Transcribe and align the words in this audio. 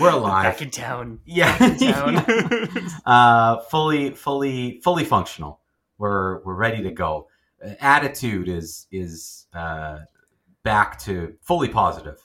We're 0.00 0.10
alive. 0.10 0.44
Back 0.44 0.62
in 0.62 0.70
town. 0.70 1.20
yeah. 1.24 1.62
In 1.64 1.78
town. 1.78 2.90
uh, 3.06 3.58
fully, 3.70 4.10
fully, 4.10 4.80
fully 4.80 5.04
functional. 5.04 5.60
We're 5.98 6.40
we're 6.44 6.54
ready 6.54 6.82
to 6.84 6.90
go. 6.90 7.28
Uh, 7.64 7.74
Attitude 7.80 8.48
is 8.48 8.86
is 8.92 9.46
uh, 9.52 10.00
back 10.62 10.98
to 11.00 11.34
fully 11.42 11.68
positive. 11.68 12.24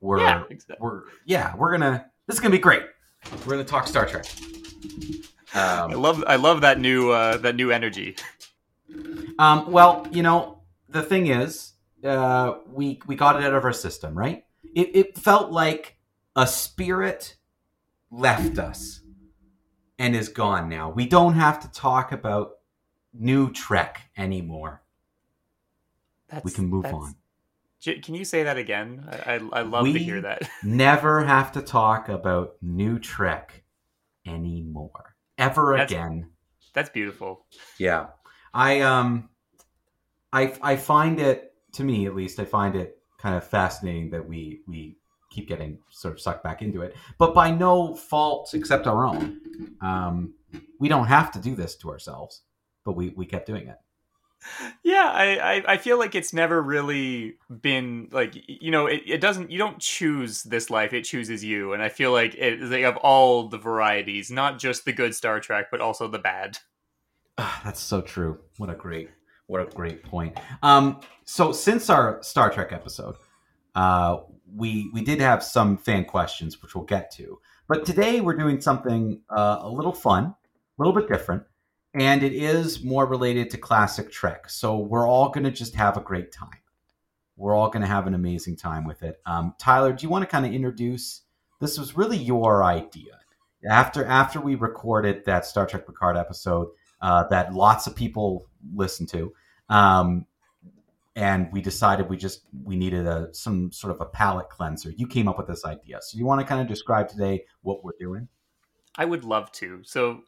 We're 0.00 0.18
yeah, 0.20 0.42
exactly. 0.50 0.76
we're 0.80 1.02
yeah 1.24 1.54
we're 1.54 1.70
gonna 1.70 2.06
this 2.26 2.34
is 2.34 2.40
gonna 2.40 2.50
be 2.52 2.58
great. 2.58 2.82
We're 3.46 3.52
gonna 3.52 3.64
talk 3.64 3.86
Star 3.86 4.04
Trek. 4.06 4.26
I 5.54 5.78
Um, 5.82 5.90
love 5.92 6.24
I 6.26 6.36
love 6.36 6.62
that 6.62 6.80
new 6.80 7.10
uh, 7.10 7.36
that 7.38 7.54
new 7.54 7.70
energy. 7.70 8.16
um, 9.38 9.70
well, 9.70 10.06
you 10.10 10.22
know 10.22 10.58
the 10.88 11.02
thing 11.02 11.28
is, 11.28 11.74
uh, 12.04 12.54
we 12.66 13.00
we 13.06 13.14
got 13.14 13.36
it 13.36 13.44
out 13.44 13.54
of 13.54 13.64
our 13.64 13.72
system, 13.72 14.18
right? 14.18 14.44
It 14.74 14.90
it 14.96 15.18
felt 15.18 15.52
like 15.52 15.96
a 16.36 16.46
spirit 16.46 17.36
left 18.10 18.58
us 18.58 19.00
and 19.98 20.14
is 20.16 20.28
gone 20.28 20.68
now. 20.68 20.90
We 20.90 21.06
don't 21.06 21.34
have 21.34 21.60
to 21.60 21.70
talk 21.70 22.12
about 22.12 22.52
new 23.12 23.50
Trek 23.52 24.10
anymore. 24.16 24.82
That's, 26.28 26.44
We 26.44 26.50
can 26.50 26.66
move 26.66 26.84
that's- 26.84 27.02
on. 27.02 27.14
Can 28.00 28.14
you 28.14 28.24
say 28.24 28.44
that 28.44 28.56
again? 28.58 29.04
I 29.10 29.34
I, 29.34 29.40
I 29.52 29.62
love 29.62 29.82
We- 29.82 29.92
to 29.94 29.98
hear 29.98 30.20
that. 30.20 30.48
Never 30.62 31.24
have 31.24 31.50
to 31.52 31.62
talk 31.62 32.08
about 32.08 32.54
new 32.62 32.98
Trek 33.00 33.64
anymore. 34.24 35.16
Ever 35.36 35.72
That's- 35.72 35.90
again. 35.90 36.30
That's 36.74 36.90
beautiful. 36.90 37.44
Yeah. 37.78 38.06
I 38.54 38.80
um 38.82 39.28
I 40.32 40.54
I 40.62 40.76
find 40.76 41.20
it 41.20 41.52
to 41.72 41.84
me 41.84 42.06
at 42.06 42.14
least 42.14 42.38
I 42.38 42.44
find 42.44 42.76
it 42.76 42.98
kind 43.18 43.34
of 43.36 43.44
fascinating 43.44 44.10
that 44.10 44.26
we 44.26 44.60
we 44.68 44.96
keep 45.32 45.48
getting 45.48 45.78
sort 45.90 46.14
of 46.14 46.20
sucked 46.20 46.44
back 46.44 46.62
into 46.62 46.82
it. 46.82 46.94
But 47.18 47.34
by 47.34 47.50
no 47.50 47.94
fault 47.94 48.52
except 48.54 48.86
our 48.86 49.06
own. 49.06 49.40
Um 49.80 50.34
we 50.78 50.88
don't 50.88 51.06
have 51.06 51.32
to 51.32 51.38
do 51.38 51.54
this 51.54 51.76
to 51.76 51.90
ourselves, 51.90 52.42
but 52.84 52.92
we 52.92 53.10
we 53.10 53.26
kept 53.26 53.46
doing 53.46 53.68
it. 53.68 53.76
Yeah, 54.82 55.08
I, 55.12 55.36
I, 55.36 55.62
I 55.68 55.76
feel 55.76 55.98
like 55.98 56.14
it's 56.14 56.32
never 56.32 56.60
really 56.60 57.36
been 57.48 58.08
like 58.10 58.34
you 58.46 58.70
know 58.70 58.86
it, 58.86 59.02
it 59.06 59.20
doesn't 59.20 59.50
you 59.50 59.58
don't 59.58 59.78
choose 59.78 60.42
this 60.42 60.70
life 60.70 60.92
it 60.92 61.02
chooses 61.02 61.44
you 61.44 61.72
and 61.72 61.82
I 61.82 61.88
feel 61.88 62.12
like 62.12 62.34
it 62.34 62.68
they 62.68 62.82
have 62.82 62.96
all 62.96 63.48
the 63.48 63.58
varieties 63.58 64.30
not 64.30 64.58
just 64.58 64.84
the 64.84 64.92
good 64.92 65.14
Star 65.14 65.38
Trek 65.40 65.66
but 65.70 65.80
also 65.80 66.08
the 66.08 66.18
bad. 66.18 66.58
Ah, 67.38 67.60
that's 67.64 67.80
so 67.80 68.00
true. 68.00 68.38
What 68.58 68.68
a 68.68 68.74
great, 68.74 69.10
what 69.46 69.60
a 69.60 69.70
great 69.74 70.02
point. 70.02 70.38
Um, 70.62 71.00
so 71.24 71.52
since 71.52 71.88
our 71.88 72.22
Star 72.22 72.50
Trek 72.50 72.72
episode, 72.72 73.16
uh, 73.74 74.18
we 74.54 74.90
we 74.92 75.02
did 75.02 75.20
have 75.20 75.42
some 75.42 75.78
fan 75.78 76.04
questions, 76.04 76.60
which 76.62 76.74
we'll 76.74 76.84
get 76.84 77.10
to. 77.12 77.38
But 77.68 77.86
today 77.86 78.20
we're 78.20 78.36
doing 78.36 78.60
something 78.60 79.20
uh, 79.30 79.60
a 79.62 79.68
little 79.68 79.92
fun, 79.92 80.24
a 80.24 80.34
little 80.78 80.92
bit 80.92 81.08
different, 81.08 81.44
and 81.94 82.22
it 82.22 82.32
is 82.32 82.82
more 82.82 83.06
related 83.06 83.50
to 83.50 83.58
classic 83.58 84.10
Trek. 84.10 84.50
So 84.50 84.78
we're 84.78 85.08
all 85.08 85.30
going 85.30 85.44
to 85.44 85.50
just 85.50 85.74
have 85.74 85.96
a 85.96 86.00
great 86.00 86.32
time. 86.32 86.50
We're 87.36 87.54
all 87.54 87.70
going 87.70 87.82
to 87.82 87.88
have 87.88 88.06
an 88.06 88.14
amazing 88.14 88.56
time 88.56 88.84
with 88.84 89.02
it. 89.02 89.20
Um, 89.24 89.54
Tyler, 89.58 89.92
do 89.92 90.02
you 90.02 90.10
want 90.10 90.22
to 90.22 90.30
kind 90.30 90.44
of 90.44 90.52
introduce? 90.52 91.22
This 91.60 91.78
was 91.78 91.96
really 91.96 92.18
your 92.18 92.62
idea. 92.62 93.18
After 93.68 94.04
after 94.04 94.40
we 94.40 94.56
recorded 94.56 95.24
that 95.24 95.46
Star 95.46 95.66
Trek 95.66 95.86
Picard 95.86 96.16
episode, 96.16 96.68
uh, 97.00 97.24
that 97.28 97.54
lots 97.54 97.86
of 97.86 97.94
people 97.94 98.48
listen 98.74 99.06
to. 99.08 99.32
Um, 99.68 100.26
and 101.16 101.48
we 101.52 101.60
decided 101.60 102.08
we 102.08 102.16
just 102.16 102.46
we 102.64 102.76
needed 102.76 103.06
a 103.06 103.32
some 103.34 103.70
sort 103.72 103.94
of 103.94 104.00
a 104.00 104.06
palate 104.06 104.48
cleanser. 104.48 104.90
You 104.96 105.06
came 105.06 105.28
up 105.28 105.38
with 105.38 105.46
this 105.46 105.64
idea, 105.64 106.00
so 106.02 106.18
you 106.18 106.24
want 106.24 106.40
to 106.40 106.46
kind 106.46 106.60
of 106.60 106.66
describe 106.66 107.08
today 107.08 107.44
what 107.62 107.84
we're 107.84 107.92
doing? 107.98 108.28
I 108.96 109.04
would 109.04 109.24
love 109.24 109.50
to. 109.52 109.80
So 109.84 110.22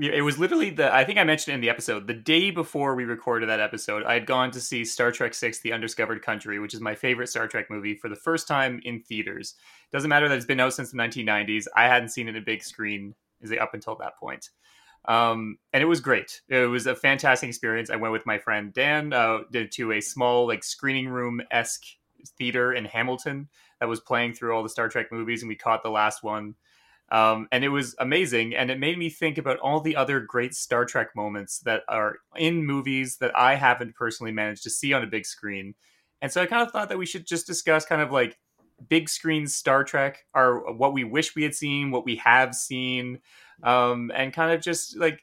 it 0.00 0.22
was 0.22 0.38
literally 0.38 0.70
the 0.70 0.92
I 0.94 1.04
think 1.04 1.18
I 1.18 1.24
mentioned 1.24 1.54
in 1.54 1.60
the 1.60 1.70
episode 1.70 2.06
the 2.06 2.14
day 2.14 2.52
before 2.52 2.94
we 2.94 3.04
recorded 3.04 3.48
that 3.48 3.58
episode. 3.58 4.04
I 4.04 4.14
had 4.14 4.26
gone 4.26 4.52
to 4.52 4.60
see 4.60 4.84
Star 4.84 5.10
Trek 5.10 5.34
Six: 5.34 5.60
The 5.60 5.72
Undiscovered 5.72 6.22
Country, 6.22 6.60
which 6.60 6.74
is 6.74 6.80
my 6.80 6.94
favorite 6.94 7.28
Star 7.28 7.48
Trek 7.48 7.66
movie, 7.70 7.96
for 7.96 8.08
the 8.08 8.16
first 8.16 8.46
time 8.46 8.80
in 8.84 9.02
theaters. 9.02 9.54
Doesn't 9.92 10.08
matter 10.08 10.28
that 10.28 10.36
it's 10.36 10.46
been 10.46 10.60
out 10.60 10.74
since 10.74 10.92
the 10.92 10.98
1990s. 10.98 11.64
I 11.76 11.84
hadn't 11.88 12.10
seen 12.10 12.28
it 12.28 12.36
in 12.36 12.42
a 12.42 12.44
big 12.44 12.62
screen 12.62 13.14
is 13.40 13.50
it 13.50 13.60
up 13.60 13.74
until 13.74 13.96
that 13.96 14.18
point. 14.18 14.50
Um, 15.10 15.58
and 15.72 15.82
it 15.82 15.86
was 15.86 16.00
great. 16.00 16.40
It 16.48 16.70
was 16.70 16.86
a 16.86 16.94
fantastic 16.94 17.48
experience. 17.48 17.90
I 17.90 17.96
went 17.96 18.12
with 18.12 18.26
my 18.26 18.38
friend 18.38 18.72
Dan 18.72 19.12
uh, 19.12 19.40
to 19.72 19.92
a 19.92 20.00
small 20.00 20.46
like 20.46 20.62
screening 20.62 21.08
room 21.08 21.42
esque 21.50 21.82
theater 22.38 22.72
in 22.72 22.84
Hamilton 22.84 23.48
that 23.80 23.88
was 23.88 23.98
playing 23.98 24.34
through 24.34 24.54
all 24.54 24.62
the 24.62 24.68
Star 24.68 24.88
Trek 24.88 25.10
movies, 25.10 25.42
and 25.42 25.48
we 25.48 25.56
caught 25.56 25.82
the 25.82 25.90
last 25.90 26.22
one. 26.22 26.54
Um, 27.10 27.48
and 27.50 27.64
it 27.64 27.70
was 27.70 27.96
amazing, 27.98 28.54
and 28.54 28.70
it 28.70 28.78
made 28.78 28.98
me 28.98 29.10
think 29.10 29.36
about 29.36 29.58
all 29.58 29.80
the 29.80 29.96
other 29.96 30.20
great 30.20 30.54
Star 30.54 30.84
Trek 30.84 31.08
moments 31.16 31.58
that 31.60 31.82
are 31.88 32.18
in 32.36 32.64
movies 32.64 33.16
that 33.16 33.36
I 33.36 33.56
haven't 33.56 33.96
personally 33.96 34.30
managed 34.30 34.62
to 34.62 34.70
see 34.70 34.92
on 34.92 35.02
a 35.02 35.08
big 35.08 35.26
screen. 35.26 35.74
And 36.22 36.30
so 36.30 36.40
I 36.40 36.46
kind 36.46 36.62
of 36.62 36.70
thought 36.70 36.88
that 36.88 36.98
we 36.98 37.06
should 37.06 37.26
just 37.26 37.48
discuss 37.48 37.84
kind 37.84 38.00
of 38.00 38.12
like 38.12 38.38
big 38.88 39.08
screen 39.08 39.46
Star 39.46 39.84
Trek, 39.84 40.24
are 40.34 40.72
what 40.72 40.92
we 40.92 41.04
wish 41.04 41.34
we 41.34 41.42
had 41.42 41.54
seen, 41.54 41.90
what 41.90 42.04
we 42.04 42.16
have 42.16 42.54
seen, 42.54 43.20
um, 43.62 44.10
and 44.14 44.32
kind 44.32 44.52
of 44.52 44.60
just 44.60 44.96
like 44.96 45.20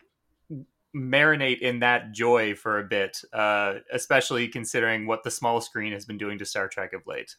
marinate 0.95 1.59
in 1.59 1.79
that 1.79 2.12
joy 2.12 2.56
for 2.56 2.79
a 2.79 2.84
bit, 2.84 3.22
uh, 3.34 3.75
especially 3.91 4.47
considering 4.47 5.06
what 5.07 5.23
the 5.23 5.31
small 5.31 5.62
screen 5.62 5.94
has 5.94 6.06
been 6.06 6.17
doing 6.17 6.38
to 6.40 6.46
Star 6.46 6.67
Trek 6.67 6.94
of 6.94 7.06
late. 7.07 7.35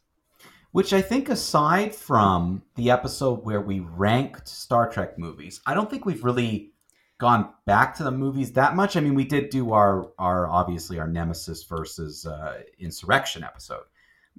Which 0.73 0.93
I 0.93 1.01
think, 1.01 1.31
aside 1.31 1.95
from 1.95 2.63
the 2.75 2.91
episode 2.91 3.45
where 3.45 3.61
we 3.61 3.81
ranked 3.81 4.49
Star 4.49 4.89
Trek 4.91 5.19
movies, 5.19 5.61
I 5.67 5.75
don't 5.75 5.91
think 5.91 6.05
we've 6.05 6.25
really 6.25 6.73
gone 7.19 7.49
back 7.67 7.97
to 7.97 8.05
the 8.05 8.11
movies 8.11 8.53
that 8.53 8.77
much. 8.77 8.97
I 8.97 9.01
mean, 9.01 9.15
we 9.15 9.25
did 9.25 9.51
do 9.51 9.73
our 9.73 10.11
our 10.19 10.49
obviously 10.49 10.99
our 10.99 11.09
Nemesis 11.09 11.65
versus 11.65 12.27
uh, 12.27 12.61
Insurrection 12.79 13.43
episode. 13.43 13.85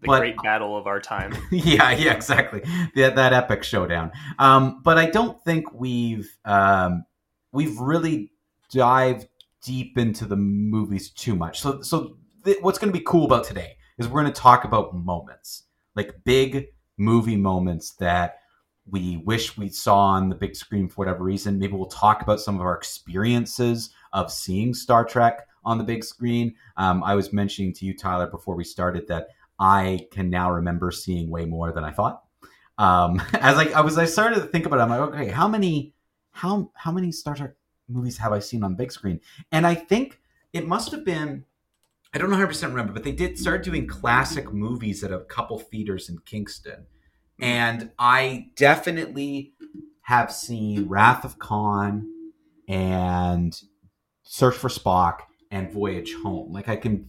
The 0.02 0.08
But- 0.08 0.20
great 0.20 0.36
battle 0.42 0.78
of 0.78 0.88
our 0.88 1.00
time. 1.00 1.36
yeah, 1.52 1.92
yeah, 1.92 2.14
exactly. 2.14 2.62
That 2.96 3.16
that 3.16 3.34
epic 3.34 3.64
showdown. 3.64 4.12
Um, 4.38 4.82
but 4.84 4.98
I 4.98 5.08
don't 5.10 5.40
think 5.44 5.74
we've 5.74 6.30
um, 6.46 7.06
we've 7.52 7.78
really 7.80 8.32
dived 8.72 9.28
deep 9.62 9.98
into 9.98 10.26
the 10.26 10.38
movies 10.38 11.10
too 11.10 11.36
much. 11.36 11.60
So 11.60 11.82
so 11.82 12.18
th- 12.46 12.58
what's 12.62 12.80
going 12.80 12.94
to 12.94 12.98
be 12.98 13.04
cool 13.06 13.26
about 13.26 13.44
today 13.44 13.76
is 13.98 14.08
we're 14.08 14.22
going 14.22 14.34
to 14.34 14.42
talk 14.42 14.64
about 14.64 14.96
moments, 14.96 15.64
like 15.96 16.24
big 16.24 16.68
movie 16.98 17.36
moments 17.36 17.92
that 17.96 18.38
we 18.90 19.18
wish 19.18 19.58
we 19.58 19.70
saw 19.70 19.98
on 20.00 20.30
the 20.30 20.36
big 20.36 20.56
screen 20.56 20.88
for 20.88 20.96
whatever 20.96 21.24
reason. 21.24 21.60
Maybe 21.60 21.74
we'll 21.74 21.86
talk 21.88 22.22
about 22.22 22.40
some 22.40 22.56
of 22.56 22.62
our 22.62 22.76
experiences 22.76 23.90
of 24.14 24.32
seeing 24.32 24.74
Star 24.74 25.04
Trek 25.06 25.46
on 25.66 25.78
the 25.78 25.84
big 25.84 26.04
screen. 26.04 26.56
Um, 26.78 27.04
I 27.04 27.16
was 27.16 27.34
mentioning 27.34 27.74
to 27.74 27.86
you, 27.86 27.96
Tyler, 27.96 28.28
before 28.28 28.56
we 28.56 28.64
started 28.64 29.08
that 29.10 29.28
I 29.60 30.08
can 30.12 30.30
now 30.30 30.52
remember 30.52 30.92
seeing 30.92 31.30
way 31.30 31.46
more 31.46 31.72
than 31.72 31.84
I 31.84 31.92
thought. 31.92 32.24
Um, 32.78 33.22
as 33.34 33.58
I, 33.58 33.66
I 33.72 33.82
was, 33.82 33.98
I 33.98 34.06
started 34.06 34.36
to 34.36 34.48
think 34.48 34.66
about 34.66 34.80
it. 34.80 34.84
I'm 34.84 34.90
like, 34.90 35.00
okay, 35.00 35.28
how 35.30 35.48
many, 35.48 35.94
how 36.32 36.72
how 36.76 36.92
many 36.92 37.12
Star 37.12 37.36
Trek 37.36 37.52
movies 37.88 38.18
have 38.18 38.32
I 38.32 38.40
seen 38.40 38.64
on 38.64 38.76
big 38.76 38.92
screen? 38.92 39.20
And 39.52 39.68
I 39.68 39.76
think 39.76 40.20
it 40.54 40.68
must 40.68 40.92
have 40.92 41.04
been, 41.04 41.44
I 42.14 42.18
don't 42.18 42.30
know 42.30 42.36
100 42.36 42.48
percent 42.48 42.72
remember, 42.72 42.94
but 42.94 43.04
they 43.04 43.12
did 43.12 43.38
start 43.38 43.64
doing 43.64 43.86
classic 43.88 44.54
movies 44.54 45.04
at 45.04 45.12
a 45.12 45.20
couple 45.20 45.60
theaters 45.60 46.10
in 46.10 46.20
Kingston, 46.20 46.86
and 47.40 47.92
I 48.00 48.48
definitely 48.56 49.54
have 50.04 50.32
seen 50.32 50.88
Wrath 50.88 51.24
of 51.24 51.38
Khan 51.38 52.10
and 52.68 53.60
Search 54.24 54.56
for 54.56 54.70
Spock 54.70 55.20
and 55.52 55.72
Voyage 55.72 56.16
Home. 56.24 56.52
Like 56.52 56.70
I 56.70 56.76
can 56.78 57.06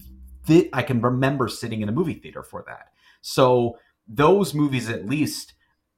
fit, 0.50 0.68
I 0.72 0.82
can 0.82 1.00
remember 1.00 1.46
sitting 1.46 1.80
in 1.80 1.88
a 1.88 1.92
movie 1.92 2.14
theater 2.14 2.42
for 2.42 2.64
that. 2.66 2.88
So 3.20 3.78
those 4.08 4.52
movies, 4.52 4.90
at 4.90 5.06
least, 5.06 5.54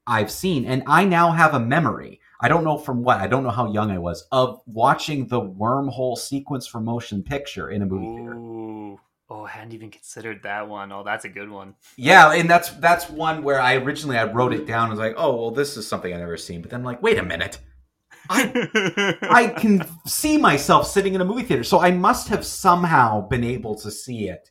I've 0.07 0.31
seen, 0.31 0.67
and 0.67 0.83
I 0.87 1.05
now 1.07 1.31
have 1.31 1.55
a 1.55 1.61
memory. 1.61 2.21
I 2.39 2.49
don't 2.49 2.65
know 2.65 2.77
from 2.77 3.03
what, 3.03 3.19
I 3.19 3.29
don't 3.29 3.45
know 3.45 3.51
how 3.51 3.73
young 3.73 3.91
I 3.91 3.97
was, 3.99 4.27
of 4.31 4.61
watching 4.67 5.29
the 5.29 5.41
wormhole 5.41 6.19
sequence 6.19 6.67
for 6.67 6.81
motion 6.81 7.23
picture 7.23 7.71
in 7.71 7.81
a 7.81 7.87
movie 7.87 8.17
theater. 8.17 8.35
Ooh. 8.35 9.01
Oh, 9.31 9.45
I 9.45 9.49
hadn't 9.49 9.73
even 9.73 9.91
considered 9.91 10.43
that 10.43 10.69
one. 10.69 10.93
Oh, 10.93 11.03
that's 11.03 11.25
a 11.25 11.31
good 11.31 11.49
one. 11.49 11.75
Yeah, 11.97 12.33
and 12.33 12.51
that's 12.51 12.69
that's 12.69 13.09
one 13.09 13.43
where 13.43 13.59
I 13.59 13.77
originally 13.77 14.19
I 14.19 14.31
wrote 14.31 14.53
it 14.53 14.67
down. 14.67 14.89
I 14.89 14.91
was 14.91 14.99
like, 14.99 15.15
oh 15.17 15.35
well, 15.35 15.51
this 15.51 15.79
is 15.79 15.89
something 15.89 16.13
I've 16.13 16.21
never 16.21 16.37
seen. 16.37 16.61
But 16.61 16.71
then 16.71 16.81
I'm 16.81 16.85
like, 16.85 17.03
wait 17.03 17.17
a 17.17 17.23
minute, 17.23 17.59
I 18.31 19.19
I 19.23 19.47
can 19.49 19.85
see 20.07 20.37
myself 20.39 20.87
sitting 20.87 21.15
in 21.15 21.21
a 21.21 21.25
movie 21.25 21.43
theater, 21.43 21.65
so 21.65 21.81
I 21.81 21.91
must 21.91 22.29
have 22.29 22.45
somehow 22.45 23.27
been 23.29 23.45
able 23.45 23.75
to 23.77 23.91
see 23.91 24.29
it 24.29 24.51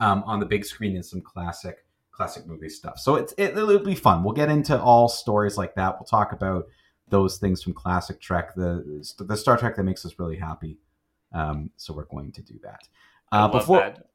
um, 0.00 0.22
on 0.26 0.40
the 0.40 0.46
big 0.46 0.64
screen 0.64 0.96
in 0.96 1.02
some 1.02 1.20
classic 1.20 1.84
classic 2.10 2.46
movie 2.46 2.68
stuff. 2.68 2.98
So 2.98 3.16
it's 3.16 3.32
it, 3.36 3.56
it'll 3.56 3.78
be 3.78 3.94
fun. 3.94 4.24
We'll 4.24 4.34
get 4.34 4.48
into 4.48 4.80
all 4.80 5.08
stories 5.08 5.56
like 5.56 5.74
that. 5.76 5.94
We'll 5.98 6.06
talk 6.06 6.32
about 6.32 6.66
those 7.08 7.38
things 7.38 7.62
from 7.62 7.74
classic 7.74 8.20
Trek, 8.20 8.54
the 8.54 9.04
the 9.18 9.36
Star 9.36 9.56
Trek 9.56 9.76
that 9.76 9.84
makes 9.84 10.04
us 10.04 10.18
really 10.18 10.36
happy. 10.36 10.78
Um, 11.32 11.70
so 11.76 11.94
we're 11.94 12.06
going 12.06 12.32
to 12.32 12.42
do 12.42 12.58
that. 12.62 12.88
Uh, 13.32 13.48
before 13.48 13.78
that. 13.78 14.06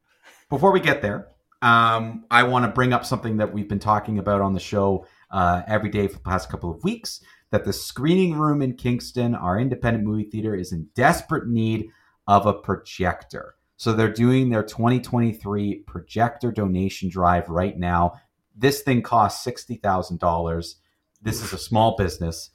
before 0.49 0.71
we 0.71 0.79
get 0.79 1.01
there, 1.01 1.29
um, 1.61 2.25
I 2.29 2.43
want 2.43 2.65
to 2.65 2.71
bring 2.71 2.93
up 2.93 3.05
something 3.05 3.37
that 3.37 3.53
we've 3.53 3.69
been 3.69 3.79
talking 3.79 4.19
about 4.19 4.41
on 4.41 4.53
the 4.53 4.59
show 4.59 5.07
uh, 5.31 5.63
every 5.67 5.89
day 5.89 6.07
for 6.07 6.15
the 6.15 6.23
past 6.23 6.49
couple 6.49 6.69
of 6.71 6.83
weeks. 6.83 7.21
That 7.55 7.63
the 7.63 7.71
screening 7.71 8.33
room 8.33 8.61
in 8.61 8.75
Kingston, 8.75 9.33
our 9.33 9.57
independent 9.57 10.03
movie 10.03 10.25
theater, 10.25 10.53
is 10.53 10.73
in 10.73 10.89
desperate 10.93 11.47
need 11.47 11.87
of 12.27 12.45
a 12.45 12.51
projector. 12.51 13.55
So 13.77 13.93
they're 13.93 14.11
doing 14.11 14.49
their 14.49 14.61
2023 14.61 15.83
projector 15.87 16.51
donation 16.51 17.07
drive 17.07 17.47
right 17.47 17.77
now. 17.77 18.15
This 18.57 18.81
thing 18.81 19.01
costs 19.01 19.41
sixty 19.41 19.75
thousand 19.75 20.19
dollars. 20.19 20.81
This 21.21 21.41
is 21.41 21.53
a 21.53 21.57
small 21.57 21.95
business. 21.95 22.49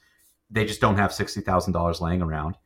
They 0.50 0.66
just 0.66 0.82
don't 0.82 0.98
have 0.98 1.14
sixty 1.14 1.40
thousand 1.40 1.72
dollars 1.72 2.02
laying 2.02 2.20
around. 2.20 2.58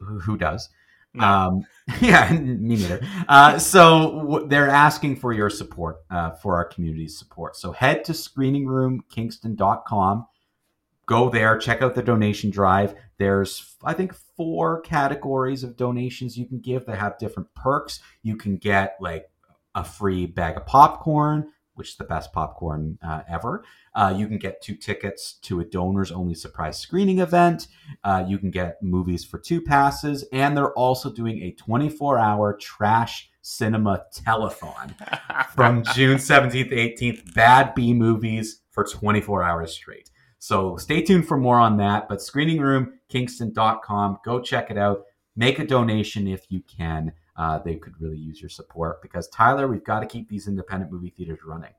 Who, 0.00 0.18
who 0.18 0.36
does? 0.36 0.68
No. 1.14 1.24
Um, 1.24 1.64
yeah, 2.00 2.32
me 2.38 2.74
neither. 2.74 3.06
Uh, 3.28 3.56
so 3.60 4.18
w- 4.18 4.48
they're 4.48 4.68
asking 4.68 5.14
for 5.14 5.32
your 5.32 5.48
support, 5.48 5.98
uh, 6.10 6.32
for 6.32 6.56
our 6.56 6.64
community's 6.64 7.16
support. 7.16 7.54
So 7.54 7.70
head 7.70 8.04
to 8.06 8.14
screeningroomkingston.com. 8.14 10.26
Go 11.12 11.28
there, 11.28 11.58
check 11.58 11.82
out 11.82 11.94
the 11.94 12.02
donation 12.02 12.48
drive. 12.48 12.94
There's, 13.18 13.76
I 13.84 13.92
think, 13.92 14.14
four 14.14 14.80
categories 14.80 15.62
of 15.62 15.76
donations 15.76 16.38
you 16.38 16.46
can 16.46 16.58
give 16.58 16.86
that 16.86 16.96
have 16.96 17.18
different 17.18 17.52
perks. 17.54 18.00
You 18.22 18.34
can 18.34 18.56
get 18.56 18.96
like 18.98 19.28
a 19.74 19.84
free 19.84 20.24
bag 20.24 20.56
of 20.56 20.64
popcorn, 20.64 21.50
which 21.74 21.90
is 21.90 21.96
the 21.96 22.04
best 22.04 22.32
popcorn 22.32 22.96
uh, 23.06 23.24
ever. 23.28 23.62
Uh, 23.94 24.14
you 24.16 24.26
can 24.26 24.38
get 24.38 24.62
two 24.62 24.74
tickets 24.74 25.34
to 25.42 25.60
a 25.60 25.66
donors 25.66 26.10
only 26.10 26.34
surprise 26.34 26.78
screening 26.78 27.18
event. 27.18 27.68
Uh, 28.02 28.24
you 28.26 28.38
can 28.38 28.50
get 28.50 28.82
movies 28.82 29.22
for 29.22 29.38
two 29.38 29.60
passes, 29.60 30.24
and 30.32 30.56
they're 30.56 30.72
also 30.72 31.12
doing 31.12 31.42
a 31.42 31.52
24 31.52 32.18
hour 32.18 32.54
trash 32.54 33.28
cinema 33.42 34.02
telethon 34.16 34.94
from 35.54 35.84
June 35.94 36.16
17th 36.16 36.70
to 36.70 36.74
18th. 36.74 37.34
Bad 37.34 37.74
B 37.74 37.92
movies 37.92 38.62
for 38.70 38.84
24 38.84 39.42
hours 39.42 39.74
straight. 39.74 40.08
So 40.42 40.76
stay 40.76 41.02
tuned 41.02 41.28
for 41.28 41.36
more 41.36 41.60
on 41.60 41.76
that. 41.76 42.08
But 42.08 42.18
screeningroomkingston.com, 42.18 44.18
go 44.24 44.40
check 44.40 44.72
it 44.72 44.76
out. 44.76 45.04
Make 45.36 45.60
a 45.60 45.64
donation 45.64 46.26
if 46.26 46.46
you 46.48 46.62
can. 46.62 47.12
Uh, 47.36 47.60
they 47.60 47.76
could 47.76 47.94
really 48.00 48.18
use 48.18 48.40
your 48.40 48.48
support 48.48 49.00
because 49.02 49.28
Tyler, 49.28 49.68
we've 49.68 49.84
got 49.84 50.00
to 50.00 50.06
keep 50.06 50.28
these 50.28 50.48
independent 50.48 50.90
movie 50.90 51.10
theaters 51.10 51.38
running. 51.46 51.70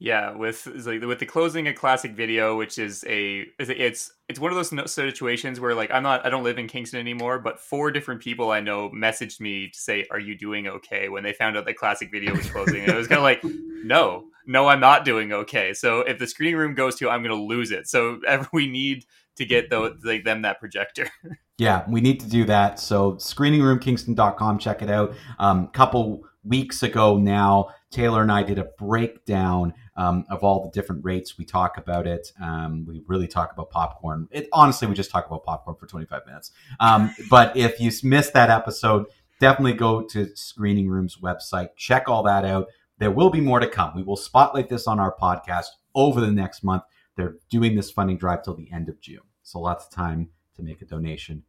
Yeah, 0.00 0.34
with 0.34 0.66
like 0.66 1.02
with 1.02 1.20
the 1.20 1.26
closing 1.26 1.68
of 1.68 1.76
classic 1.76 2.12
video, 2.12 2.56
which 2.56 2.78
is 2.78 3.04
a 3.06 3.44
it's 3.60 4.10
it's 4.28 4.40
one 4.40 4.50
of 4.50 4.56
those 4.56 4.92
situations 4.92 5.60
where 5.60 5.76
like 5.76 5.92
I'm 5.92 6.02
not 6.02 6.26
I 6.26 6.30
don't 6.30 6.42
live 6.42 6.58
in 6.58 6.66
Kingston 6.66 6.98
anymore, 6.98 7.38
but 7.38 7.60
four 7.60 7.92
different 7.92 8.22
people 8.22 8.50
I 8.50 8.58
know 8.58 8.90
messaged 8.90 9.40
me 9.40 9.68
to 9.68 9.78
say, 9.78 10.04
"Are 10.10 10.18
you 10.18 10.36
doing 10.36 10.66
okay?" 10.66 11.10
When 11.10 11.22
they 11.22 11.32
found 11.32 11.56
out 11.56 11.64
that 11.66 11.76
classic 11.76 12.10
video 12.10 12.34
was 12.34 12.50
closing, 12.50 12.80
and 12.80 12.88
it 12.88 12.96
was 12.96 13.06
kind 13.06 13.18
of 13.18 13.22
like, 13.22 13.44
no, 13.84 14.29
no, 14.50 14.66
I'm 14.66 14.80
not 14.80 15.04
doing 15.04 15.32
okay. 15.32 15.72
So 15.72 16.00
if 16.00 16.18
the 16.18 16.26
screening 16.26 16.56
room 16.56 16.74
goes 16.74 16.96
to, 16.96 17.08
I'm 17.08 17.22
going 17.22 17.36
to 17.36 17.42
lose 17.42 17.70
it. 17.70 17.86
So 17.86 18.20
we 18.52 18.66
need 18.66 19.06
to 19.36 19.44
get 19.46 19.70
the, 19.70 19.96
like 20.02 20.24
them 20.24 20.42
that 20.42 20.60
projector. 20.60 21.08
Yeah, 21.60 21.84
we 21.86 22.00
need 22.00 22.20
to 22.20 22.26
do 22.26 22.46
that. 22.46 22.80
So 22.80 23.16
screeningroomkingston.com, 23.16 24.58
check 24.60 24.80
it 24.80 24.88
out. 24.88 25.14
Um, 25.38 25.68
couple 25.68 26.22
weeks 26.42 26.82
ago 26.82 27.18
now, 27.18 27.74
Taylor 27.90 28.22
and 28.22 28.32
I 28.32 28.42
did 28.42 28.58
a 28.58 28.64
breakdown 28.78 29.74
um, 29.94 30.24
of 30.30 30.42
all 30.42 30.62
the 30.62 30.70
different 30.70 31.04
rates. 31.04 31.36
We 31.36 31.44
talk 31.44 31.76
about 31.76 32.06
it. 32.06 32.32
Um, 32.42 32.86
we 32.86 33.02
really 33.06 33.28
talk 33.28 33.52
about 33.52 33.68
popcorn. 33.68 34.26
It 34.30 34.48
honestly, 34.54 34.88
we 34.88 34.94
just 34.94 35.10
talk 35.10 35.26
about 35.26 35.44
popcorn 35.44 35.76
for 35.76 35.86
25 35.86 36.22
minutes. 36.24 36.50
Um, 36.80 37.14
but 37.28 37.54
if 37.58 37.78
you 37.78 37.92
missed 38.04 38.32
that 38.32 38.48
episode, 38.48 39.04
definitely 39.38 39.74
go 39.74 40.00
to 40.00 40.34
Screening 40.34 40.88
Room's 40.88 41.16
website, 41.16 41.76
check 41.76 42.08
all 42.08 42.22
that 42.22 42.46
out. 42.46 42.68
There 43.00 43.10
will 43.10 43.30
be 43.30 43.40
more 43.40 43.58
to 43.58 43.66
come. 43.66 43.92
We 43.96 44.02
will 44.02 44.16
spotlight 44.16 44.68
this 44.68 44.86
on 44.86 45.00
our 45.00 45.16
podcast 45.16 45.68
over 45.94 46.20
the 46.20 46.30
next 46.30 46.62
month. 46.62 46.82
They're 47.16 47.36
doing 47.50 47.74
this 47.74 47.90
funding 47.90 48.18
drive 48.18 48.42
till 48.44 48.54
the 48.54 48.70
end 48.70 48.88
of 48.88 49.00
June. 49.00 49.22
So 49.42 49.58
lots 49.58 49.86
of 49.86 49.90
time 49.90 50.28
to 50.56 50.62
make 50.62 50.82
a 50.82 50.84
donation. 50.84 51.42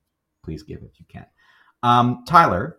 Please 0.43 0.63
give 0.63 0.81
if 0.81 0.97
you 0.97 1.05
can. 1.07 1.25
Um, 1.83 2.23
Tyler, 2.25 2.77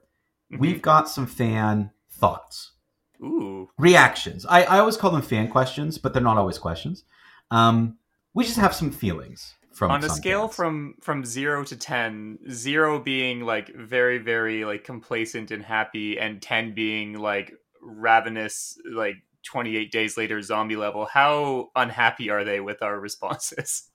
we've 0.59 0.81
got 0.81 1.09
some 1.09 1.27
fan 1.27 1.91
thoughts, 2.11 2.73
Ooh, 3.21 3.69
reactions. 3.79 4.47
I, 4.47 4.63
I 4.65 4.79
always 4.79 4.97
call 4.97 5.11
them 5.11 5.23
fan 5.23 5.49
questions, 5.49 5.99
but 5.99 6.15
they're 6.15 6.23
not 6.23 6.39
always 6.39 6.59
questions. 6.59 7.05
Um, 7.51 7.99
we 8.35 8.45
just 8.45 8.59
have 8.59 8.75
some 8.75 8.91
feelings 8.91 9.55
from 9.73 9.91
on 9.91 10.03
a 10.03 10.09
scale 10.09 10.49
fans. 10.49 10.57
from 10.57 10.95
from 11.01 11.25
zero 11.25 11.63
to 11.65 11.77
ten, 11.77 12.39
zero 12.51 12.99
being 12.99 13.41
like 13.41 13.75
very 13.75 14.19
very 14.19 14.65
like 14.65 14.85
complacent 14.85 15.51
and 15.51 15.63
happy, 15.63 16.19
and 16.19 16.41
ten 16.41 16.75
being 16.75 17.19
like 17.19 17.53
ravenous, 17.83 18.79
like 18.91 19.17
twenty 19.45 19.77
eight 19.77 19.91
days 19.93 20.17
later 20.17 20.41
zombie 20.41 20.77
level. 20.77 21.05
How 21.07 21.71
unhappy 21.77 22.31
are 22.31 22.45
they 22.45 22.61
with 22.61 22.83
our 22.83 22.99
responses? 22.99 23.89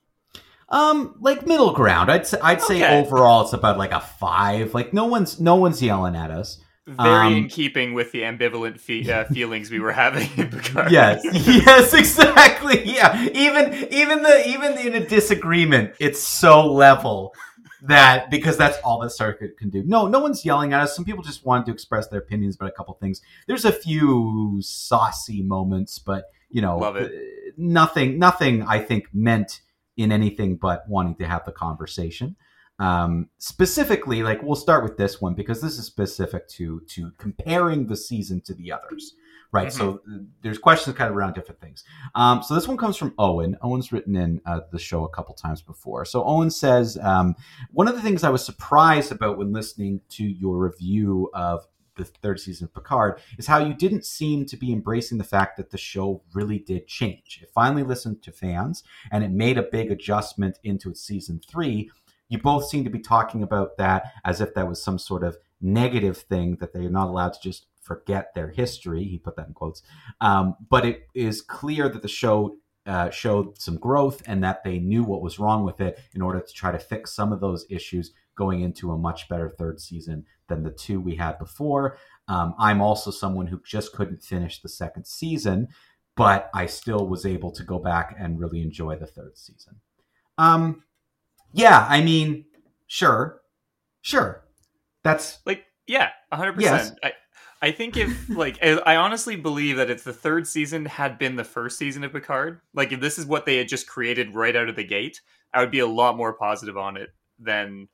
um 0.69 1.15
like 1.21 1.47
middle 1.47 1.71
ground. 1.73 2.11
I'd 2.11 2.27
say 2.27 2.37
I'd 2.43 2.61
say 2.61 2.99
overall 2.99 3.43
it's 3.43 3.53
about 3.53 3.77
like 3.77 3.91
a 3.93 4.01
five. 4.01 4.73
Like 4.73 4.93
no 4.93 5.05
one's 5.05 5.39
no 5.39 5.55
one's 5.55 5.81
yelling 5.81 6.15
at 6.15 6.29
us. 6.29 6.61
Very 6.85 7.27
in 7.37 7.43
Um, 7.43 7.49
keeping 7.49 7.93
with 7.93 8.11
the 8.13 8.21
ambivalent 8.21 8.79
fe- 8.79 9.09
uh, 9.11 9.25
feelings 9.33 9.69
we 9.71 9.79
were 9.79 9.91
having 9.91 10.29
in 10.37 10.49
Picard. 10.49 10.89
yes 10.91 11.21
yes 11.47 11.93
exactly 11.93 12.81
yeah 12.85 13.27
even 13.33 13.73
even 13.93 14.23
the 14.23 14.47
even 14.49 14.77
in 14.77 15.01
a 15.01 15.05
disagreement 15.05 15.93
it's 15.99 16.21
so 16.21 16.65
level 16.71 17.33
that 17.83 18.29
because 18.31 18.57
that's 18.57 18.77
all 18.79 18.99
that 18.99 19.11
Star 19.11 19.33
can 19.33 19.69
do. 19.69 19.83
No 19.85 20.07
no 20.07 20.19
one's 20.19 20.43
yelling 20.43 20.73
at 20.73 20.81
us. 20.81 20.95
Some 20.95 21.05
people 21.05 21.23
just 21.23 21.45
wanted 21.45 21.65
to 21.67 21.71
express 21.71 22.07
their 22.07 22.19
opinions 22.19 22.55
about 22.55 22.69
a 22.69 22.73
couple 22.73 22.93
things. 22.95 23.21
There's 23.47 23.65
a 23.65 23.71
few 23.71 24.59
saucy 24.61 25.41
moments 25.41 25.99
but 25.99 26.25
you 26.49 26.61
know 26.61 26.79
uh, 26.79 27.07
nothing 27.57 28.17
nothing 28.17 28.63
i 28.63 28.79
think 28.79 29.07
meant 29.13 29.61
in 29.97 30.11
anything 30.11 30.55
but 30.55 30.87
wanting 30.87 31.15
to 31.15 31.25
have 31.25 31.43
the 31.45 31.51
conversation. 31.51 32.35
Um, 32.79 33.29
specifically 33.39 34.21
like 34.21 34.43
we'll 34.43 34.55
start 34.55 34.83
with 34.83 34.97
this 34.97 35.19
one 35.19 35.33
because 35.33 35.61
this 35.61 35.79
is 35.79 35.85
specific 35.87 36.47
to 36.49 36.81
to 36.89 37.11
comparing 37.17 37.87
the 37.87 37.97
season 37.97 38.39
to 38.41 38.53
the 38.53 38.71
others 38.71 39.15
right 39.51 39.71
so 39.71 40.01
uh, 40.11 40.17
there's 40.41 40.57
questions 40.57 40.95
kind 40.95 41.09
of 41.09 41.15
around 41.15 41.33
different 41.33 41.59
things 41.59 41.83
um, 42.15 42.43
so 42.43 42.53
this 42.53 42.67
one 42.67 42.77
comes 42.77 42.97
from 42.97 43.13
owen 43.17 43.57
owen's 43.61 43.91
written 43.91 44.15
in 44.15 44.41
uh, 44.45 44.61
the 44.71 44.79
show 44.79 45.03
a 45.03 45.09
couple 45.09 45.33
times 45.33 45.61
before 45.61 46.05
so 46.05 46.23
owen 46.23 46.49
says 46.49 46.97
um, 47.01 47.35
one 47.71 47.87
of 47.87 47.95
the 47.95 48.01
things 48.01 48.23
i 48.23 48.29
was 48.29 48.45
surprised 48.45 49.11
about 49.11 49.37
when 49.37 49.53
listening 49.53 50.01
to 50.09 50.23
your 50.23 50.57
review 50.57 51.29
of 51.33 51.65
the 51.97 52.05
third 52.05 52.39
season 52.39 52.65
of 52.65 52.73
Picard 52.73 53.19
is 53.37 53.47
how 53.47 53.57
you 53.57 53.73
didn't 53.73 54.05
seem 54.05 54.45
to 54.45 54.55
be 54.55 54.71
embracing 54.71 55.17
the 55.17 55.23
fact 55.23 55.57
that 55.57 55.71
the 55.71 55.77
show 55.77 56.23
really 56.33 56.59
did 56.59 56.87
change. 56.87 57.39
It 57.41 57.49
finally 57.53 57.83
listened 57.83 58.21
to 58.23 58.31
fans 58.31 58.83
and 59.11 59.23
it 59.23 59.31
made 59.31 59.57
a 59.57 59.63
big 59.63 59.91
adjustment 59.91 60.59
into 60.63 60.89
its 60.89 61.01
season 61.01 61.41
three. 61.49 61.89
You 62.29 62.37
both 62.37 62.67
seem 62.69 62.83
to 62.83 62.89
be 62.89 62.99
talking 62.99 63.43
about 63.43 63.77
that 63.77 64.11
as 64.23 64.41
if 64.41 64.53
that 64.53 64.67
was 64.67 64.81
some 64.81 64.99
sort 64.99 65.23
of 65.23 65.37
negative 65.59 66.17
thing 66.17 66.57
that 66.57 66.73
they're 66.73 66.89
not 66.89 67.07
allowed 67.07 67.33
to 67.33 67.39
just 67.41 67.65
forget 67.87 68.35
their 68.35 68.49
history. 68.49 69.03
He 69.05 69.17
put 69.17 69.35
that 69.37 69.47
in 69.47 69.53
quotes. 69.53 69.81
Um, 70.21 70.55
but 70.69 70.85
it 70.85 71.07
is 71.15 71.41
clear 71.41 71.89
that 71.89 72.01
the 72.01 72.07
show 72.07 72.57
uh, 72.85 73.09
showed 73.09 73.59
some 73.59 73.77
growth 73.77 74.21
and 74.27 74.43
that 74.43 74.63
they 74.63 74.79
knew 74.79 75.03
what 75.03 75.21
was 75.21 75.39
wrong 75.39 75.63
with 75.63 75.81
it 75.81 75.99
in 76.13 76.21
order 76.21 76.39
to 76.39 76.53
try 76.53 76.71
to 76.71 76.79
fix 76.79 77.13
some 77.13 77.33
of 77.33 77.41
those 77.41 77.65
issues 77.69 78.11
going 78.35 78.61
into 78.61 78.91
a 78.91 78.97
much 78.97 79.27
better 79.27 79.49
third 79.49 79.81
season 79.81 80.25
than 80.47 80.63
the 80.63 80.71
two 80.71 81.01
we 81.01 81.15
had 81.15 81.37
before. 81.39 81.97
Um, 82.27 82.53
I'm 82.57 82.81
also 82.81 83.11
someone 83.11 83.47
who 83.47 83.61
just 83.65 83.93
couldn't 83.93 84.23
finish 84.23 84.61
the 84.61 84.69
second 84.69 85.05
season, 85.05 85.67
but 86.15 86.49
I 86.53 86.65
still 86.67 87.07
was 87.07 87.25
able 87.25 87.51
to 87.51 87.63
go 87.63 87.79
back 87.79 88.15
and 88.17 88.39
really 88.39 88.61
enjoy 88.61 88.95
the 88.95 89.07
third 89.07 89.37
season. 89.37 89.81
Um, 90.37 90.83
yeah, 91.51 91.85
I 91.89 92.01
mean, 92.01 92.45
sure, 92.85 93.41
sure. 94.01 94.43
That's 95.03 95.39
like 95.45 95.65
yeah 95.87 96.09
100% 96.31 96.55
Yes. 96.59 96.91
I, 97.03 97.13
I 97.61 97.71
think 97.71 97.97
if 97.97 98.29
like 98.35 98.57
I 98.63 98.95
honestly 98.95 99.35
believe 99.35 99.77
that 99.77 99.89
if 99.89 100.03
the 100.03 100.13
third 100.13 100.47
season 100.47 100.85
had 100.85 101.17
been 101.17 101.35
the 101.35 101.43
first 101.43 101.77
season 101.77 102.03
of 102.03 102.11
Picard, 102.13 102.61
like 102.73 102.91
if 102.91 102.99
this 102.99 103.17
is 103.17 103.25
what 103.25 103.45
they 103.45 103.57
had 103.57 103.67
just 103.67 103.87
created 103.87 104.35
right 104.35 104.55
out 104.55 104.69
of 104.69 104.75
the 104.75 104.83
gate, 104.83 105.21
I 105.53 105.61
would 105.61 105.71
be 105.71 105.79
a 105.79 105.87
lot 105.87 106.17
more 106.17 106.33
positive 106.33 106.77
on 106.77 106.97
it 106.97 107.09
than 107.39 107.87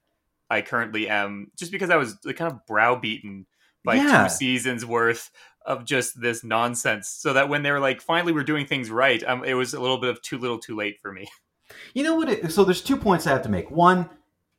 I 0.50 0.62
currently 0.62 1.08
am, 1.10 1.52
just 1.58 1.72
because 1.72 1.90
I 1.90 1.96
was 1.96 2.16
kind 2.36 2.52
of 2.52 2.66
browbeaten 2.68 3.46
by 3.84 3.96
Yeah. 3.96 4.24
two 4.24 4.30
seasons 4.30 4.86
worth 4.86 5.30
of 5.66 5.86
just 5.86 6.20
this 6.22 6.44
nonsense 6.44 7.08
so 7.08 7.34
that 7.34 7.48
when 7.48 7.64
they 7.64 7.72
were 7.72 7.80
like 7.80 8.02
finally 8.02 8.34
we're 8.34 8.44
doing 8.44 8.66
things 8.66 8.92
right 8.92 9.24
um, 9.24 9.46
it 9.46 9.54
was 9.54 9.74
a 9.74 9.80
little 9.80 9.98
bit 9.98 10.10
of 10.10 10.22
too 10.22 10.38
little 10.38 10.60
too 10.60 10.76
late 10.76 11.00
for 11.02 11.10
me 11.14 11.26
You 11.94 12.04
know 12.04 12.16
what? 12.16 12.30
It, 12.30 12.52
so 12.52 12.66
there's 12.66 12.82
two 12.82 12.98
points 12.98 13.26
I 13.26 13.32
have 13.32 13.42
to 13.44 13.50
make. 13.50 13.72
One, 13.72 14.10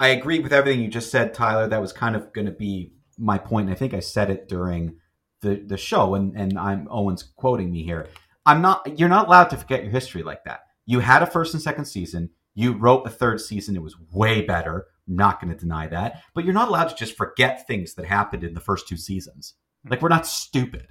I 0.01 0.09
agree 0.09 0.41
with 0.41 0.53
everything 0.53 0.81
you 0.81 0.89
just 0.89 1.11
said, 1.11 1.33
Tyler. 1.35 1.69
That 1.69 1.81
was 1.81 1.93
kind 1.93 2.17
of 2.17 2.33
going 2.33 2.47
to 2.47 2.53
be 2.53 2.93
my 3.19 3.39
point. 3.39 3.67
And 3.67 3.75
I 3.75 3.79
think 3.79 3.95
I 3.95 4.01
said 4.01 4.31
it 4.31 4.49
during 4.49 4.97
the 5.41 5.57
the 5.57 5.77
show, 5.77 6.15
and 6.15 6.37
and 6.37 6.59
I'm 6.59 6.89
Owen's 6.91 7.23
quoting 7.23 7.71
me 7.71 7.83
here. 7.83 8.09
I'm 8.47 8.61
not. 8.61 8.99
You're 8.99 9.09
not 9.09 9.27
allowed 9.27 9.51
to 9.51 9.57
forget 9.57 9.83
your 9.83 9.93
history 9.93 10.23
like 10.23 10.45
that. 10.45 10.61
You 10.87 11.01
had 11.01 11.23
a 11.23 11.27
first 11.27 11.55
and 11.55 11.63
second 11.63 11.87
season. 11.87 12.31
You 12.55 12.73
wrote 12.73 13.07
a 13.07 13.11
third 13.11 13.41
season. 13.41 13.75
It 13.75 13.83
was 13.83 13.97
way 14.13 14.43
better. 14.43 14.87
Not 15.07 15.41
going 15.41 15.53
to 15.53 15.59
deny 15.59 15.87
that. 15.89 16.23
But 16.35 16.45
you're 16.45 16.55
not 16.55 16.69
allowed 16.69 16.89
to 16.89 16.95
just 16.95 17.17
forget 17.17 17.67
things 17.67 17.95
that 17.95 18.07
happened 18.07 18.45
in 18.45 18.55
the 18.55 18.61
first 18.61 18.89
two 18.89 18.97
seasons. 18.97 19.55
Like 19.89 20.01
we're 20.01 20.09
not 20.09 20.27
stupid. 20.27 20.89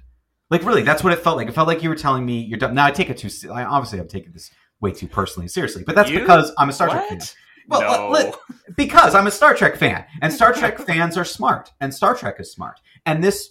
Like 0.50 0.62
really, 0.62 0.82
that's 0.82 1.02
what 1.02 1.12
it 1.12 1.20
felt 1.20 1.36
like. 1.36 1.48
It 1.48 1.52
felt 1.52 1.66
like 1.66 1.82
you 1.82 1.88
were 1.88 1.96
telling 1.96 2.24
me 2.24 2.40
you're 2.40 2.58
done. 2.58 2.74
Now 2.74 2.86
I 2.86 2.90
take 2.90 3.10
it 3.10 3.18
too. 3.18 3.30
I, 3.50 3.64
obviously, 3.64 3.98
I'm 3.98 4.08
taking 4.08 4.32
this 4.32 4.50
way 4.80 4.92
too 4.92 5.08
personally 5.08 5.44
and 5.44 5.50
seriously, 5.50 5.82
but 5.84 5.94
that's 5.94 6.10
You? 6.10 6.20
because 6.20 6.52
I'm 6.58 6.68
a 6.68 6.72
Star 6.72 6.88
Trek 6.88 7.08
fan. 7.08 7.20
Well, 7.68 7.80
no. 7.80 8.10
let- 8.10 8.26
let- 8.26 8.76
because 8.76 9.14
I'm 9.14 9.26
a 9.26 9.30
Star 9.30 9.54
Trek 9.54 9.76
fan, 9.76 10.04
and 10.22 10.32
Star 10.32 10.52
Trek 10.52 10.78
fans 10.86 11.16
are 11.16 11.24
smart, 11.24 11.72
and 11.80 11.92
Star 11.94 12.14
Trek 12.14 12.36
is 12.40 12.52
smart, 12.52 12.80
and 13.06 13.22
this 13.22 13.50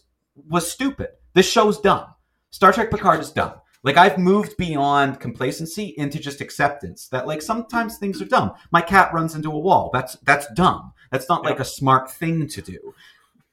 was 0.50 0.70
stupid. 0.72 1.10
This 1.34 1.50
show's 1.50 1.80
dumb. 1.80 2.06
Star 2.50 2.72
Trek 2.74 2.92
Picard 2.92 3.20
is 3.20 3.32
dumb. 3.32 3.54
Like 3.84 3.98
I've 3.98 4.18
moved 4.18 4.56
beyond 4.58 5.20
complacency 5.20 5.94
into 5.98 6.18
just 6.20 6.40
acceptance 6.42 7.08
that 7.10 7.28
like 7.28 7.42
sometimes 7.42 7.98
things 7.98 8.22
are 8.22 8.26
dumb. 8.26 8.54
My 8.72 8.82
cat 8.82 9.14
runs 9.14 9.36
into 9.36 9.52
a 9.52 9.60
wall. 9.60 9.90
That's 9.94 10.14
that's 10.24 10.48
dumb. 10.54 10.94
That's 11.12 11.28
not 11.28 11.44
like 11.44 11.60
a 11.60 11.66
smart 11.66 12.10
thing 12.10 12.48
to 12.48 12.62
do. 12.62 12.94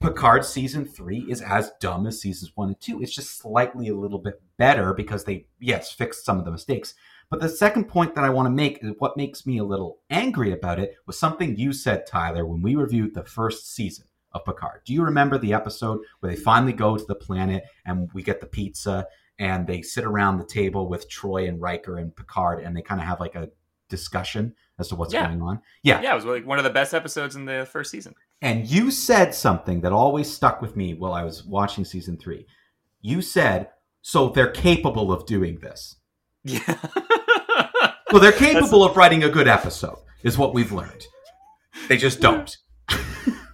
Picard 0.01 0.45
season 0.47 0.85
three 0.87 1.27
is 1.29 1.43
as 1.43 1.73
dumb 1.81 2.07
as 2.07 2.21
seasons 2.21 2.53
one 2.55 2.69
and 2.69 2.81
two. 2.81 3.03
It's 3.03 3.15
just 3.15 3.39
slightly 3.39 3.89
a 3.89 3.95
little 3.97 4.19
bit 4.19 4.41
better 4.57 4.95
because 4.95 5.25
they 5.25 5.47
yes 5.59 5.93
fixed 5.93 6.25
some 6.25 6.39
of 6.39 6.45
the 6.45 6.51
mistakes. 6.53 6.95
But 7.31 7.41
the 7.41 7.49
second 7.49 7.85
point 7.85 8.15
that 8.17 8.25
I 8.25 8.31
want 8.31 8.47
to 8.47 8.51
make 8.51 8.83
is 8.83 8.93
what 8.99 9.17
makes 9.17 9.47
me 9.47 9.59
a 9.59 9.65
little 9.65 10.01
angry 10.11 10.53
about 10.53 10.81
it 10.81 10.95
was 11.07 11.19
something 11.19 11.57
you 11.57 11.73
said, 11.73 12.07
Tyler, 12.07 12.45
when 12.45 12.61
we 12.61 12.75
reviewed 12.75 13.15
the 13.15 13.25
first 13.25 13.73
season 13.73 14.07
of 14.33 14.45
Picard. 14.45 14.81
Do 14.85 14.93
you 14.93 15.03
remember 15.05 15.39
the 15.39 15.53
episode 15.55 16.01
where 16.21 16.33
they 16.33 16.41
finally 16.41 16.73
go 16.73 16.97
to 16.97 17.05
the 17.05 17.15
planet 17.15 17.65
and 17.87 18.09
we 18.15 18.23
get 18.23 18.41
the 18.41 18.47
pizza 18.47 19.07
and 19.39 19.67
they 19.67 19.81
sit 19.83 20.05
around 20.05 20.39
the 20.39 20.45
table 20.45 20.89
with 20.89 21.09
Troi 21.11 21.49
and 21.49 21.61
Riker 21.61 21.99
and 21.99 22.15
Picard 22.15 22.63
and 22.65 22.77
they 22.77 22.83
kind 22.83 23.01
of 23.01 23.07
have 23.07 23.21
like 23.21 23.35
a 23.37 23.49
discussion 23.89 24.55
as 24.79 24.89
to 24.89 24.97
what's 24.97 25.13
Yeah. 25.15 25.27
going 25.27 25.43
on? 25.43 25.61
Yeah. 25.83 26.01
yeah 26.01 26.13
it 26.13 26.17
was 26.17 26.25
like 26.25 26.47
one 26.47 26.59
of 26.59 26.65
the 26.65 26.71
best 26.71 26.95
episodes 26.95 27.37
in 27.37 27.45
the 27.45 27.67
first 27.71 27.91
season 27.91 28.15
And 28.43 28.67
you 28.67 28.91
said 28.91 29.35
something 29.35 29.81
that 29.83 29.93
always 29.93 30.31
stuck 30.33 30.61
with 30.63 30.77
me 30.77 30.95
while 30.95 31.13
I 31.13 31.25
was 31.25 31.45
watching 31.45 31.85
season 31.85 32.17
three. 32.17 32.47
You 33.03 33.23
said, 33.23 33.69
so 34.03 34.29
they're 34.29 34.51
capable 34.51 35.13
of 35.13 35.27
doing 35.27 35.59
this. 35.61 35.97
yeah 36.45 36.77
Well, 38.13 38.21
they're 38.21 38.33
capable 38.33 38.85
of 38.85 38.97
writing 38.97 39.25
a 39.25 39.29
good 39.29 39.49
episode, 39.49 39.99
is 40.23 40.37
what 40.37 40.55
we've 40.55 40.73
learned. 40.73 41.07
They 41.89 41.97
just 41.97 42.21
don't. 42.21 42.57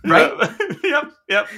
right? 0.05 0.33
yep 0.85 1.13
yep 1.29 1.49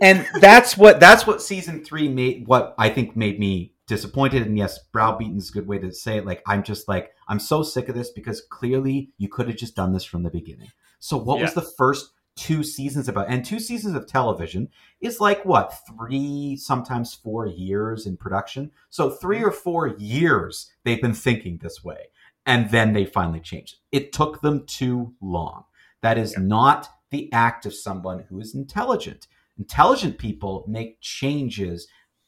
And 0.00 0.26
that's 0.40 0.76
what 0.76 1.00
that's 1.00 1.26
what 1.26 1.40
season 1.40 1.84
three 1.84 2.08
made 2.08 2.46
what 2.46 2.74
I 2.78 2.90
think 2.90 3.16
made 3.16 3.38
me 3.38 3.72
disappointed. 3.86 4.46
And 4.46 4.58
yes, 4.58 4.78
browbeaten 4.92 5.38
is 5.38 5.50
a 5.50 5.52
good 5.52 5.66
way 5.66 5.78
to 5.78 5.92
say 5.92 6.18
it. 6.18 6.26
Like 6.26 6.42
I'm 6.46 6.62
just 6.62 6.88
like, 6.88 7.12
I'm 7.28 7.38
so 7.38 7.62
sick 7.62 7.88
of 7.88 7.94
this 7.94 8.10
because 8.10 8.42
clearly 8.50 9.10
you 9.18 9.28
could 9.28 9.48
have 9.48 9.56
just 9.56 9.76
done 9.76 9.92
this 9.92 10.04
from 10.04 10.22
the 10.22 10.30
beginning. 10.30 10.68
So 10.98 11.16
what 11.16 11.40
was 11.40 11.54
the 11.54 11.62
first 11.62 12.12
two 12.36 12.62
seasons 12.62 13.08
about? 13.08 13.28
And 13.28 13.44
two 13.44 13.60
seasons 13.60 13.96
of 13.96 14.06
television 14.06 14.68
is 15.00 15.20
like 15.20 15.44
what, 15.44 15.74
three, 15.86 16.56
sometimes 16.56 17.12
four 17.14 17.46
years 17.46 18.06
in 18.06 18.16
production. 18.16 18.70
So 18.88 19.10
three 19.10 19.42
or 19.42 19.50
four 19.50 19.88
years 19.88 20.70
they've 20.84 21.02
been 21.02 21.14
thinking 21.14 21.58
this 21.58 21.82
way. 21.84 22.06
And 22.46 22.70
then 22.70 22.92
they 22.92 23.04
finally 23.04 23.40
changed. 23.40 23.76
It 23.92 24.12
took 24.12 24.40
them 24.40 24.66
too 24.66 25.14
long. 25.20 25.64
That 26.00 26.18
is 26.18 26.32
Yeah. 26.32 26.42
not 26.42 26.88
the 27.10 27.32
act 27.32 27.66
of 27.66 27.74
someone 27.74 28.24
who 28.28 28.40
is 28.40 28.54
intelligent. 28.54 29.28
Intelligent 29.58 30.18
people 30.18 30.64
make 30.66 31.00
changes 31.00 31.86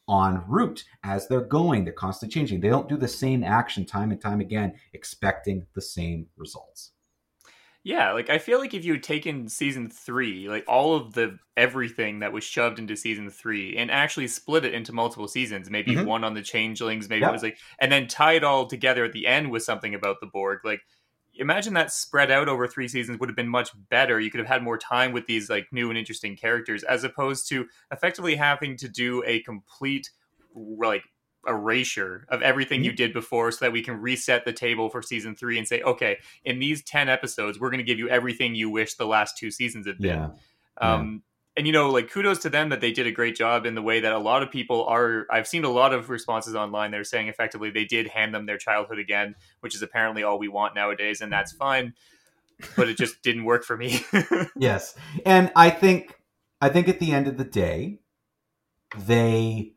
en 0.09 0.43
route 0.47 0.85
as 1.03 1.27
they're 1.27 1.41
going. 1.41 1.85
They're 1.85 1.93
constantly 1.93 2.35
changing. 2.35 2.61
They 2.61 2.69
don't 2.69 2.89
do 2.89 2.97
the 2.97 3.09
same 3.09 3.43
action 3.43 3.87
time 3.87 4.11
and 4.11 4.21
time 4.21 4.41
again, 4.41 4.75
expecting 4.93 5.67
the 5.75 5.81
same 5.81 6.29
results. 6.37 6.93
Yeah, 7.87 8.13
like 8.13 8.31
I 8.31 8.39
feel 8.39 8.59
like 8.59 8.73
if 8.73 8.83
you 8.85 8.95
had 8.95 9.03
taken 9.03 9.47
season 9.49 9.91
three, 9.91 10.49
like 10.49 10.65
all 10.67 10.95
of 10.97 11.13
the 11.13 11.39
everything 11.57 12.21
that 12.21 12.33
was 12.33 12.43
shoved 12.43 12.79
into 12.79 12.97
season 12.97 13.29
three, 13.29 13.77
and 13.77 13.91
actually 13.91 14.27
split 14.29 14.65
it 14.65 14.73
into 14.73 14.93
multiple 14.93 15.29
seasons, 15.29 15.69
maybe 15.69 15.95
Mhm. 15.95 16.05
one 16.05 16.25
on 16.25 16.33
the 16.33 16.41
changelings, 16.43 17.11
maybe 17.11 17.27
it 17.29 17.31
was 17.31 17.43
like, 17.43 17.59
and 17.79 17.93
then 17.93 18.07
tie 18.09 18.33
it 18.35 18.45
all 18.45 18.67
together 18.67 19.05
at 19.05 19.13
the 19.13 19.27
end 19.27 19.51
with 19.51 19.63
something 19.65 19.95
about 19.95 20.21
the 20.21 20.27
Borg. 20.27 20.61
Like, 20.65 20.81
imagine 21.35 21.75
that 21.75 21.93
spread 21.93 22.31
out 22.31 22.49
over 22.49 22.67
three 22.67 22.89
seasons 22.89 23.19
would 23.21 23.29
have 23.29 23.37
been 23.37 23.49
much 23.49 23.71
better. 23.91 24.19
You 24.19 24.31
could 24.31 24.41
have 24.41 24.49
had 24.49 24.63
more 24.63 24.79
time 24.79 25.13
with 25.13 25.27
these 25.27 25.51
like 25.51 25.67
new 25.71 25.91
and 25.91 25.99
interesting 25.99 26.37
characters, 26.37 26.85
as 26.85 27.05
opposed 27.05 27.49
to 27.51 27.69
effectively 27.93 28.35
having 28.37 28.79
to 28.79 28.89
do 28.89 29.23
a 29.27 29.43
complete 29.43 30.11
like 30.55 31.05
erasure 31.47 32.27
of 32.29 32.43
everything 32.43 32.85
you 32.85 32.93
did 32.93 33.13
before 33.13 33.51
so 33.51 33.65
that 33.65 33.73
we 33.73 33.83
can 33.83 34.01
reset 34.01 34.45
the 34.45 34.53
table 34.53 34.89
for 34.89 35.03
season 35.03 35.35
three 35.35 35.59
and 35.59 35.67
say 35.67 35.83
okay 35.83 36.19
in 36.45 36.59
these 36.59 36.83
10 36.83 37.09
episodes 37.09 37.59
we're 37.59 37.71
going 37.71 37.79
to 37.79 37.85
give 37.85 37.99
you 37.99 38.09
everything 38.09 38.55
you 38.55 38.71
wish 38.71 38.95
the 38.95 39.07
last 39.07 39.37
two 39.37 39.51
seasons 39.51 39.87
had 39.87 39.99
been. 39.99 40.33
Um 40.79 41.23
and 41.57 41.67
you 41.69 41.73
know 41.73 41.91
like 41.91 42.11
kudos 42.11 42.41
to 42.41 42.51
them 42.51 42.71
that 42.71 42.81
they 42.81 42.91
did 42.91 43.07
a 43.07 43.13
great 43.13 43.37
job 43.37 43.65
in 43.65 43.75
the 43.77 43.83
way 43.83 44.01
that 44.01 44.13
a 44.13 44.19
lot 44.19 44.43
of 44.43 44.51
people 44.51 44.85
are 44.87 45.27
i've 45.31 45.47
seen 45.47 45.65
a 45.65 45.69
lot 45.69 45.95
of 45.95 46.11
responses 46.11 46.57
online 46.57 46.91
that 46.91 46.99
are 46.99 47.05
saying 47.05 47.29
effectively 47.29 47.71
they 47.71 47.85
did 47.85 48.09
hand 48.09 48.35
them 48.35 48.45
their 48.45 48.59
childhood 48.59 48.99
again 48.99 49.37
which 49.61 49.75
is 49.75 49.81
apparently 49.81 50.25
all 50.25 50.37
we 50.37 50.49
want 50.49 50.75
nowadays 50.75 51.21
and 51.21 51.33
that's 51.33 51.53
fine 51.53 51.95
but 52.77 52.89
it 52.89 52.97
just 52.97 53.23
didn't 53.23 53.45
work 53.45 53.65
for 53.65 53.77
me. 53.77 54.05
Yes. 54.57 54.95
And 55.27 55.51
I 55.57 55.71
think 55.71 56.19
I 56.61 56.69
think 56.69 56.89
at 56.89 57.01
the 57.01 57.13
end 57.13 57.27
of 57.27 57.37
the 57.37 57.45
day, 57.45 58.01
they 58.97 59.74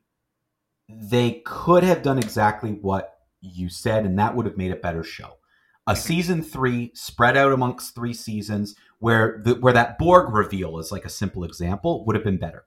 they 0.90 1.42
could 1.46 1.84
have 1.84 2.02
done 2.02 2.18
exactly 2.18 2.72
what 2.72 3.16
you 3.42 3.70
said, 3.70 4.06
and 4.06 4.18
that 4.18 4.36
would 4.36 4.46
have 4.46 4.58
made 4.58 4.72
a 4.72 4.76
better 4.76 5.04
show. 5.04 5.38
A 5.86 5.96
season 5.96 6.42
three 6.42 6.92
spread 6.94 7.38
out 7.38 7.54
amongst 7.54 7.96
three 7.96 8.14
seasons, 8.14 8.76
where 9.00 9.42
the 9.44 9.56
where 9.56 9.74
that 9.74 9.98
Borg 9.98 10.34
reveal 10.34 10.80
is 10.80 10.92
like 10.92 11.06
a 11.06 11.10
simple 11.10 11.44
example, 11.44 12.06
would 12.06 12.16
have 12.16 12.26
been 12.26 12.38
better. 12.38 12.66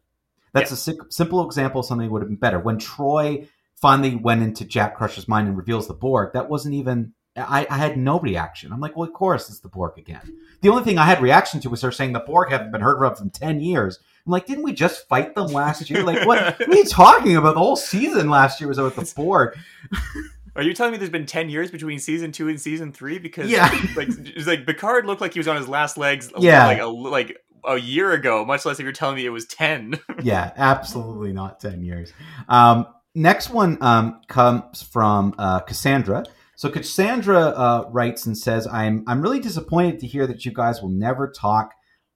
That's 0.53 0.71
a 0.71 0.77
si- 0.77 0.99
simple 1.11 1.45
example 1.45 1.81
of 1.81 1.87
something 1.87 2.07
that 2.07 2.13
would 2.13 2.23
have 2.23 2.31
been 2.31 2.37
better. 2.37 2.59
When 2.59 2.79
Troi 2.79 3.49
finally 3.77 4.17
went 4.17 4.43
into 4.43 4.65
Jack 4.65 4.97
Crusher's 4.97 5.29
mind 5.29 5.49
and 5.49 5.57
reveals 5.57 5.87
the 5.87 5.95
Borg, 5.95 6.33
that 6.33 6.49
wasn't 6.49 6.75
even. 6.75 7.13
I, 7.37 7.67
I 7.71 7.77
had 7.77 7.97
no 7.97 8.19
reaction. 8.19 8.73
I'm 8.73 8.81
like, 8.81 8.97
well, 8.97 9.09
of 9.09 9.15
course 9.15 9.49
it's 9.49 9.61
the 9.61 9.69
Borg 9.69 9.97
again. 9.97 10.37
The 10.63 10.69
only 10.69 10.83
thing 10.83 10.99
I 10.99 11.07
had 11.07 11.23
reaction 11.23 11.61
to 11.61 11.71
was 11.71 11.83
her 11.83 11.93
saying 11.93 12.13
the 12.13 12.21
Borg 12.21 12.51
haven't 12.51 12.73
been 12.73 12.81
heard 12.81 13.05
of 13.05 13.21
in 13.21 13.31
ten 13.31 13.61
years. 13.61 14.01
I'm 14.27 14.33
like, 14.33 14.47
didn't 14.47 14.65
we 14.65 14.73
just 14.73 15.09
fight 15.09 15.35
them 15.35 15.49
last 15.49 15.89
year? 15.91 16.03
Like, 16.03 16.27
what, 16.27 16.59
what 16.59 16.69
are 16.69 16.75
you 16.77 16.85
talking 16.85 17.37
about? 17.37 17.55
The 17.55 17.61
whole 17.61 17.77
season 17.77 18.29
last 18.29 18.61
year 18.61 18.69
was 18.69 18.79
about 18.79 18.95
the 18.97 19.11
Borg. 19.17 19.57
are 20.57 20.63
you 20.63 20.75
telling 20.75 20.93
me 20.93 20.99
there's 20.99 21.11
been 21.11 21.27
10 21.27 21.49
years 21.49 21.71
between 21.71 21.99
season 21.99 22.33
two 22.33 22.49
and 22.49 22.61
season 22.61 22.93
three 22.93 23.19
because 23.19 23.49
Yeah. 23.51 23.69
like 23.97 24.09
it's 24.11 24.47
like 24.47 24.67
picard 24.67 25.07
looked 25.07 25.21
like 25.21 25.33
he 25.33 25.39
was 25.39 25.49
on 25.49 25.57
his 25.57 25.69
last 25.69 25.97
legs 25.97 26.31
Yeah. 26.39 26.67
like 26.67 26.81
a 26.81 26.87
like 26.87 27.39
a 27.65 27.77
year 27.79 28.13
ago 28.13 28.45
much 28.45 28.65
less 28.65 28.79
if 28.81 28.85
you're 28.85 28.93
telling 28.93 29.17
me 29.17 29.25
it 29.27 29.31
was 29.31 29.47
10 29.47 29.95
yeah, 30.23 30.51
absolutely 30.57 31.33
not 31.33 31.61
10 31.61 31.83
years. 31.83 32.13
Um, 32.49 32.87
next 33.15 33.51
one 33.51 33.79
um, 33.81 34.21
comes 34.29 34.83
from 34.83 35.35
uh, 35.39 35.61
Cassandra. 35.61 36.25
So 36.57 36.69
Cassandra 36.69 37.39
uh, 37.39 37.85
writes 37.91 38.27
and 38.27 38.37
says, 38.37 38.67
I'm, 38.67 39.03
I'm 39.07 39.23
really 39.23 39.41
disappointed 39.41 39.99
to 40.01 40.07
hear 40.07 40.27
that 40.27 40.45
you 40.45 40.53
guys 40.53 40.83
will 40.83 40.91
never 40.91 41.31
talk 41.31 41.73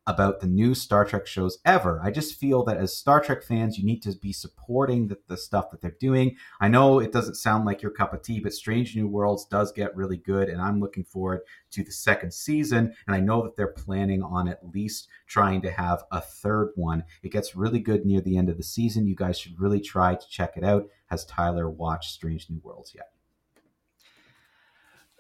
about 0.06 0.40
the 0.40 0.46
new 0.46 0.74
Star 0.74 1.04
Trek 1.04 1.26
shows 1.26 1.58
ever. 1.64 2.00
I 2.02 2.10
just 2.10 2.38
feel 2.38 2.62
that 2.64 2.76
as 2.76 2.96
Star 2.96 3.20
Trek 3.20 3.42
fans, 3.42 3.78
you 3.78 3.84
need 3.84 4.02
to 4.02 4.12
be 4.12 4.32
supporting 4.32 5.08
the, 5.08 5.18
the 5.28 5.36
stuff 5.36 5.70
that 5.70 5.80
they're 5.80 5.96
doing. 5.98 6.36
I 6.60 6.68
know 6.68 6.98
it 6.98 7.12
doesn't 7.12 7.36
sound 7.36 7.64
like 7.64 7.80
your 7.80 7.90
cup 7.90 8.12
of 8.12 8.22
tea, 8.22 8.40
but 8.40 8.52
Strange 8.52 8.94
New 8.94 9.08
Worlds 9.08 9.46
does 9.46 9.72
get 9.72 9.96
really 9.96 10.18
good, 10.18 10.48
and 10.48 10.60
I'm 10.60 10.80
looking 10.80 11.04
forward 11.04 11.40
to 11.72 11.82
the 11.82 11.92
second 11.92 12.34
season. 12.34 12.94
And 13.06 13.16
I 13.16 13.20
know 13.20 13.42
that 13.42 13.56
they're 13.56 13.68
planning 13.68 14.22
on 14.22 14.48
at 14.48 14.68
least 14.74 15.08
trying 15.26 15.62
to 15.62 15.70
have 15.70 16.04
a 16.10 16.20
third 16.20 16.72
one. 16.74 17.04
It 17.22 17.32
gets 17.32 17.56
really 17.56 17.80
good 17.80 18.04
near 18.04 18.20
the 18.20 18.36
end 18.36 18.50
of 18.50 18.56
the 18.58 18.62
season. 18.62 19.06
You 19.06 19.16
guys 19.16 19.38
should 19.38 19.58
really 19.58 19.80
try 19.80 20.14
to 20.14 20.28
check 20.28 20.56
it 20.56 20.64
out. 20.64 20.88
Has 21.06 21.24
Tyler 21.24 21.70
watched 21.70 22.10
Strange 22.10 22.48
New 22.50 22.60
Worlds 22.62 22.92
yet? 22.94 23.13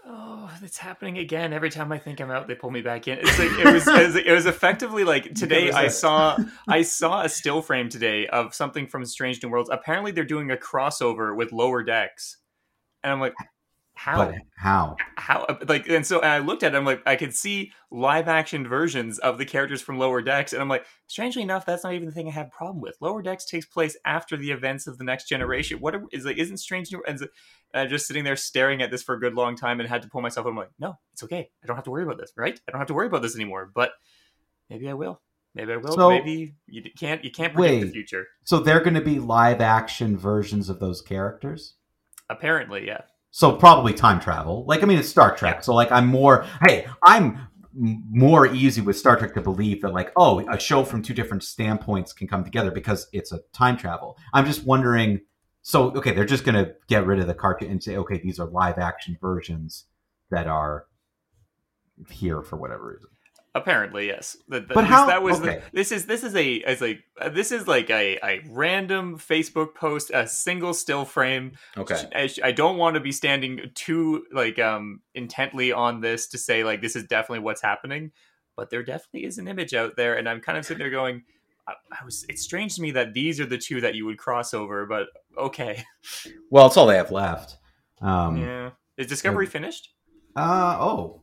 Oh, 0.06 0.50
it's 0.62 0.76
happening 0.76 1.16
again. 1.16 1.54
Every 1.54 1.70
time 1.70 1.90
I 1.90 1.98
think 1.98 2.20
I'm 2.20 2.30
out, 2.30 2.46
they 2.46 2.54
pull 2.54 2.70
me 2.70 2.82
back 2.82 3.08
in. 3.08 3.18
It's 3.20 3.38
like 3.38 3.50
it 3.52 3.72
was. 3.72 3.88
It 3.88 4.06
was, 4.06 4.16
it 4.16 4.30
was 4.30 4.46
effectively 4.46 5.02
like 5.02 5.34
today. 5.34 5.70
I 5.70 5.88
saw. 5.88 6.36
I 6.68 6.82
saw 6.82 7.22
a 7.22 7.28
still 7.28 7.62
frame 7.62 7.88
today 7.88 8.26
of 8.26 8.54
something 8.54 8.86
from 8.86 9.06
Strange 9.06 9.42
New 9.42 9.48
Worlds. 9.48 9.70
Apparently, 9.72 10.12
they're 10.12 10.24
doing 10.24 10.50
a 10.50 10.56
crossover 10.56 11.34
with 11.34 11.52
Lower 11.52 11.82
Decks, 11.82 12.36
and 13.02 13.12
I'm 13.12 13.20
like, 13.20 13.34
How? 14.04 14.26
But 14.26 14.34
how? 14.54 14.96
how 15.16 15.46
like 15.66 15.88
and 15.88 16.06
so 16.06 16.20
and 16.20 16.30
I 16.30 16.38
looked 16.38 16.62
at 16.62 16.74
it, 16.74 16.76
I'm 16.76 16.84
like 16.84 17.00
I 17.06 17.16
could 17.16 17.34
see 17.34 17.72
live 17.90 18.28
action 18.28 18.68
versions 18.68 19.18
of 19.18 19.38
the 19.38 19.46
characters 19.46 19.80
from 19.80 19.98
Lower 19.98 20.20
Decks, 20.20 20.52
and 20.52 20.60
I'm 20.60 20.68
like, 20.68 20.84
strangely 21.06 21.40
enough, 21.40 21.64
that's 21.64 21.84
not 21.84 21.94
even 21.94 22.04
the 22.04 22.12
thing 22.12 22.28
I 22.28 22.32
have 22.32 22.48
a 22.48 22.50
problem 22.50 22.82
with. 22.82 22.98
Lower 23.00 23.22
Decks 23.22 23.46
takes 23.46 23.64
place 23.64 23.96
after 24.04 24.36
the 24.36 24.50
events 24.50 24.86
of 24.86 24.98
the 24.98 25.04
next 25.04 25.26
generation. 25.26 25.80
What 25.80 25.94
are, 25.94 26.02
is 26.12 26.26
like 26.26 26.36
isn't 26.36 26.58
Strange 26.58 26.92
New 26.92 27.02
and 27.08 27.26
uh, 27.72 27.86
just 27.86 28.06
sitting 28.06 28.24
there 28.24 28.36
staring 28.36 28.82
at 28.82 28.90
this 28.90 29.02
for 29.02 29.14
a 29.14 29.20
good 29.20 29.32
long 29.32 29.56
time 29.56 29.80
and 29.80 29.88
had 29.88 30.02
to 30.02 30.08
pull 30.10 30.20
myself. 30.20 30.44
Up. 30.44 30.50
I'm 30.50 30.56
like, 30.58 30.70
no, 30.78 30.98
it's 31.14 31.22
okay. 31.22 31.48
I 31.62 31.66
don't 31.66 31.76
have 31.76 31.86
to 31.86 31.90
worry 31.90 32.02
about 32.02 32.18
this, 32.18 32.30
right? 32.36 32.60
I 32.68 32.72
don't 32.72 32.80
have 32.80 32.88
to 32.88 32.94
worry 32.94 33.06
about 33.06 33.22
this 33.22 33.34
anymore. 33.34 33.70
But 33.74 33.92
maybe 34.68 34.86
I 34.86 34.92
will. 34.92 35.22
Maybe 35.54 35.72
I 35.72 35.78
will. 35.78 35.94
So- 35.94 36.10
maybe 36.10 36.56
you 36.66 36.82
can't. 36.94 37.24
You 37.24 37.30
can't 37.30 37.54
predict 37.54 37.86
the 37.86 37.90
future. 37.90 38.26
So 38.44 38.58
they're 38.58 38.80
going 38.80 38.96
to 38.96 39.00
be 39.00 39.18
live 39.18 39.62
action 39.62 40.18
versions 40.18 40.68
of 40.68 40.78
those 40.78 41.00
characters. 41.00 41.76
Apparently, 42.28 42.86
yeah. 42.86 43.00
So 43.36 43.50
probably 43.50 43.92
time 43.92 44.20
travel. 44.20 44.64
Like 44.64 44.84
I 44.84 44.86
mean, 44.86 44.96
it's 44.96 45.08
Star 45.08 45.34
Trek. 45.34 45.64
So 45.64 45.74
like 45.74 45.90
I'm 45.90 46.06
more. 46.06 46.46
Hey, 46.68 46.86
I'm 47.02 47.48
more 47.74 48.46
easy 48.46 48.80
with 48.80 48.96
Star 48.96 49.16
Trek 49.16 49.34
to 49.34 49.40
believe 49.40 49.82
that 49.82 49.92
like 49.92 50.12
oh 50.16 50.48
a 50.48 50.56
show 50.56 50.84
from 50.84 51.02
two 51.02 51.14
different 51.14 51.42
standpoints 51.42 52.12
can 52.12 52.28
come 52.28 52.44
together 52.44 52.70
because 52.70 53.08
it's 53.12 53.32
a 53.32 53.40
time 53.52 53.76
travel. 53.76 54.16
I'm 54.32 54.46
just 54.46 54.64
wondering. 54.64 55.20
So 55.62 55.90
okay, 55.96 56.12
they're 56.12 56.24
just 56.24 56.44
going 56.44 56.64
to 56.64 56.76
get 56.86 57.06
rid 57.06 57.18
of 57.18 57.26
the 57.26 57.34
cartoon 57.34 57.72
and 57.72 57.82
say 57.82 57.96
okay 57.96 58.18
these 58.18 58.38
are 58.38 58.46
live 58.46 58.78
action 58.78 59.18
versions 59.20 59.86
that 60.30 60.46
are 60.46 60.86
here 62.08 62.40
for 62.40 62.56
whatever 62.56 62.92
reason. 62.92 63.08
Apparently, 63.56 64.08
yes. 64.08 64.36
The- 64.48 64.60
the- 64.60 64.74
But 64.74 64.84
how- 64.84 65.06
That 65.06 65.22
was 65.22 65.40
okay. 65.40 65.56
the, 65.56 65.62
this 65.72 65.92
is 65.92 66.06
this 66.06 66.24
is 66.24 66.34
a 66.34 66.60
as 66.62 66.80
like 66.80 67.04
uh, 67.20 67.28
this 67.28 67.52
is 67.52 67.68
like 67.68 67.88
a, 67.88 68.18
a 68.24 68.42
random 68.50 69.16
Facebook 69.18 69.74
post, 69.76 70.10
a 70.12 70.26
single 70.26 70.74
still 70.74 71.04
frame. 71.04 71.52
Okay. 71.76 72.02
I, 72.14 72.28
I 72.42 72.50
don't 72.52 72.78
want 72.78 72.94
to 72.94 73.00
be 73.00 73.12
standing 73.12 73.70
too 73.74 74.24
like 74.32 74.58
um 74.58 75.02
intently 75.14 75.70
on 75.72 76.00
this 76.00 76.26
to 76.28 76.38
say 76.38 76.64
like 76.64 76.82
this 76.82 76.96
is 76.96 77.04
definitely 77.04 77.44
what's 77.44 77.62
happening, 77.62 78.10
but 78.56 78.70
there 78.70 78.82
definitely 78.82 79.24
is 79.24 79.38
an 79.38 79.46
image 79.46 79.72
out 79.72 79.94
there, 79.96 80.16
and 80.16 80.28
I'm 80.28 80.40
kind 80.40 80.58
of 80.58 80.64
sitting 80.64 80.80
there 80.80 80.90
going. 80.90 81.22
I, 81.68 81.72
I 82.00 82.04
was. 82.04 82.26
It's 82.28 82.42
strange 82.42 82.74
to 82.74 82.82
me 82.82 82.90
that 82.90 83.14
these 83.14 83.38
are 83.40 83.46
the 83.46 83.56
two 83.56 83.80
that 83.82 83.94
you 83.94 84.04
would 84.04 84.18
cross 84.18 84.52
over, 84.52 84.84
but 84.84 85.06
okay. 85.38 85.84
Well, 86.50 86.66
it's 86.66 86.76
all 86.76 86.86
they 86.86 86.96
have 86.96 87.10
left. 87.12 87.56
Um, 88.02 88.36
yeah. 88.36 88.70
Is 88.98 89.06
Discovery 89.06 89.46
finished? 89.46 89.94
Uh 90.36 90.76
oh. 90.80 91.22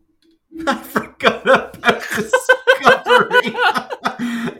I 0.68 0.76
forgot 0.76 1.44
about 1.44 1.74
Discovery. 1.74 3.54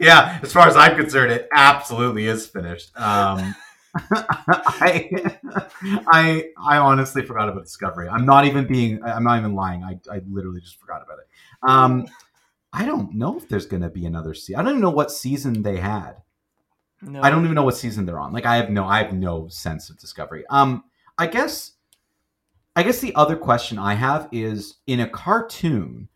yeah, 0.00 0.38
as 0.42 0.52
far 0.52 0.66
as 0.68 0.76
I'm 0.76 0.96
concerned, 0.96 1.32
it 1.32 1.48
absolutely 1.54 2.26
is 2.26 2.46
finished. 2.46 2.96
Um, 2.96 3.54
I, 3.94 5.38
I, 6.08 6.44
I 6.58 6.78
honestly 6.78 7.22
forgot 7.22 7.48
about 7.48 7.64
Discovery. 7.64 8.08
I'm 8.08 8.24
not 8.24 8.46
even 8.46 8.66
being. 8.66 9.02
I'm 9.04 9.24
not 9.24 9.38
even 9.38 9.54
lying. 9.54 9.84
I, 9.84 9.98
I 10.10 10.20
literally 10.30 10.60
just 10.60 10.80
forgot 10.80 11.02
about 11.02 11.18
it. 11.18 11.26
Um, 11.62 12.06
I 12.72 12.86
don't 12.86 13.14
know 13.14 13.36
if 13.36 13.48
there's 13.48 13.66
going 13.66 13.82
to 13.82 13.90
be 13.90 14.06
another 14.06 14.32
season. 14.34 14.60
I 14.60 14.62
don't 14.62 14.72
even 14.72 14.82
know 14.82 14.90
what 14.90 15.10
season 15.10 15.62
they 15.62 15.76
had. 15.76 16.22
No. 17.02 17.20
I 17.20 17.30
don't 17.30 17.44
even 17.44 17.54
know 17.54 17.64
what 17.64 17.76
season 17.76 18.06
they're 18.06 18.20
on. 18.20 18.32
Like 18.32 18.46
I 18.46 18.56
have 18.56 18.70
no 18.70 18.84
I 18.86 19.02
have 19.02 19.12
no 19.12 19.48
sense 19.48 19.90
of 19.90 19.98
discovery. 19.98 20.44
Um 20.48 20.84
I 21.18 21.26
guess 21.26 21.72
I 22.74 22.82
guess 22.82 23.00
the 23.00 23.14
other 23.14 23.36
question 23.36 23.78
I 23.78 23.94
have 23.94 24.28
is 24.32 24.76
in 24.86 25.00
a 25.00 25.08
cartoon 25.08 26.08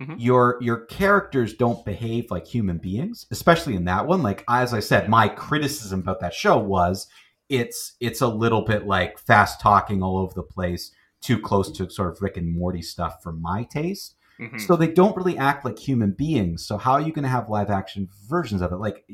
Mhm. 0.00 0.16
your 0.18 0.58
your 0.60 0.78
characters 0.86 1.54
don't 1.54 1.84
behave 1.84 2.30
like 2.30 2.46
human 2.46 2.78
beings, 2.78 3.26
especially 3.30 3.76
in 3.76 3.84
that 3.84 4.06
one. 4.06 4.22
Like 4.22 4.44
as 4.48 4.74
I 4.74 4.80
said, 4.80 5.08
my 5.08 5.28
criticism 5.28 6.00
about 6.00 6.18
that 6.20 6.34
show 6.34 6.58
was 6.58 7.06
it's 7.48 7.94
it's 8.00 8.20
a 8.20 8.26
little 8.28 8.62
bit 8.62 8.86
like 8.86 9.18
fast 9.18 9.60
talking 9.60 10.02
all 10.02 10.18
over 10.18 10.34
the 10.34 10.42
place, 10.42 10.90
too 11.20 11.38
close 11.38 11.70
to 11.72 11.88
sort 11.88 12.10
of 12.10 12.20
Rick 12.20 12.36
and 12.36 12.50
Morty 12.50 12.82
stuff 12.82 13.22
for 13.22 13.32
my 13.32 13.62
taste. 13.64 14.16
Mhm. 14.40 14.60
So 14.60 14.74
they 14.76 14.88
don't 14.88 15.16
really 15.16 15.38
act 15.38 15.64
like 15.64 15.78
human 15.78 16.12
beings. 16.12 16.66
So 16.66 16.78
how 16.78 16.92
are 16.92 17.00
you 17.00 17.12
going 17.12 17.22
to 17.24 17.28
have 17.28 17.48
live 17.48 17.70
action 17.70 18.08
versions 18.28 18.60
of 18.60 18.72
it? 18.72 18.76
Like, 18.76 19.04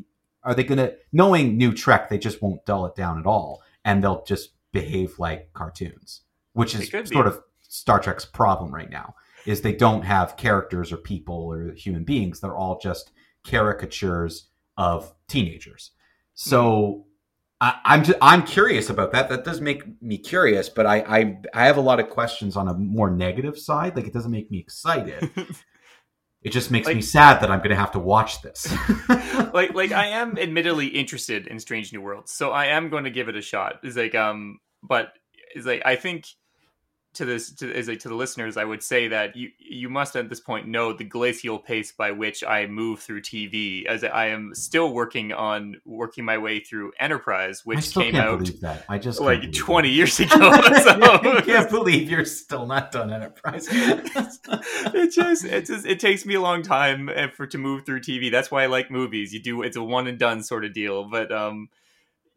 are 0.45 0.55
they 0.55 0.65
going 0.65 0.79
to, 0.79 0.95
knowing 1.13 1.59
new 1.59 1.75
Trek, 1.75 2.09
they 2.09 2.17
just 2.19 2.41
won't 2.41 2.65
dull 2.65 2.87
it 2.87 2.95
down 2.95 3.19
at 3.19 3.27
all, 3.27 3.61
and 3.85 4.03
they'll 4.03 4.25
just 4.25 4.51
behave 4.73 5.19
like 5.19 5.53
cartoons, 5.53 6.23
which 6.59 6.75
is 6.75 6.91
could 6.91 7.09
be. 7.09 7.15
sort 7.15 7.27
of 7.27 7.41
Star 7.61 8.01
Trek's 8.01 8.25
problem 8.25 8.75
right 8.75 8.91
now. 8.91 9.15
Is 9.47 9.61
they 9.63 9.73
don't 9.73 10.03
have 10.03 10.37
characters 10.37 10.93
or 10.93 10.97
people 10.97 11.37
or 11.37 11.73
human 11.73 12.05
beings. 12.05 12.41
They're 12.41 12.57
all 12.57 12.79
just 12.79 13.13
caricatures 13.47 14.49
of 14.77 15.15
teenagers. 15.29 15.93
So 16.35 17.07
I, 17.61 17.79
I'm 17.85 18.05
just, 18.05 18.19
I'm 18.21 18.43
curious 18.45 18.91
about 18.91 19.13
that. 19.13 19.29
That 19.29 19.45
does 19.45 19.61
make 19.61 20.03
me 20.03 20.19
curious, 20.19 20.69
but 20.69 20.85
I, 20.87 20.97
I 21.01 21.39
I 21.55 21.67
have 21.67 21.77
a 21.77 21.81
lot 21.81 22.01
of 22.01 22.11
questions 22.11 22.57
on 22.57 22.69
a 22.69 22.75
more 22.75 23.11
negative 23.11 23.59
side. 23.59 23.95
Like 23.97 24.07
it 24.07 24.13
doesn't 24.13 24.33
make 24.33 24.51
me 24.51 24.59
excited. 24.59 25.31
It 26.41 26.51
just 26.51 26.71
makes 26.71 26.87
me 26.87 27.03
sad 27.03 27.41
that 27.41 27.51
I'm 27.51 27.59
going 27.59 27.71
to 27.71 27.77
have 27.77 27.91
to 27.93 27.99
watch 27.99 28.43
this. 28.43 28.73
like 29.53 29.75
like 29.75 29.91
I 29.91 30.07
am 30.07 30.39
admittedly 30.39 30.87
interested 30.87 31.49
in 31.49 31.59
Strange 31.59 31.93
New 31.93 32.01
Worlds, 32.01 32.33
so 32.33 32.53
I 32.53 32.67
am 32.67 32.91
going 32.91 33.05
to 33.05 33.11
give 33.11 33.29
it 33.29 33.35
a 33.35 33.43
shot. 33.43 33.81
Is 33.83 33.97
like 33.97 34.15
um, 34.15 34.61
but 34.83 35.13
is 35.57 35.67
like 35.67 35.83
I 35.85 35.97
think 35.97 36.27
to 37.19 37.25
this 37.25 37.51
to 37.51 37.73
is 37.73 37.89
like 37.89 37.99
to 38.01 38.09
the 38.09 38.15
listeners, 38.15 38.57
I 38.57 38.65
would 38.65 38.83
say 38.83 39.09
that 39.09 39.37
you 39.37 39.51
you 39.59 39.89
must 39.89 40.17
at 40.17 40.29
this 40.29 40.41
point 40.41 40.69
know 40.69 40.93
the 40.93 41.05
glacial 41.05 41.59
pace 41.59 41.93
by 41.93 42.13
which 42.13 42.43
I 42.43 42.67
move 42.67 43.01
through 43.01 43.23
TV, 43.23 43.85
as 43.87 44.05
I 44.05 44.27
am 44.27 44.55
still 44.55 44.93
working 44.93 45.33
on 45.33 45.81
working 45.85 46.25
my 46.25 46.39
way 46.39 46.61
through 46.61 46.93
Enterprise, 46.99 47.67
which 47.67 47.93
came 47.93 48.15
out. 48.15 48.49
I 48.89 48.99
just 48.99 49.21
like 49.21 49.53
20 49.53 49.89
that. 49.89 49.95
years 49.95 50.21
ago. 50.21 50.31
I 50.41 51.43
can't 51.45 51.69
believe 51.69 52.09
you're 52.09 52.25
still 52.25 52.67
not 52.67 52.93
done 52.93 53.13
Enterprise. 53.13 53.67
it 53.73 55.13
just 55.13 55.45
it 55.45 55.67
just 55.67 55.87
it 55.87 56.01
takes 56.01 56.25
me 56.25 56.37
a 56.37 56.41
long 56.41 56.63
time 56.63 57.09
uh, 57.09 57.29
for 57.29 57.47
to 57.49 57.59
move 57.59 57.85
through 57.85 58.01
TV. 58.01 58.31
That's 58.31 58.51
why 58.51 58.63
I 58.63 58.67
like 58.67 58.91
movies. 58.91 59.35
You 59.35 59.43
do 59.43 59.63
it's 59.63 59.77
a 59.77 59.83
one 59.83 60.07
and 60.07 60.19
done 60.19 60.43
sort 60.43 60.65
of 60.65 60.73
deal. 60.73 61.05
But 61.05 61.33
um, 61.33 61.69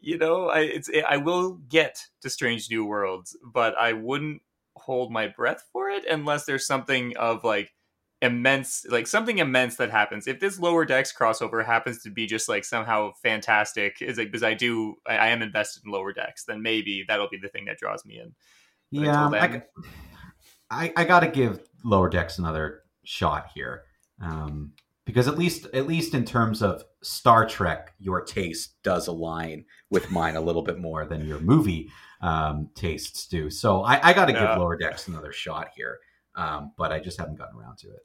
you 0.00 0.18
know, 0.18 0.48
I 0.48 0.60
it's 0.60 0.90
I 1.08 1.18
will 1.18 1.60
get 1.68 2.08
to 2.22 2.28
Strange 2.28 2.68
New 2.68 2.84
Worlds, 2.84 3.36
but 3.44 3.78
I 3.78 3.92
wouldn't 3.92 4.42
hold 4.84 5.12
my 5.12 5.28
breath 5.28 5.64
for 5.72 5.88
it 5.90 6.04
unless 6.10 6.44
there's 6.44 6.66
something 6.66 7.16
of 7.16 7.44
like 7.44 7.72
immense 8.20 8.86
like 8.88 9.06
something 9.06 9.38
immense 9.38 9.76
that 9.76 9.90
happens. 9.90 10.26
If 10.26 10.40
this 10.40 10.58
lower 10.58 10.84
decks 10.84 11.12
crossover 11.12 11.64
happens 11.64 12.02
to 12.02 12.10
be 12.10 12.26
just 12.26 12.48
like 12.48 12.64
somehow 12.64 13.12
fantastic 13.22 13.96
is 14.00 14.16
like 14.18 14.28
because 14.28 14.44
i 14.44 14.54
do 14.54 14.94
I, 15.06 15.16
I 15.16 15.26
am 15.28 15.42
invested 15.42 15.82
in 15.84 15.90
lower 15.90 16.12
decks 16.12 16.44
then 16.44 16.62
maybe 16.62 17.04
that'll 17.08 17.28
be 17.28 17.38
the 17.38 17.48
thing 17.48 17.64
that 17.66 17.78
draws 17.78 18.04
me 18.04 18.18
in. 18.20 18.34
But 18.92 19.00
yeah, 19.00 19.28
then- 19.30 19.62
I, 20.70 20.92
I 20.96 21.04
got 21.04 21.20
to 21.20 21.28
give 21.28 21.60
Lower 21.84 22.08
Decks 22.08 22.38
another 22.38 22.80
shot 23.04 23.50
here, 23.54 23.82
um, 24.22 24.72
because 25.04 25.28
at 25.28 25.38
least 25.38 25.66
at 25.74 25.86
least 25.86 26.14
in 26.14 26.24
terms 26.24 26.62
of 26.62 26.84
Star 27.02 27.46
Trek, 27.46 27.92
your 27.98 28.22
taste 28.22 28.82
does 28.82 29.06
align 29.06 29.64
with 29.90 30.10
mine 30.10 30.36
a 30.36 30.40
little 30.40 30.62
bit 30.62 30.78
more 30.78 31.04
than 31.04 31.26
your 31.26 31.40
movie 31.40 31.90
um, 32.22 32.70
tastes 32.74 33.26
do. 33.26 33.50
So 33.50 33.82
I, 33.82 34.10
I 34.10 34.12
got 34.12 34.26
to 34.26 34.32
Yeah. 34.32 34.52
give 34.54 34.60
Lower 34.60 34.76
Decks 34.76 35.08
another 35.08 35.32
shot 35.32 35.70
here, 35.76 35.98
um, 36.34 36.72
but 36.78 36.92
I 36.92 37.00
just 37.00 37.18
haven't 37.18 37.36
gotten 37.38 37.58
around 37.60 37.78
to 37.78 37.88
it. 37.88 38.00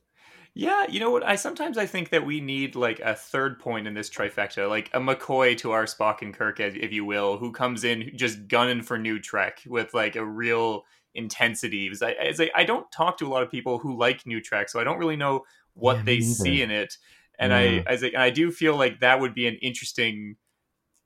Yeah, 0.54 0.88
you 0.90 1.00
know 1.00 1.12
what? 1.12 1.24
I 1.24 1.36
sometimes 1.36 1.78
I 1.78 1.86
think 1.86 2.10
that 2.10 2.26
we 2.26 2.42
need 2.42 2.76
like 2.76 3.00
a 3.00 3.14
third 3.14 3.60
point 3.60 3.86
in 3.88 3.94
this 3.94 4.10
trifecta, 4.10 4.68
like 4.68 4.90
a 4.92 5.00
McCoy 5.00 5.56
to 5.60 5.72
our 5.72 5.86
Spock 5.86 6.24
and 6.24 6.34
Kirk, 6.34 6.60
as- 6.60 6.74
if 6.76 6.92
you 6.92 7.06
will, 7.06 7.38
who 7.38 7.52
comes 7.52 7.84
in 7.84 8.12
just 8.16 8.48
gunning 8.48 8.82
for 8.82 8.98
new 8.98 9.20
Trek 9.20 9.62
with 9.68 9.94
like 9.94 10.16
a 10.16 10.26
real 10.26 10.84
intensity. 11.14 11.88
Because 11.88 12.02
I, 12.02 12.12
as 12.14 12.42
I, 12.42 12.50
I 12.56 12.64
don't 12.64 12.92
talk 12.92 13.20
to 13.20 13.28
a 13.28 13.30
lot 13.30 13.44
of 13.44 13.52
people 13.52 13.78
who 13.78 13.96
like 13.98 14.26
new 14.26 14.42
Trek, 14.42 14.70
so 14.70 14.80
I 14.80 14.84
don't 14.84 14.98
really 14.98 15.16
know 15.16 15.44
what 15.76 15.98
Yeah, 15.98 16.04
they 16.04 16.22
see 16.22 16.64
in 16.64 16.72
it. 16.72 16.98
And 17.38 17.52
Yeah. 17.52 17.58
I, 17.60 17.84
as 17.86 18.04
I, 18.04 18.08
and 18.08 18.18
I 18.18 18.32
do 18.32 18.50
feel 18.50 18.76
like 18.76 19.00
that 19.02 19.20
would 19.20 19.36
be 19.36 19.48
an 19.48 19.58
interesting 19.62 20.38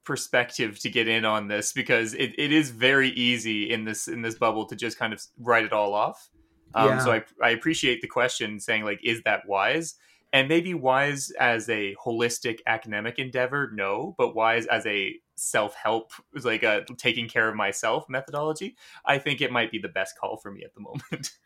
perspective 0.03 0.79
to 0.79 0.89
get 0.89 1.07
in 1.07 1.25
on 1.25 1.47
this 1.47 1.73
because 1.73 2.13
it, 2.13 2.33
it 2.37 2.51
is 2.51 2.71
very 2.71 3.09
easy 3.09 3.71
in 3.71 3.85
this 3.85 4.07
in 4.07 4.21
this 4.21 4.35
bubble 4.35 4.65
to 4.65 4.75
just 4.75 4.97
kind 4.97 5.13
of 5.13 5.21
write 5.39 5.65
it 5.65 5.73
all 5.73 5.93
off. 5.93 6.29
Um, 6.73 6.89
Yeah. 6.89 6.99
So 6.99 7.11
I, 7.11 7.23
I 7.43 7.49
appreciate 7.51 8.01
the 8.01 8.07
question 8.07 8.59
saying 8.59 8.83
like, 8.83 8.99
is 9.03 9.21
that 9.23 9.47
wise? 9.47 9.95
And 10.33 10.47
maybe 10.47 10.73
wise 10.73 11.29
as 11.31 11.67
a 11.67 11.93
holistic 11.95 12.59
academic 12.65 13.19
endeavor, 13.19 13.69
no, 13.73 14.15
but 14.17 14.33
wise 14.33 14.65
as 14.67 14.85
a 14.85 15.15
self 15.35 15.75
help, 15.75 16.13
like 16.43 16.63
a 16.63 16.85
taking 16.97 17.27
care 17.27 17.49
of 17.49 17.55
myself 17.55 18.05
methodology. 18.07 18.77
I 19.05 19.17
think 19.17 19.41
it 19.41 19.51
might 19.51 19.71
be 19.71 19.79
the 19.79 19.89
best 19.89 20.17
call 20.17 20.37
for 20.37 20.51
me 20.51 20.63
at 20.63 20.73
the 20.73 20.81
moment. 20.81 21.31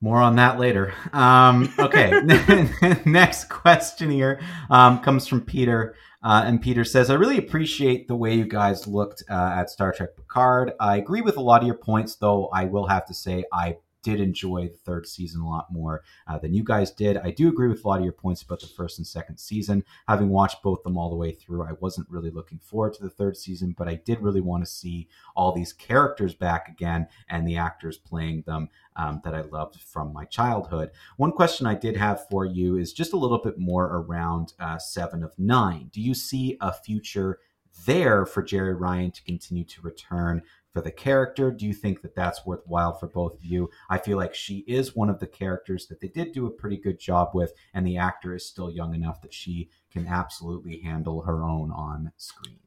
More 0.00 0.18
on 0.18 0.36
that 0.36 0.60
later. 0.60 0.94
Um, 1.12 1.72
okay. 1.78 2.12
Next 3.04 3.48
question 3.48 4.10
here 4.10 4.40
um, 4.70 5.00
comes 5.00 5.26
from 5.26 5.40
Peter. 5.40 5.96
Uh, 6.22 6.42
and 6.44 6.60
Peter 6.60 6.84
says, 6.84 7.10
I 7.10 7.14
really 7.14 7.38
appreciate 7.38 8.08
the 8.08 8.16
way 8.16 8.34
you 8.34 8.44
guys 8.44 8.86
looked 8.86 9.22
uh, 9.30 9.54
at 9.56 9.70
Star 9.70 9.92
Trek 9.92 10.16
Picard. 10.16 10.72
I 10.80 10.96
agree 10.96 11.20
with 11.20 11.36
a 11.36 11.40
lot 11.40 11.60
of 11.60 11.66
your 11.66 11.76
points, 11.76 12.16
though 12.16 12.48
I 12.48 12.64
will 12.64 12.86
have 12.88 13.06
to 13.06 13.14
say 13.14 13.44
I 13.52 13.76
did 14.08 14.20
enjoy 14.20 14.68
the 14.68 14.78
third 14.78 15.06
season 15.06 15.42
a 15.42 15.48
lot 15.48 15.70
more 15.70 16.02
uh, 16.26 16.38
than 16.38 16.54
you 16.54 16.64
guys 16.64 16.90
did. 16.90 17.18
I 17.18 17.30
do 17.30 17.48
agree 17.48 17.68
with 17.68 17.84
a 17.84 17.88
lot 17.88 17.98
of 17.98 18.04
your 18.04 18.14
points 18.14 18.40
about 18.40 18.60
the 18.60 18.66
first 18.66 18.96
and 18.96 19.06
second 19.06 19.36
season. 19.36 19.84
Having 20.08 20.30
watched 20.30 20.62
both 20.62 20.82
them 20.82 20.96
all 20.96 21.10
the 21.10 21.16
way 21.16 21.32
through, 21.32 21.62
I 21.62 21.72
wasn't 21.80 22.08
really 22.08 22.30
looking 22.30 22.58
forward 22.58 22.94
to 22.94 23.02
the 23.02 23.10
third 23.10 23.36
season, 23.36 23.74
but 23.76 23.86
I 23.86 23.96
did 23.96 24.22
really 24.22 24.40
want 24.40 24.64
to 24.64 24.70
see 24.70 25.08
all 25.36 25.52
these 25.52 25.74
characters 25.74 26.32
back 26.32 26.68
again 26.68 27.06
and 27.28 27.46
the 27.46 27.58
actors 27.58 27.98
playing 27.98 28.44
them 28.46 28.70
um, 28.96 29.20
that 29.24 29.34
I 29.34 29.42
loved 29.42 29.78
from 29.82 30.14
my 30.14 30.24
childhood. 30.24 30.90
One 31.18 31.32
question 31.32 31.66
I 31.66 31.74
did 31.74 31.94
have 31.98 32.26
for 32.30 32.46
you 32.46 32.78
is 32.78 32.94
just 32.94 33.12
a 33.12 33.18
little 33.18 33.42
bit 33.42 33.58
more 33.58 33.84
around 33.84 34.54
uh, 34.58 34.78
Seven 34.78 35.22
of 35.22 35.38
Nine. 35.38 35.90
Do 35.92 36.00
you 36.00 36.14
see 36.14 36.56
a 36.62 36.72
future 36.72 37.40
there 37.84 38.26
for 38.26 38.42
Jeri 38.42 38.78
Ryan 38.78 39.10
to 39.12 39.22
continue 39.22 39.64
to 39.64 39.82
return 39.82 40.42
for 40.72 40.80
the 40.80 40.90
character? 40.90 41.50
Do 41.50 41.66
you 41.66 41.72
think 41.74 42.02
that 42.02 42.14
that's 42.14 42.44
worthwhile 42.46 42.92
for 42.94 43.06
both 43.08 43.34
of 43.34 43.44
you? 43.44 43.70
I 43.88 43.98
feel 43.98 44.16
like 44.18 44.34
she 44.34 44.58
is 44.66 44.94
one 44.94 45.08
of 45.10 45.18
the 45.18 45.26
characters 45.26 45.86
that 45.86 46.00
they 46.00 46.08
did 46.08 46.32
do 46.32 46.46
a 46.46 46.50
pretty 46.50 46.76
good 46.76 46.98
job 46.98 47.30
with, 47.34 47.52
and 47.74 47.86
the 47.86 47.96
actor 47.96 48.34
is 48.34 48.44
still 48.46 48.70
young 48.70 48.94
enough 48.94 49.20
that 49.22 49.34
she 49.34 49.70
can 49.90 50.06
absolutely 50.06 50.80
handle 50.80 51.22
her 51.22 51.42
own 51.42 51.70
on 51.70 52.12
screen. 52.16 52.58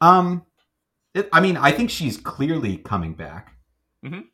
Um, 0.00 0.46
it, 1.14 1.28
I 1.32 1.40
mean, 1.40 1.56
I 1.56 1.72
think 1.72 1.90
she's 1.90 2.16
clearly 2.16 2.78
coming 2.78 3.14
back 3.14 3.56
Mhm. 4.04 4.28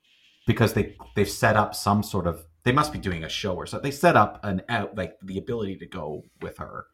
because 0.47 0.75
they 0.75 0.97
they've 1.15 1.29
set 1.31 1.57
up 1.57 1.75
some 1.75 2.03
sort 2.03 2.27
of. 2.27 2.45
They 2.63 2.73
must 2.73 2.93
be 2.93 2.99
doing 2.99 3.23
a 3.25 3.29
show 3.29 3.55
or 3.55 3.67
so. 3.67 3.79
They 3.79 3.91
set 3.93 4.17
up 4.17 4.41
an 4.45 4.63
out 4.69 4.97
like 4.97 5.17
the 5.23 5.39
ability 5.39 5.77
to 5.79 5.87
go 5.87 6.23
with 6.41 6.59
her. 6.59 6.87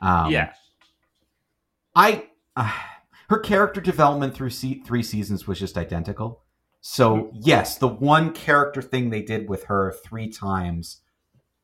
Um, 0.00 0.30
yeah, 0.30 0.52
I 1.94 2.28
uh, 2.56 2.72
her 3.32 3.38
character 3.38 3.80
development 3.80 4.34
through 4.34 4.50
se- 4.50 4.82
three 4.84 5.02
seasons 5.02 5.46
was 5.46 5.58
just 5.58 5.78
identical. 5.78 6.42
So 6.82 7.16
mm-hmm. 7.16 7.38
yes, 7.40 7.78
the 7.78 7.88
one 7.88 8.34
character 8.34 8.82
thing 8.82 9.08
they 9.08 9.22
did 9.22 9.48
with 9.48 9.64
her 9.64 9.94
three 10.04 10.28
times, 10.28 11.00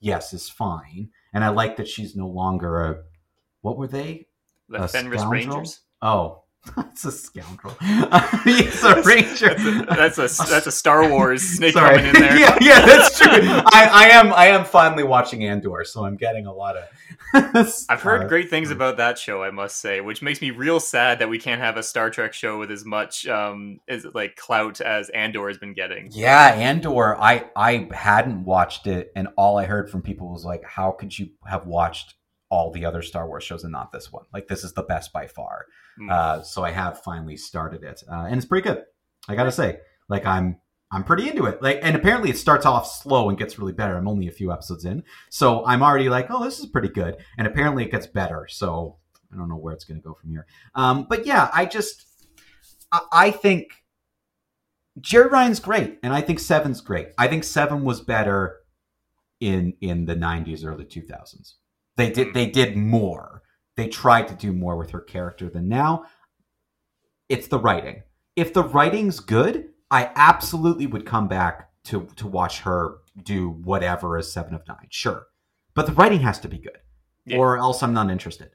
yes, 0.01 0.33
is 0.33 0.49
fine, 0.49 1.11
and 1.35 1.45
I 1.45 1.51
like 1.51 1.77
that 1.77 1.87
she's 1.87 2.17
no 2.17 2.27
longer 2.27 2.81
a. 2.83 3.03
What 3.61 3.77
were 3.77 3.87
they? 3.87 4.29
the 4.71 4.85
a 4.85 4.89
Fenris 4.89 5.21
scoundrel? 5.21 5.57
Rangers. 5.57 5.81
Oh, 6.01 6.45
that's 6.77 7.05
a 7.05 7.13
scoundrel. 7.13 7.75
He's 8.45 8.83
a 8.85 9.01
ranger. 9.03 9.55
That's 9.85 10.19
a 10.19 10.29
that's 10.49 10.67
a 10.67 10.73
Star 10.73 11.09
Wars 11.09 11.43
snake 11.57 11.73
Sorry. 11.73 11.97
coming 11.97 12.15
in 12.15 12.21
there. 12.21 12.39
yeah, 12.39 12.59
yeah, 12.61 12.85
that's 12.85 13.19
true. 13.19 13.29
I, 13.33 13.89
I 13.93 14.09
am 14.09 14.33
I 14.33 14.47
am 14.49 14.65
finally 14.65 15.05
watching 15.05 15.45
Andor, 15.45 15.85
so 15.85 16.05
I'm 16.05 16.17
getting 16.17 16.47
a 16.47 16.53
lot 16.53 16.77
of. 16.77 16.85
I've 17.89 18.03
heard 18.03 18.25
Uh, 18.25 18.29
great 18.29 18.51
things 18.51 18.71
about 18.71 18.97
that 18.97 19.19
show, 19.19 19.43
I 19.43 19.51
must 19.51 19.79
say, 19.79 20.01
which 20.01 20.21
makes 20.23 20.41
me 20.41 20.51
real 20.51 20.81
sad 20.81 21.21
that 21.21 21.29
we 21.29 21.39
can't 21.39 21.61
have 21.61 21.77
a 21.77 21.83
Star 21.83 22.11
Trek 22.11 22.33
show 22.35 22.59
with 22.59 22.71
as 22.71 22.85
much 22.85 23.27
um 23.29 23.79
as 23.89 24.05
like 24.13 24.37
clout 24.37 24.81
as 24.81 25.09
Andor 25.11 25.49
has 25.49 25.59
been 25.59 25.75
getting. 25.75 26.09
Yeah, 26.11 26.53
Andor. 26.55 27.17
I 27.21 27.49
I 27.57 27.89
hadn't 27.95 28.45
watched 28.45 28.87
it, 28.87 29.13
and 29.17 29.29
all 29.37 29.59
I 29.59 29.65
heard 29.65 29.91
from 29.91 30.03
people 30.03 30.33
was 30.33 30.45
like, 30.45 30.65
"How 30.65 30.91
could 30.91 31.17
you 31.19 31.29
have 31.47 31.67
watched 31.67 32.15
all 32.51 32.71
the 32.71 32.85
other 32.85 33.03
Star 33.03 33.27
Wars 33.27 33.45
shows 33.45 33.65
and 33.65 33.73
not 33.73 33.93
this 33.93 34.13
one? 34.13 34.25
Like, 34.33 34.49
this 34.49 34.65
is 34.65 34.73
the 34.73 34.83
best 34.83 35.13
by 35.13 35.27
far." 35.27 35.67
Mm. 36.01 36.11
Uh, 36.11 36.43
so 36.43 36.65
I 36.65 36.71
have 36.71 37.03
finally 37.03 37.37
started 37.37 37.83
it, 37.83 38.03
uh, 38.11 38.27
and 38.29 38.37
it's 38.37 38.47
pretty 38.47 38.69
good. 38.69 38.85
I 39.29 39.35
gotta 39.35 39.53
say, 39.53 39.79
like, 40.09 40.25
I'm 40.25 40.59
I'm 40.91 41.05
pretty 41.05 41.29
into 41.29 41.45
it. 41.45 41.63
Like, 41.63 41.81
and 41.83 41.95
apparently 41.95 42.31
it 42.31 42.39
starts 42.39 42.65
off 42.65 42.91
slow 42.91 43.29
and 43.29 43.37
gets 43.37 43.59
really 43.59 43.73
better. 43.73 43.97
I'm 43.97 44.09
only 44.09 44.27
a 44.27 44.33
few 44.33 44.51
episodes 44.53 44.85
in, 44.85 45.03
so 45.31 45.65
I'm 45.67 45.83
already 45.83 46.09
like, 46.09 46.29
"Oh, 46.31 46.45
this 46.45 46.59
is 46.59 46.67
pretty 46.67 46.89
good." 46.89 47.17
And 47.37 47.47
apparently 47.47 47.85
it 47.85 47.91
gets 47.91 48.07
better. 48.07 48.47
So 48.49 48.97
I 49.33 49.37
don't 49.37 49.49
know 49.49 49.57
where 49.57 49.75
it's 49.75 49.85
gonna 49.85 50.01
go 50.01 50.15
from 50.15 50.31
here. 50.31 50.47
Um, 50.75 51.07
but 51.09 51.27
yeah, 51.27 51.51
I 51.53 51.67
just 51.67 52.07
I, 52.91 53.01
I 53.13 53.31
think 53.31 53.69
Jeri 55.01 55.31
Ryan's 55.31 55.61
great, 55.61 55.99
and 56.03 56.13
I 56.13 56.21
think 56.23 56.41
Seven's 56.41 56.81
great. 56.81 57.09
I 57.19 57.29
think 57.29 57.45
Seven 57.45 57.85
was 57.85 58.01
better 58.01 58.61
in 59.41 59.75
in 59.81 60.07
the 60.07 60.17
'90s, 60.17 60.65
early 60.65 60.85
2000s. 60.85 61.55
They 61.99 62.11
did 62.11 62.29
mm-hmm. 62.29 62.35
they 62.35 62.47
did 62.47 62.77
more. 62.77 63.43
They 63.77 63.89
tried 63.89 64.29
to 64.29 64.35
do 64.35 64.53
more 64.53 64.77
with 64.77 64.91
her 64.93 65.01
character 65.01 65.51
than 65.51 65.69
now. 65.69 66.05
It's 67.29 67.49
the 67.49 67.59
writing. 67.59 68.05
If 68.37 68.55
the 68.55 68.63
writing's 68.63 69.21
good, 69.21 69.71
I 69.91 70.11
absolutely 70.15 70.87
would 70.87 71.05
come 71.05 71.29
back 71.29 71.71
to 71.85 72.09
to 72.17 72.27
watch 72.27 72.61
her 72.61 72.99
do 73.23 73.51
whatever 73.51 74.17
as 74.17 74.33
Seven 74.33 74.55
of 74.55 74.67
Nine. 74.67 74.87
Sure, 74.91 75.27
but 75.75 75.87
the 75.87 75.93
writing 75.93 76.21
has 76.21 76.39
to 76.41 76.49
be 76.49 76.59
good, 76.59 76.79
Yeah. 77.27 77.39
or 77.39 77.59
else 77.59 77.83
I'm 77.83 77.93
not 77.93 78.11
interested. 78.11 78.51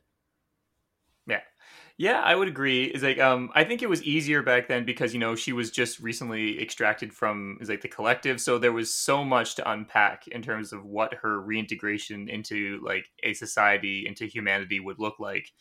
Yeah, 1.97 2.19
I 2.21 2.33
would 2.35 2.47
agree. 2.47 2.85
Is 2.85 3.03
like 3.03 3.19
um 3.19 3.51
I 3.53 3.63
think 3.63 3.83
it 3.83 3.89
was 3.89 4.01
easier 4.03 4.41
back 4.41 4.67
then 4.67 4.83
because 4.83 5.13
you 5.13 5.19
know 5.19 5.35
she 5.35 5.53
was 5.53 5.69
just 5.69 5.99
recently 5.99 6.59
extracted 6.61 7.13
from 7.13 7.57
is 7.61 7.69
like 7.69 7.81
the 7.81 7.87
collective, 7.87 8.41
so 8.41 8.57
there 8.57 8.71
was 8.71 8.93
so 8.93 9.23
much 9.23 9.55
to 9.55 9.71
unpack 9.71 10.27
in 10.27 10.41
terms 10.41 10.73
of 10.73 10.83
what 10.85 11.13
her 11.21 11.39
reintegration 11.39 12.29
into 12.29 12.81
like 12.83 13.09
a 13.21 13.33
society 13.33 14.05
into 14.07 14.25
humanity 14.25 14.79
would 14.79 14.97
look 14.99 15.19
like. 15.19 15.51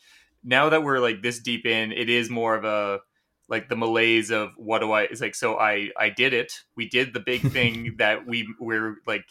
Now 0.43 0.71
that 0.71 0.83
we're 0.83 1.01
like 1.01 1.23
this 1.23 1.39
deep 1.41 1.67
in, 1.67 1.93
it 1.93 2.09
is 2.09 2.31
more 2.31 2.55
of 2.55 2.65
a 2.65 3.01
like 3.49 3.69
the 3.69 3.77
malaise 3.77 4.31
of 4.31 4.53
what 4.57 4.79
do 4.81 4.91
I 4.93 5.03
it's 5.03 5.21
like 5.21 5.35
so 5.35 5.59
I 5.59 5.91
I 5.99 6.09
did 6.09 6.33
it. 6.33 6.53
We 6.77 6.89
did 6.89 7.13
the 7.13 7.21
big 7.21 7.43
thing 7.53 7.95
that 7.99 8.27
we 8.27 8.49
we're 8.59 8.97
like 9.07 9.25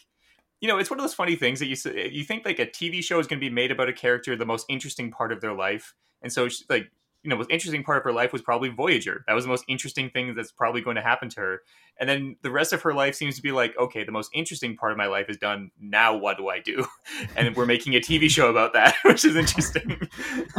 you 0.60 0.68
know, 0.68 0.78
it's 0.78 0.90
one 0.90 0.98
of 0.98 1.02
those 1.04 1.14
funny 1.14 1.34
things 1.36 1.58
that 1.58 1.66
you 1.66 1.76
you 2.10 2.24
think 2.24 2.44
like 2.44 2.58
a 2.60 2.66
TV 2.66 3.02
show 3.02 3.18
is 3.18 3.26
going 3.26 3.40
to 3.40 3.44
be 3.44 3.52
made 3.52 3.72
about 3.72 3.88
a 3.88 3.92
character, 3.92 4.36
the 4.36 4.46
most 4.46 4.66
interesting 4.68 5.10
part 5.10 5.32
of 5.32 5.40
their 5.40 5.54
life, 5.54 5.94
and 6.22 6.32
so 6.32 6.48
she, 6.48 6.64
like 6.68 6.90
you 7.22 7.30
know, 7.30 7.36
most 7.36 7.50
interesting 7.50 7.84
part 7.84 7.98
of 7.98 8.04
her 8.04 8.12
life 8.12 8.32
was 8.32 8.42
probably 8.42 8.68
Voyager. 8.68 9.24
That 9.26 9.34
was 9.34 9.44
the 9.44 9.50
most 9.50 9.64
interesting 9.68 10.10
thing 10.10 10.34
that's 10.34 10.50
probably 10.50 10.80
going 10.80 10.96
to 10.96 11.02
happen 11.02 11.28
to 11.30 11.40
her. 11.40 11.60
And 12.00 12.08
then 12.08 12.36
the 12.42 12.50
rest 12.50 12.72
of 12.72 12.82
her 12.82 12.92
life 12.92 13.14
seems 13.14 13.36
to 13.36 13.42
be 13.42 13.52
like, 13.52 13.74
okay, 13.78 14.02
the 14.02 14.10
most 14.10 14.30
interesting 14.34 14.76
part 14.76 14.90
of 14.90 14.98
my 14.98 15.06
life 15.06 15.26
is 15.28 15.36
done. 15.36 15.70
Now 15.80 16.16
what 16.16 16.36
do 16.36 16.48
I 16.48 16.60
do? 16.60 16.84
And 17.36 17.54
we're 17.56 17.66
making 17.66 17.94
a 17.94 18.00
TV 18.00 18.28
show 18.28 18.50
about 18.50 18.72
that, 18.72 18.96
which 19.04 19.24
is 19.24 19.36
interesting. 19.36 20.08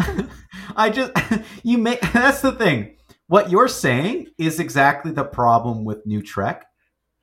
I 0.75 0.89
just 0.89 1.11
you 1.63 1.77
make 1.77 1.99
that's 2.13 2.41
the 2.41 2.53
thing. 2.53 2.95
What 3.27 3.49
you're 3.49 3.67
saying 3.67 4.27
is 4.37 4.59
exactly 4.59 5.11
the 5.11 5.23
problem 5.23 5.83
with 5.83 6.05
New 6.05 6.21
Trek. 6.21 6.65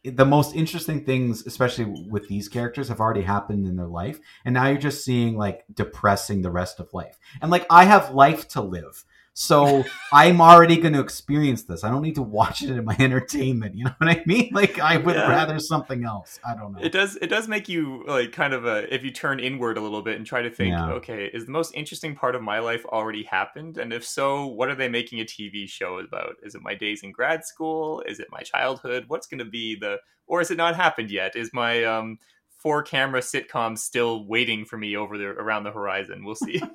The 0.02 0.24
most 0.24 0.54
interesting 0.54 1.04
things, 1.04 1.46
especially 1.46 1.84
with 1.84 2.26
these 2.28 2.48
characters, 2.48 2.88
have 2.88 3.00
already 3.00 3.22
happened 3.22 3.66
in 3.66 3.76
their 3.76 3.86
life, 3.86 4.18
and 4.44 4.54
now 4.54 4.66
you're 4.66 4.78
just 4.78 5.04
seeing 5.04 5.36
like 5.36 5.64
depressing 5.72 6.40
the 6.40 6.50
rest 6.50 6.80
of 6.80 6.94
life. 6.94 7.18
And 7.42 7.50
like 7.50 7.66
I 7.68 7.84
have 7.84 8.14
life 8.14 8.48
to 8.48 8.62
live, 8.62 9.04
so 9.40 9.84
I'm 10.12 10.42
already 10.42 10.76
going 10.76 10.92
to 10.92 11.00
experience 11.00 11.62
this. 11.62 11.82
I 11.82 11.88
don't 11.90 12.02
need 12.02 12.16
to 12.16 12.22
watch 12.22 12.60
it 12.62 12.68
in 12.68 12.84
my 12.84 12.94
entertainment. 12.98 13.74
You 13.74 13.84
know 13.86 13.94
what 13.96 14.10
I 14.10 14.22
mean? 14.26 14.50
Like 14.60 14.78
I 14.78 14.98
would 14.98 15.14
Yeah. 15.16 15.30
rather 15.30 15.58
something 15.58 16.04
else. 16.04 16.38
I 16.46 16.54
don't 16.54 16.72
know. 16.74 16.80
It 16.82 16.92
does. 16.92 17.16
It 17.16 17.28
does 17.28 17.48
make 17.48 17.66
you 17.66 18.04
like 18.06 18.32
kind 18.32 18.52
of 18.52 18.66
a 18.66 18.92
if 18.94 19.02
you 19.02 19.10
turn 19.10 19.40
inward 19.40 19.78
a 19.78 19.80
little 19.80 20.02
bit 20.02 20.16
and 20.18 20.26
try 20.26 20.42
to 20.42 20.50
think, 20.50 20.72
Yeah. 20.72 20.90
okay, 20.92 21.30
is 21.32 21.46
the 21.46 21.52
most 21.52 21.74
interesting 21.74 22.14
part 22.14 22.34
of 22.34 22.42
my 22.42 22.58
life 22.58 22.84
already 22.84 23.22
happened? 23.22 23.78
And 23.78 23.94
if 23.94 24.04
so, 24.04 24.46
what 24.46 24.68
are 24.68 24.74
they 24.74 24.88
making 24.90 25.20
a 25.20 25.24
TV 25.24 25.66
show 25.66 25.98
about? 26.00 26.36
Is 26.42 26.54
it 26.54 26.60
my 26.60 26.74
days 26.74 27.02
in 27.02 27.10
grad 27.10 27.46
school? 27.46 28.02
Is 28.06 28.20
it 28.20 28.28
my 28.30 28.40
childhood? 28.40 29.04
What's 29.08 29.26
going 29.26 29.38
to 29.38 29.46
be 29.46 29.74
the 29.74 30.00
or 30.26 30.42
is 30.42 30.50
it 30.50 30.58
not 30.58 30.76
happened 30.76 31.10
yet? 31.10 31.34
Is 31.34 31.50
my 31.54 31.82
um 31.84 32.18
four 32.58 32.82
camera 32.82 33.20
sitcom 33.22 33.78
still 33.78 34.26
waiting 34.26 34.66
for 34.66 34.76
me 34.76 34.98
over 34.98 35.16
there 35.16 35.32
around 35.32 35.64
the 35.64 35.72
horizon? 35.72 36.26
We'll 36.26 36.34
see. 36.34 36.60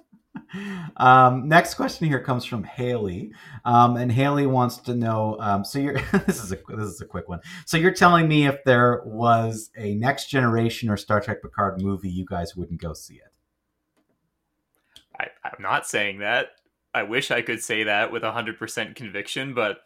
Um, 0.97 1.47
next 1.47 1.75
question 1.75 2.07
here 2.07 2.19
comes 2.19 2.45
from 2.45 2.63
Haley, 2.63 3.31
um, 3.63 3.97
and 3.97 4.11
Haley 4.11 4.45
wants 4.45 4.77
to 4.77 4.95
know. 4.95 5.37
Um, 5.39 5.65
so 5.65 5.79
you're 5.79 5.93
this 6.25 6.43
is 6.43 6.51
a 6.51 6.57
this 6.69 6.87
is 6.87 7.01
a 7.01 7.05
quick 7.05 7.27
one. 7.27 7.39
So 7.65 7.77
you're 7.77 7.93
telling 7.93 8.27
me 8.27 8.47
if 8.47 8.63
there 8.63 9.01
was 9.05 9.71
a 9.77 9.95
Next 9.95 10.29
Generation 10.29 10.89
or 10.89 10.97
Star 10.97 11.21
Trek 11.21 11.41
Picard 11.41 11.81
movie, 11.81 12.09
you 12.09 12.25
guys 12.25 12.55
wouldn't 12.55 12.81
go 12.81 12.93
see 12.93 13.15
it? 13.15 13.33
I, 15.19 15.27
I'm 15.43 15.61
not 15.61 15.87
saying 15.87 16.19
that. 16.19 16.47
I 16.93 17.03
wish 17.03 17.31
I 17.31 17.41
could 17.41 17.61
say 17.61 17.83
that 17.83 18.11
with 18.11 18.23
hundred 18.23 18.57
percent 18.57 18.95
conviction, 18.95 19.53
but 19.53 19.79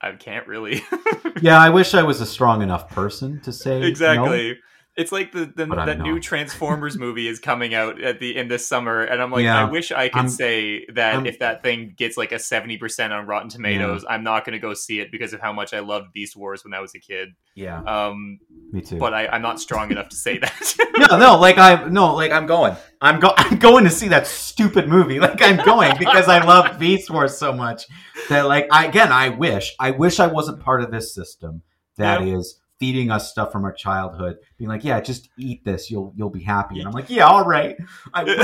I 0.00 0.12
can't 0.12 0.46
really. 0.46 0.82
Yeah, 1.40 1.60
I 1.60 1.70
wish 1.70 1.94
I 1.94 2.02
was 2.02 2.20
a 2.20 2.26
strong 2.26 2.62
enough 2.62 2.88
person 2.88 3.40
to 3.42 3.52
say 3.52 3.78
no. 3.78 4.54
It's 4.98 5.12
like 5.12 5.32
the, 5.32 5.46
the 5.56 5.64
that 5.66 6.00
new 6.00 6.20
transformers 6.30 6.98
movie 6.98 7.26
is 7.28 7.38
coming 7.38 7.72
out 7.74 8.00
at 8.02 8.18
the 8.20 8.36
in 8.36 8.48
this 8.48 8.66
summer 8.66 9.02
and 9.02 9.22
i'm 9.22 9.30
like 9.30 9.44
Yeah. 9.44 9.60
i 9.66 9.70
wish 9.70 9.90
i 9.92 10.08
could 10.08 10.18
I'm- 10.18 10.28
say 10.28 10.84
that 10.94 11.14
I'm- 11.14 11.24
if 11.26 11.38
that 11.38 11.62
thing 11.62 11.94
gets 11.96 12.16
like 12.16 12.32
a 12.32 12.36
70% 12.36 13.10
on 13.10 13.26
rotten 13.26 13.48
tomatoes 13.48 14.04
i'm 14.08 14.24
not 14.24 14.44
going 14.44 14.52
to 14.54 14.58
go 14.58 14.74
see 14.74 15.00
it 15.00 15.10
because 15.10 15.32
of 15.32 15.40
how 15.40 15.52
much 15.52 15.72
i 15.72 15.78
loved 15.80 16.12
beast 16.12 16.36
wars 16.36 16.64
when 16.64 16.74
i 16.74 16.80
was 16.80 16.94
a 16.94 16.98
kid 16.98 17.28
Yeah, 17.54 17.80
um 17.82 18.38
me 18.72 18.80
too. 18.82 18.98
but 18.98 19.14
I, 19.14 19.28
i'm 19.28 19.42
not 19.42 19.60
strong 19.60 19.90
enough 19.90 20.08
to 20.10 20.16
say 20.16 20.38
that 20.42 20.74
no, 20.98 21.16
no, 21.16 21.38
like 21.38 21.58
I 21.58 21.88
no, 21.88 22.14
like 22.16 22.32
I'm 22.32 22.46
going. 22.46 22.74
I'm 23.00 23.20
go. 23.20 23.32
I'm 23.36 23.58
going 23.60 23.84
to 23.84 23.90
see 23.90 24.08
that 24.08 24.26
stupid 24.26 24.88
movie. 24.88 25.20
Like 25.28 25.40
I'm 25.40 25.64
going 25.64 25.92
because 25.96 26.26
I 26.28 26.44
love 26.44 26.76
Beast 26.80 27.08
Wars 27.08 27.38
so 27.38 27.52
much 27.52 27.84
that 28.28 28.46
like 28.46 28.66
I 28.72 28.86
again 28.86 29.12
I 29.12 29.28
wish 29.28 29.76
I 29.78 29.92
wish 29.92 30.18
I 30.18 30.26
wasn't 30.26 30.58
part 30.60 30.82
of 30.82 30.90
this 30.90 31.14
system 31.14 31.62
that 31.98 32.22
is 32.22 32.58
feeding 32.78 33.10
us 33.10 33.30
stuff 33.30 33.50
from 33.50 33.64
our 33.64 33.72
childhood, 33.72 34.36
being 34.56 34.68
like, 34.68 34.84
yeah, 34.84 35.00
just 35.00 35.28
eat 35.36 35.64
this, 35.64 35.90
you'll 35.90 36.12
you'll 36.16 36.30
be 36.30 36.42
happy. 36.42 36.78
And 36.78 36.86
I'm 36.88 36.92
like, 36.94 37.10
yeah, 37.10 37.26
all 37.26 37.44
right, 37.44 37.76
I 38.14 38.24
will. 38.24 38.36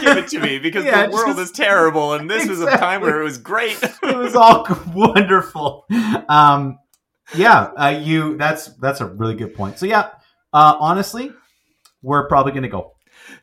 give 0.00 0.16
it 0.18 0.28
to 0.28 0.40
me 0.40 0.58
because 0.58 0.84
Yeah, 0.86 1.06
the 1.06 1.12
world 1.12 1.36
just- 1.36 1.52
is 1.52 1.56
terrible 1.56 2.12
and 2.14 2.28
this 2.30 2.48
was 2.48 2.60
a 2.60 2.76
time 2.76 3.00
where 3.00 3.20
it 3.20 3.24
was 3.24 3.38
great 3.38 3.78
it 4.02 4.16
was 4.16 4.34
all 4.36 4.66
wonderful. 4.94 5.86
Um, 6.28 6.78
yeah, 7.34 7.70
uh, 7.76 7.88
you. 8.02 8.36
That's 8.36 8.66
that's 8.76 9.00
a 9.00 9.06
really 9.06 9.34
good 9.34 9.54
point. 9.54 9.78
So 9.78 9.86
yeah, 9.86 10.10
uh, 10.52 10.76
honestly, 10.78 11.32
we're 12.02 12.28
probably 12.28 12.52
gonna 12.52 12.68
go. 12.68 12.92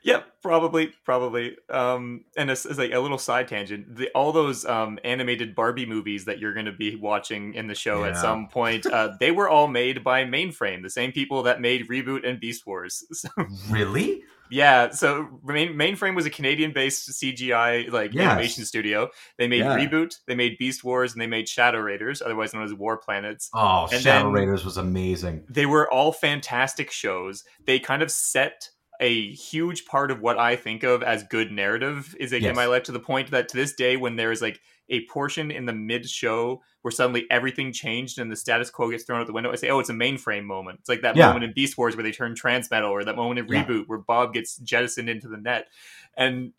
Yep, 0.04 0.26
probably, 0.42 0.94
probably. 1.06 1.58
Um, 1.70 2.26
and 2.38 2.50
it's, 2.50 2.66
it's 2.66 2.78
like 2.80 2.92
a 2.94 3.00
little 3.00 3.18
side 3.18 3.48
tangent. 3.48 3.96
The, 3.96 4.10
all 4.16 4.32
those 4.32 4.66
um, 4.66 5.00
animated 5.04 5.56
Barbie 5.56 5.86
movies 5.86 6.26
that 6.26 6.40
you're 6.40 6.54
going 6.54 6.66
to 6.68 6.72
be 6.72 6.96
watching 6.96 7.54
in 7.54 7.68
the 7.68 7.76
show 7.76 8.04
at 8.06 8.18
some 8.18 8.48
point, 8.48 8.86
uh, 8.86 9.14
they 9.20 9.32
were 9.32 9.50
all 9.50 9.68
made 9.68 10.04
by 10.04 10.24
Mainframe, 10.26 10.82
the 10.84 10.90
same 10.90 11.12
people 11.12 11.44
that 11.44 11.62
made 11.62 11.88
Reboot 11.90 12.28
and 12.28 12.40
Beast 12.40 12.66
Wars. 12.66 13.04
So, 13.14 13.30
Really? 13.70 14.22
yeah, 14.50 14.90
so 14.92 15.40
Main, 15.44 15.74
Mainframe 15.74 16.16
was 16.16 16.26
a 16.26 16.30
Canadian-based 16.30 17.10
CGI 17.12 17.90
like 17.92 18.14
Yes. 18.14 18.30
animation 18.32 18.66
studio. 18.66 19.10
They 19.38 19.48
made 19.48 19.60
Yeah. 19.60 19.78
Reboot, 19.78 20.16
they 20.28 20.36
made 20.36 20.58
Beast 20.58 20.84
Wars, 20.84 21.14
and 21.14 21.22
they 21.22 21.28
made 21.28 21.48
Shadow 21.50 21.80
Raiders, 21.80 22.22
otherwise 22.22 22.54
known 22.54 22.64
as 22.64 22.74
War 22.74 22.98
Planets. 22.98 23.50
Oh, 23.54 23.88
And 23.92 24.02
Shadow 24.02 24.30
Raiders 24.30 24.64
was 24.66 24.78
amazing. 24.78 25.46
they 25.50 25.66
were 25.66 25.90
all 25.92 26.12
fantastic 26.12 26.92
shows. 26.92 27.44
They 27.66 27.80
kind 27.80 28.02
of 28.04 28.12
set 28.12 28.70
a 29.00 29.32
huge 29.32 29.86
part 29.86 30.12
of 30.12 30.22
what 30.22 30.38
I 30.38 30.56
think 30.56 30.84
of 30.84 31.04
as 31.04 31.24
good 31.24 31.52
narrative 31.52 32.16
is 32.20 32.32
like 32.32 32.42
Yes. 32.44 32.50
in 32.52 32.56
my 32.56 32.66
life 32.68 32.84
to 32.84 32.92
the 32.92 33.00
point 33.00 33.32
that 33.32 33.50
to 33.50 33.58
this 33.58 33.74
day 33.74 33.98
when 33.98 34.16
there 34.16 34.32
is 34.32 34.42
like 34.42 34.62
a 34.90 35.06
portion 35.08 35.50
in 35.52 35.66
the 35.66 35.74
mid 35.74 36.08
show 36.10 36.62
where 36.82 36.92
suddenly 36.92 37.26
everything 37.32 37.72
changed 37.72 38.20
and 38.20 38.32
the 38.32 38.36
status 38.36 38.70
quo 38.70 38.92
gets 38.92 39.04
thrown 39.04 39.22
out 39.22 39.28
the 39.28 39.34
window, 39.34 39.52
I 39.52 39.56
say, 39.56 39.70
oh, 39.70 39.80
it's 39.80 39.90
a 39.90 39.94
mainframe 39.94 40.44
moment. 40.44 40.80
It's 40.82 40.90
like 40.90 41.02
that 41.02 41.16
Yeah. 41.16 41.28
moment 41.28 41.46
in 41.46 41.54
Beast 41.54 41.78
Wars 41.78 41.96
where 41.96 42.04
they 42.04 42.12
turn 42.12 42.36
trans 42.36 42.70
metal 42.70 42.92
or 42.92 43.04
that 43.04 43.16
moment 43.16 43.40
in 43.40 43.48
Yeah. 43.48 43.64
Reboot 43.66 43.88
where 43.88 44.00
Bob 44.00 44.34
gets 44.34 44.58
jettisoned 44.58 45.10
into 45.10 45.28
the 45.28 45.38
net. 45.38 45.68
And 46.16 46.52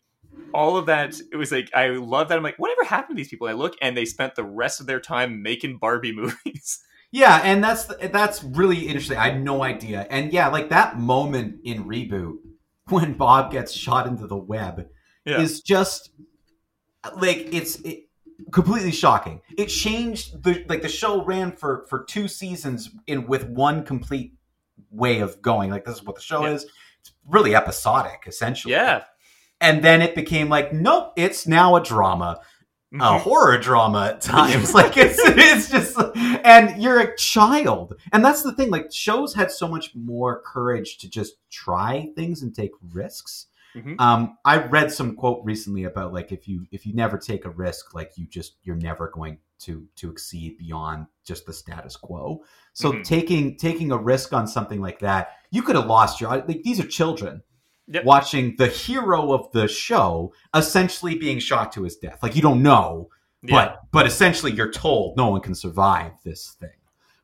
all 0.53 0.75
of 0.75 0.87
that, 0.87 1.15
it 1.31 1.37
was 1.37 1.51
like, 1.51 1.69
I 1.73 1.89
love 1.89 2.27
that. 2.29 2.37
I'm 2.37 2.43
like, 2.43 2.57
whatever 2.59 2.83
happened 2.83 3.15
to 3.15 3.21
these 3.21 3.29
people? 3.29 3.47
I 3.47 3.53
look 3.53 3.75
and 3.81 3.95
they 3.95 4.05
spent 4.05 4.35
the 4.35 4.43
rest 4.43 4.81
of 4.81 4.87
their 4.87 4.99
time 4.99 5.41
making 5.43 5.77
Barbie 5.77 6.11
movies. 6.15 6.83
Yeah, 7.11 7.39
and 7.43 7.63
that's 7.63 7.85
that's 7.85 8.43
really 8.43 8.87
interesting. 8.87 9.17
I 9.17 9.29
had 9.29 9.43
no 9.43 9.63
idea. 9.63 10.05
And 10.09 10.33
yeah, 10.33 10.47
like 10.49 10.69
that 10.69 10.99
moment 10.99 11.61
in 11.63 11.85
reboot 11.85 12.35
when 12.89 13.13
Bob 13.13 13.51
gets 13.51 13.71
shot 13.71 14.07
into 14.07 14.27
the 14.27 14.37
web 14.37 14.87
Yeah. 15.25 15.39
is 15.41 15.61
just 15.61 16.11
like 17.17 17.47
it's 17.53 17.75
it, 17.81 18.09
completely 18.51 18.91
shocking. 18.91 19.41
It 19.57 19.67
changed 19.67 20.43
the 20.43 20.65
like 20.67 20.81
the 20.81 20.89
show 20.89 21.23
ran 21.23 21.51
for 21.53 21.85
for 21.89 22.03
two 22.03 22.27
seasons 22.27 22.89
in 23.07 23.27
with 23.27 23.45
one 23.47 23.85
complete 23.85 24.33
way 24.91 25.19
of 25.19 25.41
going. 25.41 25.69
Like 25.71 25.85
this 25.85 25.97
is 25.97 26.03
what 26.03 26.15
the 26.15 26.21
show 26.21 26.45
Yeah. 26.45 26.53
is. 26.53 26.63
It's 27.01 27.11
really 27.27 27.55
episodic, 27.55 28.23
essentially. 28.27 28.73
yeah. 28.73 29.03
And 29.61 29.81
then 29.83 30.01
it 30.01 30.15
became 30.15 30.49
like, 30.49 30.73
nope, 30.73 31.13
it's 31.15 31.47
now 31.47 31.75
a 31.77 31.81
drama. 31.83 32.41
A 33.01 33.03
Mhm. 33.03 33.19
horror 33.21 33.57
drama 33.57 34.07
at 34.07 34.21
times. 34.21 34.73
like 34.73 34.97
it's 34.97 35.17
it's 35.19 35.69
just 35.69 35.97
and 36.43 36.81
you're 36.81 36.99
a 36.99 37.15
child. 37.17 37.95
And 38.13 38.23
that's 38.23 38.43
the 38.43 38.53
thing, 38.53 38.69
like 38.71 38.91
shows 38.91 39.33
had 39.33 39.51
so 39.51 39.67
much 39.67 39.95
more 39.95 40.41
courage 40.45 40.97
to 40.99 41.09
just 41.09 41.35
try 41.49 42.09
things 42.15 42.41
and 42.41 42.53
take 42.55 42.71
risks. 42.93 43.47
Mhm. 43.75 43.99
Um, 43.99 44.37
I 44.45 44.57
read 44.67 44.91
some 44.91 45.15
quote 45.15 45.41
recently 45.43 45.83
about 45.83 46.13
like 46.13 46.31
if 46.31 46.47
you 46.47 46.65
if 46.71 46.85
you 46.85 46.93
never 46.93 47.17
take 47.17 47.43
a 47.45 47.49
risk, 47.49 47.93
like 47.93 48.11
you 48.17 48.25
just 48.27 48.55
you're 48.63 48.75
never 48.77 49.09
going 49.09 49.39
to 49.59 49.87
to 49.97 50.09
exceed 50.09 50.57
beyond 50.57 51.07
just 51.25 51.45
the 51.45 51.53
status 51.53 51.95
quo. 51.97 52.43
So 52.73 52.91
Mhm. 52.93 53.03
taking 53.03 53.57
taking 53.57 53.91
a 53.91 53.97
risk 53.97 54.31
on 54.33 54.47
something 54.47 54.81
like 54.81 54.99
that, 54.99 55.29
you 55.51 55.61
could 55.61 55.75
have 55.75 55.87
lost 55.87 56.21
your 56.21 56.29
like 56.29 56.63
these 56.63 56.79
are 56.79 56.87
children 56.87 57.41
Yep. 57.87 58.03
watching 58.03 58.55
the 58.57 58.67
hero 58.67 59.31
of 59.31 59.51
the 59.51 59.67
show 59.67 60.33
essentially 60.55 61.15
being 61.17 61.37
shot 61.39 61.71
to 61.73 61.83
his 61.83 61.95
death. 61.97 62.19
Like 62.23 62.35
you 62.35 62.41
don't 62.41 62.63
know, 62.63 63.09
Yeah. 63.43 63.53
but 63.55 63.81
but 63.91 64.07
essentially 64.07 64.51
you're 64.51 64.71
told 64.71 65.17
no 65.17 65.27
one 65.29 65.41
can 65.41 65.53
survive 65.53 66.13
this 66.23 66.55
thing. 66.59 66.69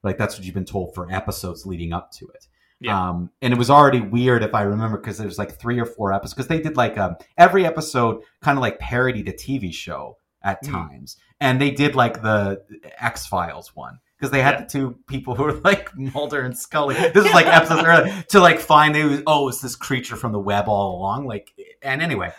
Like 0.03 0.17
that's 0.19 0.35
what 0.37 0.45
you've 0.45 0.53
been 0.53 0.65
told 0.65 0.93
for 0.93 1.11
episodes 1.11 1.65
leading 1.65 1.93
up 1.93 2.11
to 2.13 2.27
it. 2.27 2.47
Yeah. 2.79 3.09
Um, 3.09 3.29
and 3.41 3.53
it 3.53 3.57
was 3.57 3.69
already 3.69 4.01
weird 4.01 4.43
if 4.43 4.53
I 4.55 4.61
remember 4.63 4.97
because 4.97 5.17
there's 5.17 5.37
like 5.37 5.51
three 5.59 5.79
or 5.79 5.85
four 5.85 6.13
episodes 6.13 6.33
because 6.35 6.47
they 6.47 6.61
did 6.61 6.77
like 6.77 6.97
um, 6.97 7.15
every 7.37 7.65
episode 7.65 8.21
kind 8.41 8.57
of 8.57 8.61
like 8.61 8.79
parodied 8.79 9.27
a 9.29 9.33
TV 9.33 9.73
show 9.73 10.17
at 10.43 10.63
Mm. 10.63 10.71
times, 10.71 11.17
and 11.39 11.61
they 11.61 11.69
did 11.71 11.95
like 11.95 12.21
the 12.23 12.63
X 12.99 13.27
Files 13.27 13.75
one 13.75 13.99
because 14.21 14.31
they 14.31 14.41
had 14.43 14.53
Yeah. 14.53 14.61
the 14.61 14.67
two 14.67 14.95
people 15.07 15.33
who 15.33 15.41
were 15.43 15.53
like 15.53 15.89
Mulder 15.97 16.41
and 16.41 16.55
Scully. 16.55 16.93
This 17.13 17.25
is 17.25 17.33
like 17.33 17.47
episodes 17.47 17.83
early 17.83 18.11
to 18.29 18.39
like 18.39 18.59
find 18.59 18.93
they 18.93 19.03
was, 19.03 19.23
oh 19.25 19.49
it's 19.49 19.61
this 19.61 19.75
creature 19.75 20.15
from 20.15 20.31
the 20.31 20.39
web 20.39 20.65
all 20.67 20.97
along 20.99 21.25
like 21.25 21.51
and 21.81 22.03
anyway 22.03 22.31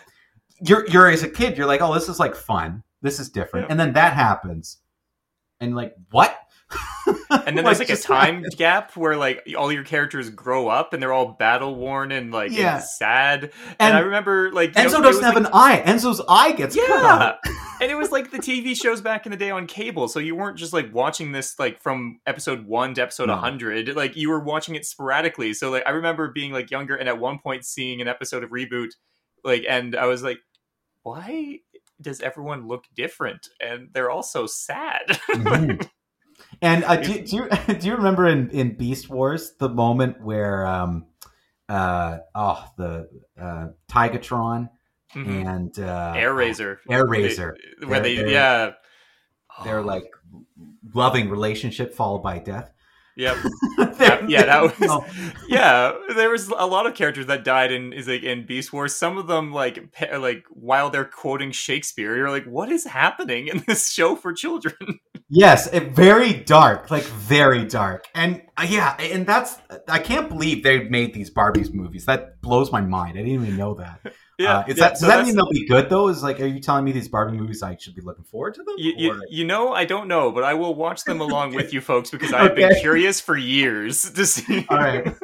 you're 0.61 0.87
you're 0.87 1.09
as 1.09 1.23
a 1.23 1.29
kid 1.29 1.57
you're 1.57 1.67
like 1.67 1.81
oh 1.81 1.93
this 1.93 2.07
is 2.07 2.19
like 2.21 2.35
fun 2.35 2.83
this 3.01 3.19
is 3.19 3.29
different 3.29 3.65
Yeah. 3.67 3.71
and 3.71 3.79
then 3.81 3.93
that 3.93 4.13
happens 4.13 4.77
and 5.59 5.75
like 5.75 5.93
what 6.11 6.37
and 7.47 7.57
then 7.57 7.65
there's 7.65 7.79
like 7.79 7.89
a 7.89 7.95
time 7.97 8.35
happened? 8.35 8.55
gap 8.57 8.95
where 8.95 9.15
like 9.17 9.47
all 9.57 9.71
your 9.71 9.83
characters 9.83 10.29
grow 10.29 10.67
up 10.67 10.93
and 10.93 11.01
they're 11.01 11.13
all 11.13 11.33
battle 11.33 11.75
worn 11.75 12.11
and 12.11 12.31
like 12.31 12.51
Yeah. 12.51 12.77
it's 12.79 12.97
sad. 12.97 13.43
And, 13.43 13.51
And 13.79 13.97
I 13.97 13.99
remember 14.01 14.51
like 14.51 14.73
Enzo 14.73 14.93
know, 14.93 15.01
doesn't 15.01 15.23
have 15.23 15.35
like, 15.35 15.45
an 15.45 15.49
eye 15.53 15.83
Enzo's 15.85 16.21
eye 16.27 16.51
gets 16.53 16.75
cut 16.75 16.87
yeah. 16.89 16.95
out 17.05 17.35
and 17.81 17.91
it 17.91 17.95
was 17.95 18.11
like 18.11 18.31
the 18.31 18.37
TV 18.39 18.75
shows 18.75 19.01
back 19.01 19.25
in 19.25 19.31
the 19.31 19.37
day 19.37 19.51
on 19.51 19.67
cable, 19.67 20.07
so 20.07 20.19
you 20.19 20.35
weren't 20.35 20.57
just 20.57 20.73
like 20.73 20.93
watching 20.93 21.31
this 21.31 21.57
like 21.59 21.81
from 21.81 22.19
episode 22.27 22.65
one 22.65 22.93
to 22.95 23.01
episode 23.01 23.27
No. 23.27 23.33
100. 23.33 23.95
Like 23.95 24.15
you 24.15 24.29
were 24.29 24.39
watching 24.39 24.75
it 24.75 24.85
sporadically. 24.85 25.53
So 25.53 25.69
like 25.71 25.83
I 25.85 25.91
remember 25.91 26.29
being 26.29 26.51
like 26.51 26.71
younger 26.71 26.95
and 26.95 27.09
at 27.09 27.19
one 27.19 27.39
point 27.39 27.65
seeing 27.65 28.01
an 28.01 28.07
episode 28.07 28.43
of 28.43 28.49
Reboot, 28.51 28.89
like, 29.43 29.65
and 29.67 29.95
I 29.95 30.05
was 30.05 30.23
like, 30.23 30.39
why 31.03 31.59
does 32.01 32.21
everyone 32.21 32.67
look 32.67 32.85
different? 32.95 33.49
And 33.59 33.89
they're 33.93 34.09
all 34.09 34.23
so 34.23 34.45
sad. 34.47 35.19
Mhm. 35.31 35.87
And 36.61 36.83
uh, 36.83 36.97
do, 36.97 37.23
do 37.25 37.35
you 37.35 37.49
do 37.79 37.87
you 37.87 37.95
remember 37.95 38.27
in 38.27 38.49
in 38.51 38.75
Beast 38.77 39.09
Wars 39.09 39.53
the 39.59 39.69
moment 39.69 40.21
where 40.21 40.65
um 40.65 41.05
uh 41.69 42.17
oh 42.35 42.65
the 42.77 43.09
uh 43.39 43.67
Tigatron 43.89 44.69
Mhm. 45.15 45.45
and 45.45 45.79
uh 45.79 46.13
Airazor. 46.15 46.77
Air 46.89 47.05
Where 47.05 47.17
they- 47.19 47.23
Razor. 47.27 47.57
Where 47.85 47.99
they, 47.99 48.15
They're- 48.15 48.27
yeah. 48.29 48.71
their 49.63 49.81
like 49.83 50.05
loving 50.93 51.29
relationship 51.29 51.93
followed 51.93 52.23
by 52.23 52.39
death 52.39 52.71
Yep. 53.15 53.37
They're- 53.77 54.25
yeah, 54.27 54.45
that 54.45 54.61
was 54.63 54.79
no. 54.79 55.05
yeah. 55.47 55.91
There 56.15 56.31
was 56.31 56.47
a 56.47 56.65
lot 56.65 56.87
of 56.87 56.95
characters 56.95 57.27
that 57.27 57.43
died 57.43 57.71
in 57.71 57.93
is 57.93 58.07
like 58.07 58.23
in 58.23 58.47
Beast 58.47 58.73
Wars. 58.73 58.95
Some 58.95 59.19
of 59.19 59.27
them 59.27 59.51
like 59.53 59.77
like 60.17 60.45
while 60.49 60.89
they're 60.89 61.05
quoting 61.05 61.51
Shakespeare, 61.51 62.15
you're 62.17 62.31
like, 62.31 62.45
what 62.45 62.71
is 62.71 62.85
happening 62.85 63.49
in 63.49 63.63
this 63.67 63.91
show 63.91 64.15
for 64.15 64.33
children? 64.33 64.73
Yes, 65.29 65.71
it, 65.73 65.91
very 65.91 66.33
dark, 66.33 66.91
like 66.91 67.03
very 67.03 67.65
dark, 67.65 68.05
and 68.13 68.41
uh, 68.57 68.67
yeah, 68.69 68.95
and 68.99 69.25
that's 69.25 69.57
I 69.87 69.99
can't 69.99 70.29
believe 70.29 70.63
they 70.63 70.83
made 70.83 71.13
these 71.13 71.31
Barbies 71.31 71.73
movies. 71.73 72.05
That 72.05 72.41
blows 72.41 72.71
my 72.71 72.81
mind. 72.81 73.17
I 73.17 73.23
didn't 73.23 73.43
even 73.43 73.57
know 73.57 73.73
that. 73.75 73.99
yeah, 74.39 74.59
uh, 74.59 74.63
is 74.67 74.77
yeah, 74.77 74.83
that 74.83 74.89
does 74.91 74.99
so 74.99 75.07
that 75.07 75.25
mean 75.25 75.35
they'll 75.35 75.49
be 75.49 75.67
good 75.67 75.89
though? 75.89 76.09
Is 76.09 76.23
like, 76.23 76.39
are 76.39 76.45
you 76.45 76.59
telling 76.59 76.85
me 76.85 76.91
these 76.91 77.07
Barbie 77.07 77.37
movies 77.37 77.63
I 77.63 77.77
should 77.77 77.95
be 77.95 78.01
looking 78.01 78.25
forward 78.25 78.53
to 78.55 78.63
them? 78.63 78.75
You, 78.77 78.93
you, 78.97 79.25
you 79.29 79.45
know, 79.45 79.73
I 79.73 79.85
don't 79.85 80.07
know, 80.07 80.31
but 80.31 80.43
I 80.43 80.53
will 80.53 80.75
watch 80.75 81.03
them 81.03 81.21
along 81.21 81.55
with 81.55 81.73
you 81.73 81.81
folks 81.81 82.11
because 82.11 82.33
I've 82.33 82.55
been 82.55 82.75
curious 82.79 83.21
for 83.21 83.37
years 83.37 84.11
to 84.11 84.25
see. 84.25 84.65
All 84.69 84.77
right, 84.77 85.05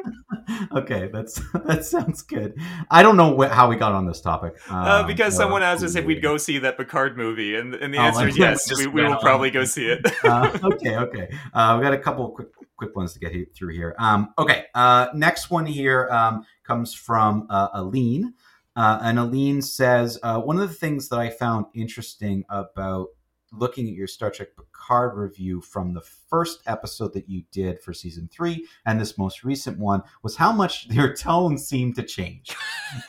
okay, 0.72 1.08
that's 1.12 1.40
that 1.66 1.84
sounds 1.84 2.22
good. 2.22 2.58
I 2.90 3.02
don't 3.02 3.16
know 3.16 3.36
wh- 3.36 3.50
how 3.50 3.68
we 3.68 3.76
got 3.76 3.92
on 3.92 4.06
this 4.06 4.20
topic. 4.20 4.58
Uh, 4.70 5.00
um, 5.00 5.06
because 5.06 5.36
someone 5.36 5.62
asked 5.62 5.82
us 5.84 5.94
if 5.94 6.04
we'd 6.04 6.22
go 6.22 6.36
see 6.36 6.58
that 6.58 6.76
Picard 6.76 7.16
movie, 7.16 7.54
and, 7.56 7.74
and 7.74 7.92
the 7.92 7.98
Oh, 7.98 8.02
answer 8.02 8.28
is 8.28 8.36
yes. 8.38 8.78
We, 8.78 8.86
we 8.86 9.02
will 9.02 9.14
on. 9.14 9.20
probably 9.20 9.50
go 9.50 9.64
see 9.64 9.86
it. 9.86 10.00
uh, 10.24 10.58
okay, 10.64 10.96
okay. 10.96 11.28
Uh, 11.52 11.76
we 11.78 11.84
got 11.84 11.92
a 11.94 11.98
couple 11.98 12.30
quick 12.30 12.48
quick 12.76 12.96
ones 12.96 13.12
to 13.12 13.18
get 13.18 13.32
through 13.54 13.74
here. 13.74 13.94
Um, 13.98 14.32
okay, 14.38 14.64
uh, 14.74 15.08
next 15.14 15.50
one 15.50 15.66
here 15.66 16.08
um, 16.10 16.44
comes 16.64 16.94
from 16.94 17.46
uh, 17.50 17.68
Aline, 17.74 18.32
uh, 18.76 18.98
and 19.02 19.18
Aline 19.18 19.60
says 19.62 20.18
uh, 20.22 20.40
one 20.40 20.58
of 20.58 20.68
the 20.68 20.74
things 20.74 21.08
that 21.10 21.18
I 21.18 21.28
found 21.30 21.66
interesting 21.74 22.44
about 22.48 23.08
looking 23.52 23.86
at 23.88 23.94
your 23.94 24.06
Star 24.06 24.30
Trek 24.30 24.48
Picard 24.80 25.16
review 25.16 25.60
from 25.60 25.92
the 25.92 26.00
first 26.00 26.62
episode 26.66 27.12
that 27.12 27.28
you 27.28 27.42
did 27.52 27.80
for 27.80 27.92
season 27.92 28.28
three 28.32 28.66
and 28.86 29.00
this 29.00 29.18
most 29.18 29.44
recent 29.44 29.78
one 29.78 30.02
was 30.22 30.36
how 30.36 30.52
much 30.52 30.86
your 30.90 31.14
tone 31.14 31.58
seemed 31.58 31.96
to 31.96 32.02
change. 32.02 32.56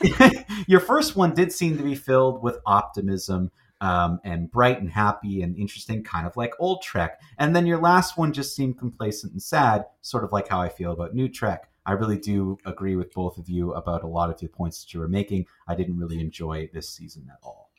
your 0.66 0.80
first 0.80 1.16
one 1.16 1.34
did 1.34 1.52
seem 1.52 1.76
to 1.76 1.82
be 1.82 1.94
filled 1.94 2.42
with 2.42 2.58
optimism 2.66 3.50
um, 3.80 4.20
and 4.22 4.50
bright 4.50 4.80
and 4.80 4.90
happy 4.90 5.42
and 5.42 5.56
interesting, 5.56 6.04
kind 6.04 6.26
of 6.26 6.36
like 6.36 6.52
old 6.60 6.82
Trek. 6.82 7.20
And 7.38 7.56
then 7.56 7.66
your 7.66 7.78
last 7.78 8.16
one 8.16 8.32
just 8.32 8.54
seemed 8.54 8.78
complacent 8.78 9.32
and 9.32 9.42
sad, 9.42 9.86
sort 10.02 10.24
of 10.24 10.32
like 10.32 10.48
how 10.48 10.60
I 10.60 10.68
feel 10.68 10.92
about 10.92 11.14
new 11.14 11.28
Trek. 11.28 11.68
I 11.84 11.92
really 11.92 12.18
do 12.18 12.58
agree 12.64 12.94
with 12.94 13.12
both 13.12 13.38
of 13.38 13.48
you 13.48 13.72
about 13.72 14.04
a 14.04 14.06
lot 14.06 14.30
of 14.30 14.38
the 14.38 14.46
points 14.46 14.84
that 14.84 14.94
you 14.94 15.00
were 15.00 15.08
making. 15.08 15.46
I 15.66 15.74
didn't 15.74 15.98
really 15.98 16.20
enjoy 16.20 16.68
this 16.72 16.88
season 16.88 17.28
at 17.28 17.38
all. 17.42 17.71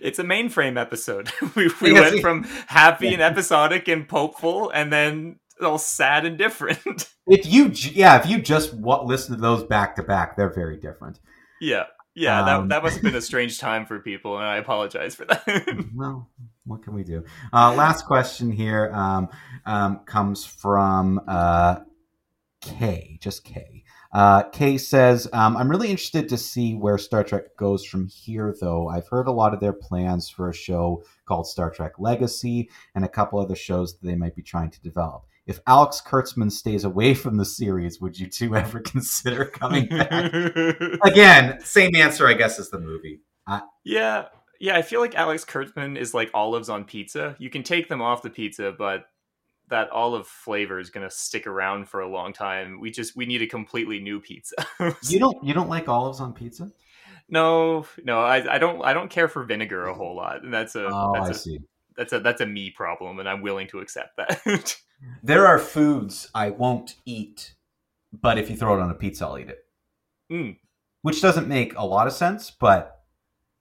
It's 0.00 0.18
a 0.18 0.24
mainframe 0.24 0.80
episode. 0.80 1.30
we 1.56 1.70
we 1.80 1.92
went 1.92 2.20
from 2.20 2.44
happy 2.66 3.12
and 3.12 3.22
episodic 3.22 3.88
and 3.88 4.08
hopeful, 4.10 4.70
and 4.70 4.92
then 4.92 5.38
all 5.62 5.78
sad 5.78 6.24
and 6.26 6.38
different. 6.38 7.10
If 7.26 7.46
you, 7.46 7.70
yeah, 7.72 8.20
if 8.20 8.26
you 8.28 8.38
just 8.38 8.74
wa 8.74 9.02
listen 9.02 9.34
to 9.34 9.40
those 9.40 9.64
back 9.64 9.96
to 9.96 10.02
back, 10.02 10.36
they're 10.36 10.52
very 10.52 10.76
different. 10.76 11.20
yeah. 11.58 11.84
Yeah, 12.14 12.40
Um, 12.40 12.68
that 12.68 12.74
that 12.74 12.82
must 12.82 12.94
have 12.96 13.02
been 13.02 13.14
a 13.16 13.20
strange 13.32 13.58
time 13.58 13.86
for 13.86 13.98
people, 13.98 14.36
and 14.36 14.46
I 14.46 14.56
apologize 14.58 15.14
for 15.14 15.24
that. 15.24 15.88
well, 15.94 16.30
what 16.66 16.82
can 16.82 16.92
we 16.94 17.02
do? 17.02 17.24
Uh, 17.52 17.74
last 17.74 18.04
question 18.04 18.52
here 18.52 18.90
um, 18.94 19.28
um, 19.64 20.00
comes 20.04 20.44
from 20.44 21.20
uh, 21.26 21.76
K, 22.60 23.18
just 23.20 23.42
K. 23.42 23.83
Uh, 24.14 24.44
Kay 24.44 24.78
says, 24.78 25.28
um, 25.32 25.56
I'm 25.56 25.68
really 25.68 25.90
interested 25.90 26.28
to 26.28 26.38
see 26.38 26.74
where 26.74 26.98
Star 26.98 27.24
Trek 27.24 27.56
goes 27.56 27.84
from 27.84 28.06
here, 28.06 28.54
though. 28.60 28.88
I've 28.88 29.08
heard 29.08 29.26
a 29.26 29.32
lot 29.32 29.52
of 29.52 29.58
their 29.58 29.72
plans 29.72 30.30
for 30.30 30.48
a 30.48 30.54
show 30.54 31.02
called 31.26 31.48
Star 31.48 31.68
Trek 31.68 31.94
Legacy 31.98 32.70
and 32.94 33.04
a 33.04 33.08
couple 33.08 33.40
other 33.40 33.56
shows 33.56 33.98
that 33.98 34.06
they 34.06 34.14
might 34.14 34.36
be 34.36 34.42
trying 34.42 34.70
to 34.70 34.80
develop. 34.82 35.24
If 35.46 35.58
Alex 35.66 36.00
Kurtzman 36.00 36.52
stays 36.52 36.84
away 36.84 37.14
from 37.14 37.36
the 37.36 37.44
series, 37.44 38.00
would 38.00 38.18
you 38.18 38.28
two 38.28 38.54
ever 38.54 38.78
consider 38.78 39.46
coming 39.46 39.88
back? 39.88 40.32
Again, 41.04 41.58
same 41.64 41.96
answer, 41.96 42.28
I 42.28 42.34
guess, 42.34 42.60
as 42.60 42.70
the 42.70 42.78
movie. 42.78 43.20
yeah, 43.84 44.26
yeah. 44.60 44.76
I 44.76 44.82
feel 44.82 45.00
like 45.00 45.16
Alex 45.16 45.44
Kurtzman 45.44 45.98
is 45.98 46.14
like 46.14 46.30
olives 46.32 46.68
on 46.68 46.84
pizza. 46.84 47.34
You 47.40 47.50
can 47.50 47.64
take 47.64 47.88
them 47.88 48.00
off 48.00 48.22
the 48.22 48.30
pizza, 48.30 48.72
but 48.78 49.06
that 49.68 49.90
olive 49.90 50.26
flavor 50.26 50.78
is 50.78 50.90
going 50.90 51.08
to 51.08 51.14
stick 51.14 51.46
around 51.46 51.88
for 51.88 52.00
a 52.00 52.08
long 52.08 52.32
time. 52.32 52.80
We 52.80 52.90
just 52.90 53.16
we 53.16 53.26
need 53.26 53.42
a 53.42 53.46
completely 53.46 53.98
new 54.00 54.20
pizza. 54.20 54.54
You 55.08 55.18
don't 55.18 55.42
you 55.44 55.54
don't 55.54 55.68
like 55.68 55.88
olives 55.88 56.20
on 56.20 56.32
pizza? 56.32 56.70
no, 57.28 57.86
no, 58.04 58.20
I, 58.20 58.54
I 58.54 58.58
don't 58.58 58.82
I 58.84 58.92
don't 58.92 59.10
care 59.10 59.28
for 59.28 59.44
vinegar 59.44 59.86
a 59.86 59.94
whole 59.94 60.14
lot, 60.14 60.42
and 60.42 60.52
that's 60.52 60.74
a 60.74 60.88
Oh, 60.92 61.12
that's 61.14 61.30
a, 61.30 61.34
see. 61.34 61.58
that's 61.96 62.12
a 62.12 62.20
that's 62.20 62.40
a 62.40 62.46
me 62.46 62.70
problem, 62.70 63.18
and 63.18 63.28
I'm 63.28 63.40
willing 63.42 63.66
to 63.68 63.80
accept 63.80 64.16
that. 64.18 64.76
There 65.22 65.46
are 65.46 65.58
foods 65.58 66.30
I 66.34 66.50
won't 66.50 66.94
eat, 67.04 67.54
but 68.12 68.38
if 68.38 68.48
you 68.48 68.56
throw 68.56 68.78
it 68.78 68.80
on 68.80 68.90
a 68.90 68.94
pizza, 68.94 69.26
I'll 69.26 69.38
eat 69.38 69.50
it. 69.50 69.58
Mm. 70.32 70.56
Which 71.02 71.20
doesn't 71.20 71.46
make 71.48 71.76
a 71.76 71.84
lot 71.84 72.06
of 72.06 72.14
sense, 72.14 72.50
but 72.50 73.03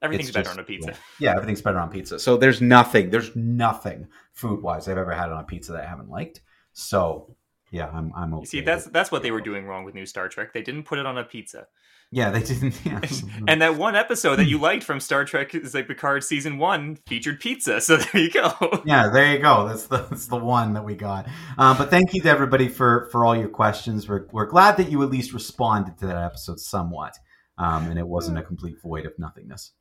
Everything's 0.04 0.30
It's 0.30 0.36
better 0.38 0.50
on 0.52 0.60
a 0.60 0.63
pizza. 0.63 0.92
yeah. 0.92 0.98
yeah, 1.20 1.32
everything's 1.36 1.62
better 1.62 1.80
on 1.80 1.89
pizza. 1.89 2.20
So 2.20 2.38
there's 2.38 2.62
nothing, 2.62 3.10
there's 3.10 3.36
nothing 3.36 4.08
food 4.34 4.62
wise 4.62 4.88
I've 4.88 4.98
ever 4.98 5.13
had 5.13 5.32
on 5.32 5.39
a 5.39 5.44
pizza 5.46 5.72
that 5.72 5.84
I 5.86 5.88
haven't 5.88 6.10
liked. 6.10 6.42
So 6.74 7.36
yeah, 7.72 7.88
I'm 7.92 8.12
I'm 8.16 8.34
okay. 8.36 8.42
You 8.42 8.46
see, 8.46 8.62
that's 8.62 8.86
that's 8.86 9.12
what 9.12 9.24
they 9.24 9.32
were 9.32 9.42
doing 9.42 9.66
wrong 9.66 9.84
with 9.86 9.96
new 9.96 10.06
Star 10.06 10.28
Trek. 10.30 10.54
They 10.54 10.62
didn't 10.62 10.84
put 10.84 11.00
it 11.00 11.06
on 11.08 11.18
a 11.18 11.24
pizza. 11.24 11.66
yeah, 12.12 12.30
they 12.30 12.44
didn't. 12.44 12.76
Yeah. 12.86 13.00
And 13.48 13.62
that 13.62 13.76
one 13.78 13.96
episode 13.96 14.36
that 14.38 14.46
you 14.46 14.58
liked 14.70 14.84
from 14.84 15.00
Star 15.00 15.26
Trek 15.26 15.56
is 15.56 15.74
like 15.74 15.88
Picard 15.88 16.24
season 16.24 16.58
one 16.60 16.98
featured 17.08 17.39
pizza. 17.39 17.82
So 17.82 17.98
there 17.98 18.22
you 18.22 18.30
go. 18.32 18.52
yeah, 18.86 19.10
there 19.10 19.34
you 19.34 19.39
go. 19.39 19.68
That's 19.68 19.88
the 19.88 19.98
that's 20.10 20.28
the 20.28 20.38
one 20.38 20.74
that 20.74 20.86
we 20.86 20.96
got. 20.96 21.28
Um, 21.58 21.78
but 21.78 21.89
thank 21.89 22.13
you 22.13 22.22
to 22.22 22.30
everybody 22.30 22.68
for 22.68 23.08
for 23.12 23.26
all 23.26 23.36
your 23.36 23.50
questions. 23.50 24.08
We're 24.08 24.28
we're 24.32 24.46
glad 24.46 24.78
that 24.78 24.92
you 24.92 25.02
at 25.04 25.10
least 25.10 25.34
responded 25.34 25.98
to 26.00 26.06
that 26.08 26.18
episode 26.18 26.60
somewhat, 26.60 27.16
um, 27.58 27.89
and 27.89 27.98
it 27.98 28.08
wasn't 28.08 28.38
a 28.38 28.44
complete 28.44 28.76
void 28.82 29.06
of 29.08 29.13
nothingness, 29.18 29.72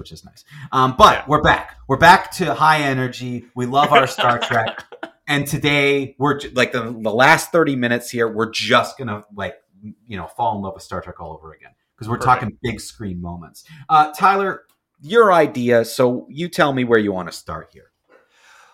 which 0.00 0.10
is 0.10 0.24
nice. 0.24 0.44
Um, 0.72 0.96
but 0.98 1.18
Yeah. 1.18 1.24
we're 1.28 1.42
back. 1.42 1.76
We're 1.86 1.98
back 1.98 2.32
to 2.32 2.54
high 2.54 2.80
energy. 2.80 3.44
We 3.54 3.66
love 3.66 3.92
our 3.92 4.06
Star 4.08 4.38
Trek, 4.48 4.82
and 5.28 5.46
today 5.46 6.16
we're 6.18 6.40
like 6.54 6.72
the 6.72 6.82
the 6.84 7.12
last 7.12 7.52
thirty 7.52 7.76
minutes 7.76 8.10
here. 8.10 8.26
We're 8.26 8.50
just 8.50 8.98
gonna 8.98 9.24
like 9.34 9.54
you 9.82 10.16
know 10.16 10.26
fall 10.26 10.56
in 10.56 10.62
love 10.62 10.74
with 10.74 10.82
Star 10.82 11.00
Trek 11.02 11.20
all 11.20 11.32
over 11.34 11.52
again 11.52 11.70
because 11.94 12.08
we're 12.08 12.16
Perfect. 12.16 12.40
talking 12.40 12.58
big 12.62 12.80
screen 12.80 13.20
moments. 13.20 13.64
Uh, 13.88 14.10
Tyler, 14.12 14.62
your 15.02 15.32
idea. 15.32 15.84
So 15.84 16.26
you 16.30 16.48
tell 16.48 16.72
me 16.72 16.84
where 16.84 16.98
you 16.98 17.12
want 17.12 17.28
to 17.30 17.32
start 17.36 17.68
here. 17.72 17.89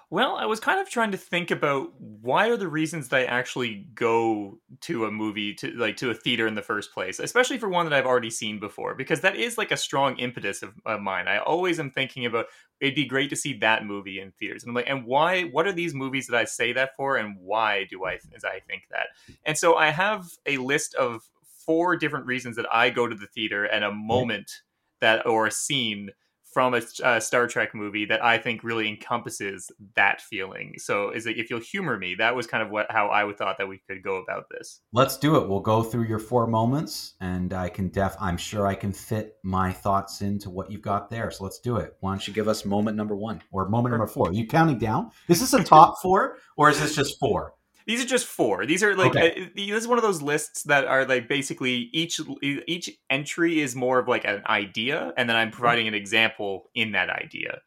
Well, 0.09 0.37
I 0.37 0.47
was 0.47 0.61
kind 0.61 0.81
of 0.81 0.89
trying 0.89 1.11
to 1.11 1.17
think 1.17 1.51
about 1.51 1.93
why 2.01 2.49
are 2.49 2.57
the 2.57 2.69
reasons 2.69 3.09
that 3.09 3.23
I 3.23 3.25
actually 3.25 3.89
go 3.93 4.61
to 4.83 5.07
a 5.07 5.11
movie 5.11 5.53
to 5.55 5.73
like 5.73 5.97
to 5.97 6.11
a 6.11 6.15
theater 6.15 6.47
in 6.47 6.55
the 6.55 6.63
first 6.63 6.93
place, 6.93 7.19
especially 7.19 7.59
for 7.59 7.69
one 7.69 7.87
that 7.87 7.93
I've 7.93 8.07
already 8.07 8.31
seen 8.31 8.61
before, 8.61 8.95
because 8.95 9.21
that 9.23 9.35
is 9.35 9.59
like 9.59 9.73
a 9.73 9.77
strong 9.77 10.17
impetus 10.19 10.63
of, 10.63 10.75
of 10.87 11.01
mine. 11.01 11.27
I 11.27 11.39
always 11.39 11.81
am 11.81 11.91
thinking 11.91 12.25
about 12.25 12.47
it'd 12.81 12.95
be 12.95 13.05
great 13.05 13.31
to 13.31 13.37
see 13.37 13.55
that 13.59 13.85
movie 13.85 14.21
in 14.21 14.31
theaters, 14.31 14.63
and 14.63 14.71
I'm 14.71 14.77
like, 14.77 14.89
and 14.89 15.05
why? 15.05 15.43
What 15.45 15.67
are 15.67 15.73
these 15.73 15.93
movies 15.93 16.29
that 16.29 16.37
I 16.37 16.45
say 16.45 16.73
that 16.75 16.91
for, 16.97 17.17
and 17.17 17.37
why 17.41 17.87
do 17.91 18.05
I 18.05 18.21
as 18.35 18.45
I 18.45 18.61
think 18.61 18.85
that? 18.93 19.09
And 19.45 19.59
so 19.59 19.75
I 19.75 19.91
have 19.91 20.27
a 20.47 20.59
list 20.59 20.95
of 20.95 21.23
four 21.67 21.97
different 21.97 22.27
reasons 22.27 22.55
that 22.55 22.73
I 22.73 22.91
go 22.91 23.09
to 23.09 23.17
the 23.17 23.27
theater 23.27 23.65
and 23.65 23.83
a 23.83 23.89
mm-hmm. 23.89 24.07
moment 24.07 24.53
that 25.01 25.27
or 25.27 25.49
a 25.49 25.51
scene 25.51 26.11
from 26.57 26.73
a 26.73 26.81
uh, 27.05 27.21
Star 27.21 27.47
Trek 27.47 27.75
movie 27.75 28.07
that 28.07 28.25
I 28.25 28.39
think 28.39 28.65
really 28.65 28.89
encompasses 28.89 29.71
that 29.95 30.23
feeling. 30.23 30.73
So, 30.79 31.11
is 31.11 31.27
like 31.27 31.37
if 31.37 31.51
you'll 31.51 31.61
humor 31.61 31.99
me, 31.99 32.15
that 32.15 32.35
was 32.35 32.47
kind 32.47 32.63
of 32.63 32.71
what 32.71 32.91
how 32.91 33.09
I 33.09 33.25
would 33.25 33.37
thought 33.37 33.59
that 33.59 33.69
we 33.69 33.83
could 33.87 34.03
go 34.03 34.17
about 34.17 34.47
this. 34.51 34.81
Let's 34.95 35.19
do 35.19 35.37
it. 35.37 35.47
We'll 35.47 35.61
go 35.61 35.83
through 35.83 36.05
your 36.05 36.19
four 36.19 36.47
moments, 36.47 37.13
and 37.21 37.53
I 37.53 37.69
can 37.69 37.91
def. 37.91 38.17
I'm 38.19 38.39
sure 38.39 38.67
I 38.67 38.75
can 38.75 38.91
fit 38.91 39.37
my 39.43 39.71
thoughts 39.71 40.23
into 40.23 40.49
what 40.49 40.71
you've 40.71 40.81
got 40.81 41.11
there. 41.11 41.31
So 41.31 41.45
let's 41.45 41.59
do 41.59 41.77
it. 41.77 41.95
Why 42.01 42.13
don't 42.13 42.27
you 42.27 42.33
give 42.33 42.49
us 42.49 42.65
moment 42.65 42.97
number 42.97 43.15
one 43.15 43.43
or 43.53 43.69
moment 43.69 43.93
number 43.93 44.07
four? 44.07 44.31
Are 44.31 44.33
you 44.33 44.47
counting 44.47 44.79
down? 44.79 45.11
Is 45.29 45.41
this 45.41 45.53
a 45.53 45.63
top 45.63 45.97
four 46.03 46.39
or 46.57 46.71
is 46.71 46.81
this 46.81 46.97
just 46.97 47.19
four? 47.21 47.53
These 47.87 48.03
are 48.03 48.07
just 48.07 48.27
four. 48.27 48.67
These 48.67 48.83
are 48.83 48.97
like 48.97 49.15
Okay. 49.17 49.43
uh, 49.43 49.49
this 49.55 49.83
is 49.83 49.89
one 49.89 49.99
of 49.99 50.03
those 50.03 50.21
lists 50.23 50.65
that 50.65 50.85
are 50.87 51.05
like 51.05 51.29
basically 51.29 51.89
each 51.93 52.21
each 52.43 52.91
entry 53.11 53.61
is 53.61 53.77
more 53.77 53.99
of 54.01 54.09
like 54.09 54.25
an 54.25 54.43
idea, 54.47 55.13
and 55.17 55.29
then 55.29 55.37
I'm 55.37 55.51
providing 55.53 55.87
an 55.89 55.95
example 55.95 56.71
in 56.75 56.93
that 56.93 57.11
idea. 57.11 57.61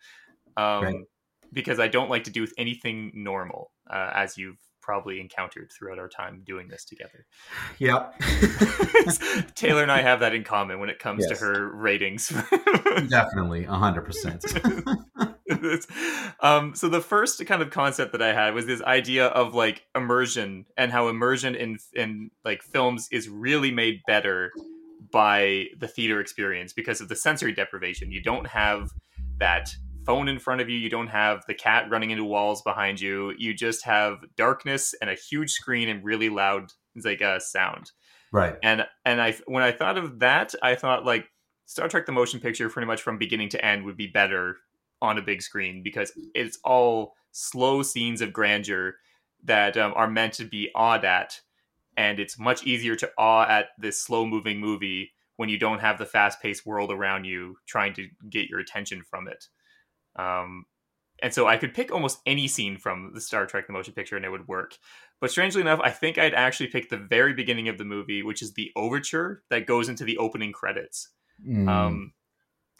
Um, 0.58 0.84
Right. 0.84 0.96
Because 1.52 1.80
I 1.80 1.88
don't 1.88 2.12
like 2.12 2.26
to 2.26 2.32
do 2.32 2.42
with 2.42 2.54
anything 2.60 3.12
normal, 3.16 3.72
uh, 3.90 4.12
as 4.14 4.38
you've 4.38 4.58
probably 4.84 5.20
encountered 5.20 5.72
throughout 5.72 5.98
our 5.98 6.08
time 6.08 6.44
doing 6.46 6.68
this 6.68 6.86
together. 6.86 7.26
Yep. 7.80 8.20
Taylor 9.56 9.82
and 9.82 9.92
I 9.92 10.02
have 10.02 10.20
that 10.20 10.36
in 10.36 10.44
common 10.44 10.80
when 10.80 10.90
it 10.90 11.00
comes 11.00 11.26
Yes. 11.28 11.40
to 11.40 11.46
her 11.46 11.72
ratings. 11.76 12.30
Definitely, 13.10 13.64
hundred 13.64 14.04
percent. 14.04 14.44
um, 16.42 16.76
so 16.76 16.90
the 16.90 17.02
first 17.02 17.46
kind 17.46 17.62
of 17.62 17.70
concept 17.70 18.12
that 18.12 18.22
I 18.22 18.34
had 18.34 18.54
was 18.54 18.66
this 18.66 18.82
idea 18.82 19.28
of 19.28 19.54
like 19.54 19.86
immersion 19.96 20.66
and 20.78 20.92
how 20.92 21.08
immersion 21.08 21.56
in 21.56 21.78
in 21.94 22.32
like 22.46 22.62
films 22.62 23.08
is 23.12 23.30
really 23.30 23.72
made 23.72 24.02
better 24.08 24.52
by 25.12 25.66
the 25.80 25.88
theater 25.88 26.20
experience 26.20 26.74
because 26.74 27.02
of 27.02 27.10
the 27.10 27.16
sensory 27.16 27.54
deprivation. 27.54 28.12
You 28.12 28.22
don't 28.22 28.48
have 28.48 28.92
that 29.40 29.74
phone 30.06 30.28
in 30.28 30.40
front 30.40 30.62
of 30.62 30.70
you. 30.70 30.78
You 30.78 30.90
don't 30.90 31.08
have 31.08 31.44
the 31.48 31.54
cat 31.54 31.90
running 31.90 32.12
into 32.12 32.24
walls 32.24 32.62
behind 32.62 33.00
you. 33.00 33.34
You 33.38 33.54
just 33.54 33.86
have 33.86 34.20
darkness 34.38 34.94
and 35.02 35.10
a 35.10 35.16
huge 35.16 35.52
screen 35.52 35.90
and 35.90 36.04
really 36.04 36.30
loud 36.30 36.72
like 37.04 37.22
uh, 37.22 37.40
sound 37.40 37.92
Right. 38.32 38.56
and 38.62 38.86
and 39.06 39.22
I 39.22 39.36
when 39.46 39.64
I 39.64 39.72
thought 39.72 39.98
of 39.98 40.20
that, 40.20 40.54
I 40.62 40.76
thought 40.76 41.06
like 41.06 41.28
Star 41.66 41.88
Trek: 41.88 42.06
The 42.06 42.12
Motion 42.12 42.40
Picture, 42.40 42.70
pretty 42.70 42.86
much 42.86 43.02
from 43.02 43.18
beginning 43.18 43.50
to 43.50 43.64
end, 43.66 43.86
would 43.86 43.98
be 43.98 44.08
better 44.08 44.58
on 45.02 45.18
a 45.18 45.22
big 45.22 45.42
screen 45.42 45.82
because 45.84 46.12
it's 46.34 46.60
all 46.64 47.16
slow 47.32 47.82
scenes 47.82 48.22
of 48.22 48.34
grandeur 48.34 48.96
that 49.44 49.78
um, 49.78 49.94
are 49.96 50.10
meant 50.10 50.34
to 50.34 50.46
be 50.46 50.70
awed 50.76 51.06
at, 51.06 51.40
and 51.98 52.20
it's 52.20 52.40
much 52.40 52.64
easier 52.64 52.96
to 52.96 53.12
awe 53.18 53.46
at 53.48 53.70
this 53.78 54.02
slow 54.02 54.26
moving 54.26 54.60
movie 54.60 55.12
when 55.38 55.50
you 55.50 55.58
don't 55.58 55.80
have 55.80 55.98
the 55.98 56.06
fast 56.06 56.42
paced 56.42 56.66
world 56.66 56.92
around 56.92 57.24
you 57.24 57.56
trying 57.66 57.94
to 57.94 58.08
get 58.30 58.50
your 58.50 58.60
attention 58.60 59.02
from 59.02 59.28
it. 59.28 59.48
Um, 60.18 60.66
and 61.22 61.34
so 61.34 61.48
I 61.48 61.58
could 61.58 61.74
pick 61.74 61.92
almost 61.92 62.20
any 62.26 62.48
scene 62.48 62.78
from 62.78 63.12
the 63.14 63.22
Star 63.22 63.46
Trek: 63.46 63.68
The 63.68 63.74
Motion 63.74 63.94
Picture, 63.94 64.16
and 64.16 64.26
it 64.26 64.30
would 64.30 64.48
work. 64.48 64.78
But 65.22 65.32
strangely 65.32 65.62
enough, 65.62 65.80
I 65.84 65.92
think 65.92 66.18
I'd 66.18 66.34
actually 66.34 66.68
pick 66.68 66.90
the 66.90 66.98
very 66.98 67.34
beginning 67.34 67.68
of 67.68 67.78
the 67.78 67.86
movie, 67.86 68.24
which 68.24 68.42
is 68.42 68.54
the 68.54 68.72
overture 68.76 69.44
that 69.50 69.66
goes 69.66 69.90
into 69.90 70.06
the 70.06 70.18
opening 70.18 70.54
credits. 70.54 71.10
Mm. 71.46 71.70
Um, 71.70 72.14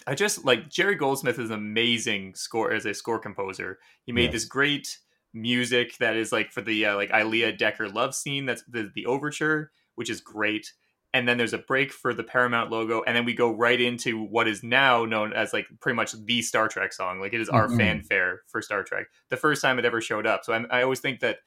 I 0.08 0.16
just 0.16 0.46
like 0.46 0.70
Jerry 0.70 0.96
Goldsmith 0.96 1.40
is 1.40 1.50
an 1.50 1.56
amazing 1.56 2.36
score 2.36 2.72
as 2.72 2.86
a 2.86 2.94
score 2.94 3.20
composer. 3.20 3.80
He 4.06 4.12
made 4.12 4.26
Yes. 4.26 4.34
this 4.34 4.46
great 4.46 5.00
music 5.34 5.96
that 6.00 6.16
is 6.16 6.32
like 6.32 6.52
for 6.52 6.62
the 6.62 6.86
uh, 6.88 6.96
like 6.96 7.12
Ilia 7.14 7.52
Decker 7.52 7.90
love 7.90 8.16
scene. 8.16 8.46
That's 8.46 8.64
the 8.64 8.92
the 8.94 9.06
overture, 9.06 9.72
which 9.96 10.10
is 10.10 10.22
great. 10.22 10.74
And 11.12 11.28
then 11.28 11.38
there's 11.38 11.54
a 11.54 11.58
break 11.60 11.92
for 11.92 12.14
the 12.14 12.24
Paramount 12.24 12.70
logo, 12.70 13.02
and 13.02 13.16
then 13.16 13.26
we 13.26 13.34
go 13.34 13.52
right 13.52 13.82
into 13.82 14.24
what 14.24 14.48
is 14.48 14.62
now 14.64 15.06
known 15.06 15.34
as 15.34 15.54
like 15.54 15.66
pretty 15.80 15.96
much 15.96 16.14
the 16.14 16.42
Star 16.44 16.68
Trek 16.68 16.94
song. 16.94 17.20
Like 17.20 17.34
it 17.34 17.42
is 17.42 17.50
our 17.50 17.68
Mhm. 17.68 17.78
fanfare 17.78 18.42
for 18.48 18.62
Star 18.62 18.84
Trek. 18.84 19.08
The 19.30 19.38
first 19.38 19.62
time 19.62 19.80
it 19.80 19.86
ever 19.86 20.02
showed 20.02 20.28
up. 20.28 20.46
So 20.46 20.54
I'm, 20.54 20.68
I 20.70 20.84
always 20.84 21.00
think 21.00 21.20
that 21.22 21.40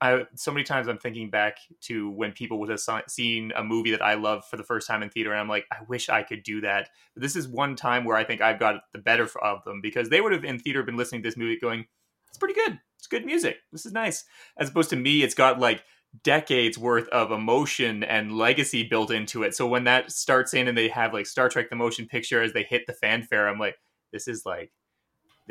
I 0.00 0.24
so 0.34 0.50
many 0.50 0.64
times 0.64 0.88
I'm 0.88 0.98
thinking 0.98 1.30
back 1.30 1.58
to 1.82 2.10
when 2.10 2.32
people 2.32 2.58
would 2.60 2.70
have 2.70 2.80
seen 3.08 3.52
a 3.54 3.62
movie 3.62 3.90
that 3.90 4.02
I 4.02 4.14
love 4.14 4.44
for 4.46 4.56
the 4.56 4.62
first 4.64 4.86
time 4.86 5.02
in 5.02 5.10
theater, 5.10 5.30
and 5.30 5.40
I'm 5.40 5.48
like, 5.48 5.66
I 5.70 5.76
wish 5.88 6.08
I 6.08 6.22
could 6.22 6.42
do 6.42 6.60
that. 6.62 6.88
But 7.14 7.22
this 7.22 7.36
is 7.36 7.46
one 7.48 7.76
time 7.76 8.04
where 8.04 8.16
I 8.16 8.24
think 8.24 8.40
I've 8.40 8.58
got 8.58 8.82
the 8.92 8.98
better 8.98 9.28
of 9.42 9.62
them 9.64 9.80
because 9.82 10.08
they 10.08 10.20
would 10.20 10.32
have 10.32 10.44
in 10.44 10.58
theater 10.58 10.82
been 10.82 10.96
listening 10.96 11.22
to 11.22 11.28
this 11.28 11.36
movie 11.36 11.58
going, 11.58 11.86
"It's 12.28 12.38
pretty 12.38 12.54
good. 12.54 12.80
It's 12.98 13.06
good 13.06 13.26
music. 13.26 13.58
This 13.72 13.84
is 13.84 13.92
nice." 13.92 14.24
As 14.56 14.70
opposed 14.70 14.90
to 14.90 14.96
me, 14.96 15.22
it's 15.22 15.34
got 15.34 15.58
like 15.58 15.84
decades 16.24 16.76
worth 16.76 17.06
of 17.08 17.30
emotion 17.30 18.02
and 18.02 18.36
legacy 18.36 18.82
built 18.82 19.10
into 19.10 19.42
it. 19.42 19.54
So 19.54 19.66
when 19.66 19.84
that 19.84 20.10
starts 20.10 20.54
in 20.54 20.66
and 20.66 20.76
they 20.76 20.88
have 20.88 21.12
like 21.12 21.26
Star 21.26 21.48
Trek 21.48 21.70
the 21.70 21.76
motion 21.76 22.06
picture 22.06 22.42
as 22.42 22.52
they 22.52 22.64
hit 22.64 22.86
the 22.86 22.94
fanfare, 22.94 23.48
I'm 23.48 23.58
like, 23.58 23.76
this 24.12 24.26
is 24.26 24.44
like 24.44 24.72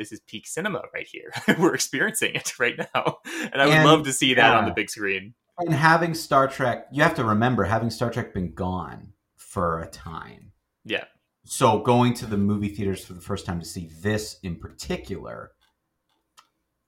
this 0.00 0.12
is 0.12 0.20
peak 0.20 0.46
cinema 0.46 0.80
right 0.94 1.06
here. 1.06 1.30
We're 1.58 1.74
experiencing 1.74 2.34
it 2.34 2.58
right 2.58 2.74
now. 2.78 3.18
And 3.52 3.60
I 3.60 3.66
would 3.66 3.74
And- 3.74 3.84
love 3.88 4.04
to 4.04 4.12
see 4.14 4.32
that 4.34 4.54
on 4.56 4.64
the 4.64 4.72
big 4.72 4.88
screen. 4.88 5.34
and 5.58 5.74
having 5.74 6.14
Star 6.14 6.48
Trek, 6.48 6.86
you 6.90 7.02
have 7.02 7.14
to 7.16 7.24
remember 7.24 7.64
having 7.64 7.90
Star 7.90 8.10
Trek 8.10 8.32
been 8.32 8.54
gone 8.54 9.12
for 9.36 9.80
a 9.80 9.86
time. 9.86 10.52
Yeah. 10.86 11.04
So 11.44 11.80
going 11.80 12.14
to 12.14 12.26
the 12.26 12.38
movie 12.38 12.70
theaters 12.70 13.04
for 13.04 13.12
the 13.12 13.20
first 13.20 13.44
time 13.44 13.60
to 13.60 13.66
see 13.66 13.90
this 14.00 14.38
in 14.42 14.56
particular, 14.56 15.50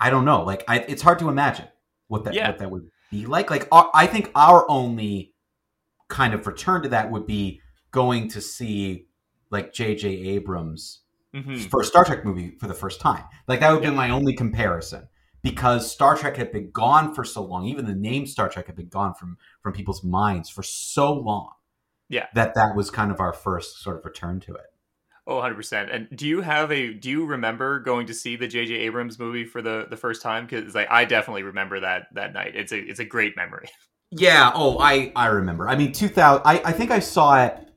I 0.01 0.09
don't 0.11 0.25
know. 0.25 0.43
Like, 0.43 0.65
I, 0.69 0.79
it's 0.81 1.03
hard 1.03 1.19
to 1.21 1.29
imagine 1.29 1.69
what 2.09 2.25
that 2.25 2.35
Yeah. 2.35 2.49
what 2.49 2.59
that 2.59 2.71
would 2.71 2.89
be 3.11 3.27
like. 3.27 3.51
Like, 3.51 3.69
our, 3.71 3.91
I 3.95 4.07
think 4.07 4.31
our 4.35 4.65
only 4.71 5.35
kind 6.09 6.33
of 6.35 6.47
return 6.47 6.83
to 6.83 6.89
that 6.91 7.11
would 7.11 7.27
be 7.27 7.61
going 7.91 8.29
to 8.31 8.41
see 8.41 9.07
like 9.51 9.73
J.J. 9.75 10.09
Abrams' 10.09 11.02
hmm 11.35 11.55
a 11.55 11.85
Star 11.85 12.05
Trek 12.05 12.25
movie 12.25 12.57
for 12.61 12.67
the 12.67 12.75
first 12.75 13.01
time. 13.01 13.25
Like 13.49 13.61
that 13.61 13.73
would 13.73 13.83
be 13.83 13.91
my 13.91 14.11
only 14.11 14.35
comparison 14.35 15.09
because 15.43 15.91
Star 15.91 16.17
Trek 16.17 16.37
had 16.37 16.53
been 16.53 16.71
gone 16.71 17.15
for 17.15 17.25
so 17.25 17.43
long. 17.43 17.67
Even 17.67 17.87
the 17.87 17.95
name 17.95 18.27
Star 18.27 18.49
Trek 18.49 18.67
had 18.67 18.77
been 18.77 18.89
gone 18.89 19.15
from 19.15 19.39
from 19.63 19.73
people's 19.73 20.05
minds 20.05 20.49
for 20.51 20.63
so 20.63 21.13
long. 21.13 21.53
Yeah. 22.09 22.27
that 22.35 22.55
that 22.55 22.77
was 22.77 22.91
kind 22.91 23.11
of 23.11 23.21
our 23.21 23.33
first 23.33 23.81
sort 23.83 23.97
of 23.99 24.05
return 24.05 24.39
to 24.41 24.55
it. 24.55 24.67
Oh, 25.27 25.41
100%. 25.41 25.95
And 25.95 26.09
do 26.17 26.27
you 26.27 26.41
have 26.41 26.73
a 26.73 26.93
do 26.93 27.09
you 27.09 27.25
remember 27.25 27.79
going 27.81 28.07
to 28.09 28.15
see 28.15 28.35
the 28.37 28.49
JJ 28.49 28.71
Abrams 28.81 29.19
movie 29.19 29.45
for 29.45 29.63
the 29.63 29.87
the 29.89 29.97
first 29.97 30.21
time 30.21 30.49
cuz 30.49 30.75
like 30.75 30.89
I 30.91 31.05
definitely 31.05 31.45
remember 31.45 31.81
that 31.81 32.09
that 32.15 32.33
night. 32.33 32.57
It's 32.57 32.73
a 32.73 32.79
it's 32.79 33.01
a 33.01 33.05
great 33.05 33.37
memory. 33.37 33.69
Yeah. 34.11 34.53
Oh, 34.55 34.79
I 34.79 35.13
I 35.17 35.27
remember. 35.27 35.69
I 35.69 35.77
mean, 35.77 35.93
two 35.93 36.09
thousand. 36.09 36.43
I 36.45 36.61
I 36.67 36.73
think 36.73 36.91
I 36.91 36.99
saw 36.99 37.45
it 37.45 37.69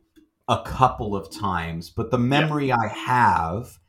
a 0.48 0.62
couple 0.64 1.16
of 1.16 1.32
times, 1.32 1.90
but 1.90 2.12
the 2.12 2.18
memory 2.18 2.72
I 2.72 2.88
have 2.88 3.80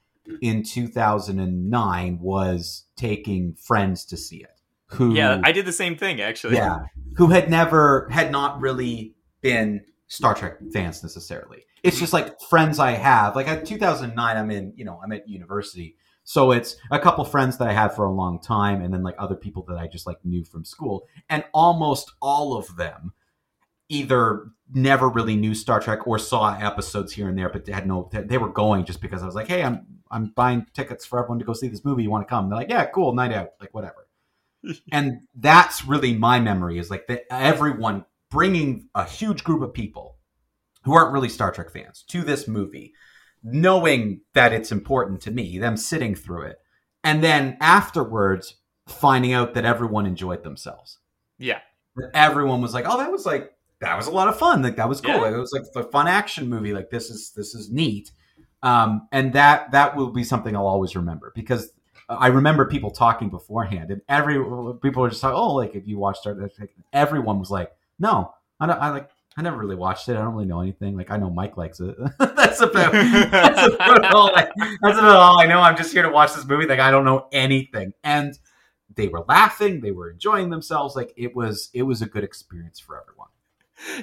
in 0.41 0.63
two 0.63 0.89
thousand 0.89 1.39
and 1.39 1.71
nine 1.71 2.19
was 2.21 2.87
taking 2.97 3.55
friends 3.55 4.05
to 4.07 4.17
see 4.17 4.39
it. 4.39 4.61
Who? 4.89 5.15
Yeah, 5.15 5.41
I 5.45 5.53
did 5.53 5.67
the 5.67 5.73
same 5.73 5.97
thing 5.97 6.21
actually. 6.21 6.57
yeah, 6.57 6.79
who 7.17 7.29
had 7.29 7.51
never 7.51 8.09
had 8.11 8.31
not 8.31 8.61
really 8.61 9.15
been 9.41 9.83
Star 10.07 10.35
Trek 10.35 10.59
fans 10.73 11.03
necessarily. 11.03 11.65
It's 11.83 11.99
just 11.99 12.13
like 12.13 12.41
friends 12.41 12.79
I 12.79 12.93
have. 12.93 13.37
Like 13.37 13.49
at 13.49 13.65
2009, 13.65 14.37
I'm 14.37 14.51
in, 14.51 14.73
you 14.77 14.85
know, 14.85 15.01
I'm 15.05 15.13
at 15.13 15.29
university, 15.29 15.97
so 16.25 16.51
it's 16.51 16.77
a 16.91 16.99
couple 16.99 17.25
friends 17.25 17.59
that 17.59 17.69
I 17.69 17.73
had 17.73 17.95
for 17.95 18.05
a 18.05 18.13
long 18.13 18.41
time, 18.41 18.83
and 18.83 18.93
then 18.93 19.03
like 19.03 19.15
other 19.19 19.37
people 19.37 19.65
that 19.69 19.79
I 19.79 19.87
just 19.87 20.07
like 20.07 20.19
knew 20.25 20.45
from 20.45 20.65
school, 20.65 21.07
and 21.29 21.45
almost 21.53 22.13
all 22.21 22.57
of 22.57 22.77
them 22.77 23.13
either 23.89 24.51
never 24.75 25.09
really 25.09 25.37
knew 25.37 25.55
Star 25.55 25.81
Trek 25.81 26.07
or 26.07 26.19
saw 26.19 26.57
episodes 26.59 27.13
here 27.13 27.29
and 27.29 27.39
there, 27.39 27.49
but 27.49 27.65
they 27.65 27.73
had 27.73 27.87
no. 27.87 28.09
They 28.13 28.39
were 28.39 28.49
going 28.49 28.85
just 28.85 29.01
because 29.01 29.23
I 29.23 29.27
was 29.27 29.35
like, 29.35 29.49
hey, 29.49 29.63
I'm 29.63 29.87
I'm 30.11 30.33
buying 30.35 30.67
tickets 30.73 31.05
for 31.05 31.19
everyone 31.19 31.39
to 31.39 31.45
go 31.45 31.53
see 31.53 31.69
this 31.69 31.85
movie. 31.85 32.03
You 32.03 32.11
want 32.11 32.27
to 32.27 32.31
come? 32.31 32.49
They're 32.49 32.59
like, 32.59 32.71
yeah, 32.71 32.85
cool, 32.87 33.15
night 33.15 33.33
out, 33.33 33.51
like 33.61 33.75
whatever. 33.75 34.07
and 34.93 35.21
that's 35.35 35.85
really 35.85 36.15
my 36.15 36.41
memory 36.41 36.79
is 36.79 36.91
like 36.91 37.07
that 37.07 37.25
everyone 37.31 38.05
bringing 38.31 38.89
a 38.95 39.05
huge 39.05 39.45
group 39.45 39.63
of 39.63 39.73
people 39.73 40.17
who 40.83 40.95
aren't 40.95 41.13
really 41.13 41.29
Star 41.29 41.53
Trek 41.53 41.71
fans 41.71 42.05
to 42.09 42.23
this 42.23 42.49
movie, 42.49 42.93
knowing 43.43 44.21
that 44.35 44.53
it's 44.53 44.73
important 44.73 45.21
to 45.23 45.31
me, 45.31 45.59
them 45.59 45.77
sitting 45.77 46.15
through 46.15 46.43
it, 46.43 46.59
and 47.05 47.23
then 47.23 47.57
afterwards 47.61 48.57
finding 48.87 49.33
out 49.33 49.55
that 49.55 49.65
everyone 49.65 50.07
enjoyed 50.07 50.45
themselves. 50.45 50.99
Yeah. 51.39 51.61
Everyone 52.15 52.61
was 52.61 52.75
like, 52.75 52.85
"Oh, 52.87 52.99
that 52.99 53.11
was 53.11 53.25
like 53.25 53.56
that 53.87 53.97
was 53.97 54.07
a 54.07 54.13
lot 54.13 54.29
of 54.29 54.39
fun. 54.39 54.63
Like 54.63 54.77
that 54.77 54.89
was 54.89 55.01
cool. 55.01 55.15
Yeah. 55.15 55.21
Like, 55.21 55.35
it 55.35 55.39
was 55.39 55.53
like 55.53 55.65
a 55.75 55.89
fun 55.91 56.09
action 56.09 56.49
movie. 56.49 56.73
Like 56.73 56.91
this 56.91 57.11
is 57.11 57.31
this 57.31 57.55
is 57.55 57.71
neat." 57.71 58.11
Um, 58.63 59.09
and 59.13 59.33
that 59.35 59.71
that 59.73 59.97
will 59.97 60.11
be 60.11 60.25
something 60.25 60.57
I'll 60.57 60.67
always 60.67 60.97
remember 60.97 61.33
because 61.35 61.71
I 62.09 62.29
remember 62.29 62.67
people 62.67 62.91
talking 62.91 63.31
beforehand, 63.31 63.91
and 63.91 64.01
every 64.09 64.35
people 64.81 65.03
were 65.03 65.11
just 65.11 65.23
like, 65.23 65.35
"Oh, 65.35 65.55
like 65.55 65.75
if 65.75 65.87
you 65.87 65.99
watched 65.99 66.21
Star 66.21 66.35
Trek," 66.35 66.71
everyone 66.93 67.39
was 67.39 67.51
like, 67.51 67.73
"No, 67.99 68.33
I 68.61 68.67
don't. 68.67 68.81
I 68.81 68.91
like. 68.91 69.11
I 69.39 69.43
never 69.43 69.59
really 69.59 69.77
watched 69.77 70.09
it. 70.09 70.17
I 70.17 70.23
don't 70.23 70.33
really 70.33 70.47
know 70.47 70.61
anything. 70.61 70.97
Like 70.97 71.11
I 71.11 71.17
know 71.17 71.31
Mike 71.31 71.57
likes 71.57 71.81
it. 71.81 71.95
that's 72.19 72.61
about. 72.61 72.93
That's 72.93 73.75
about 73.75 74.15
all. 74.15 74.35
I, 74.35 74.49
that's 74.83 74.99
about 74.99 75.17
all 75.17 75.41
I 75.41 75.47
know. 75.47 75.61
I'm 75.61 75.77
just 75.77 75.93
here 75.93 76.03
to 76.03 76.11
watch 76.11 76.35
this 76.35 76.47
movie. 76.47 76.67
Like 76.67 76.81
I 76.81 76.91
don't 76.91 77.05
know 77.05 77.27
anything." 77.33 77.93
And 78.05 78.39
they 78.95 79.09
were 79.09 79.25
laughing. 79.29 79.81
They 79.81 79.91
were 79.91 80.11
enjoying 80.11 80.51
themselves. 80.51 80.95
Like 80.95 81.13
it 81.17 81.35
was. 81.35 81.71
It 81.75 81.83
was 81.83 82.03
a 82.03 82.07
good 82.07 82.25
experience 82.25 82.79
for 82.79 83.01
everyone. 83.01 83.16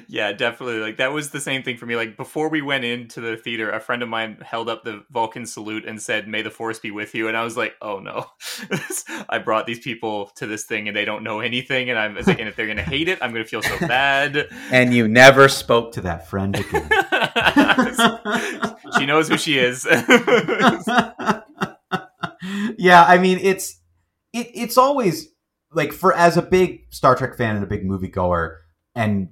Yeah, 0.08 0.32
definitely. 0.32 0.78
Like 0.78 0.98
that 0.98 1.12
was 1.12 1.30
the 1.30 1.40
same 1.40 1.62
thing 1.62 1.76
for 1.76 1.86
me. 1.86 1.96
Like 1.96 2.16
before 2.16 2.48
we 2.48 2.62
went 2.62 2.84
into 2.84 3.20
the 3.20 3.36
theater, 3.36 3.70
a 3.70 3.80
friend 3.80 4.02
of 4.02 4.08
mine 4.08 4.38
held 4.44 4.68
up 4.68 4.84
the 4.84 5.04
Vulcan 5.10 5.46
salute 5.46 5.84
and 5.84 6.00
said, 6.00 6.28
"May 6.28 6.42
the 6.42 6.50
force 6.50 6.78
be 6.78 6.92
with 6.92 7.14
you." 7.14 7.28
And 7.28 7.36
I 7.36 7.42
was 7.42 7.56
like, 7.56 7.74
"Oh 7.82 7.98
no, 7.98 8.26
I 9.28 9.38
brought 9.38 9.66
these 9.66 9.80
people 9.80 10.30
to 10.36 10.46
this 10.46 10.64
thing 10.64 10.86
and 10.86 10.96
they 10.96 11.04
don't 11.04 11.24
know 11.24 11.40
anything." 11.40 11.90
And 11.90 11.98
I'm 11.98 12.14
like, 12.14 12.38
and 12.38 12.48
if 12.48 12.56
they're 12.56 12.68
gonna 12.68 12.82
hate 12.82 13.08
it, 13.08 13.18
I'm 13.20 13.32
gonna 13.32 13.44
feel 13.44 13.62
so 13.62 13.76
bad. 13.80 14.48
And 14.70 14.94
you 14.94 15.08
never 15.08 15.48
spoke 15.48 15.92
To 15.92 16.00
that 16.02 16.28
friend 16.28 16.56
again. 16.56 16.88
she 18.98 19.06
knows 19.06 19.28
who 19.28 19.36
she 19.36 19.58
is. 19.58 19.84
yeah, 22.78 23.04
I 23.04 23.18
mean 23.18 23.38
it's 23.40 23.80
it, 24.32 24.50
it's 24.54 24.78
always 24.78 25.28
like 25.72 25.92
for 25.92 26.14
as 26.14 26.36
a 26.36 26.42
big 26.42 26.86
Star 26.90 27.16
Trek 27.16 27.36
fan 27.36 27.56
and 27.56 27.64
a 27.64 27.68
big 27.68 27.84
moviegoer, 27.84 28.58
and 28.94 29.30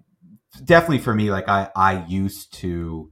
definitely 0.64 0.98
for 0.98 1.14
me, 1.14 1.30
like 1.30 1.48
I 1.48 1.70
I 1.74 2.04
used 2.06 2.52
to 2.54 3.10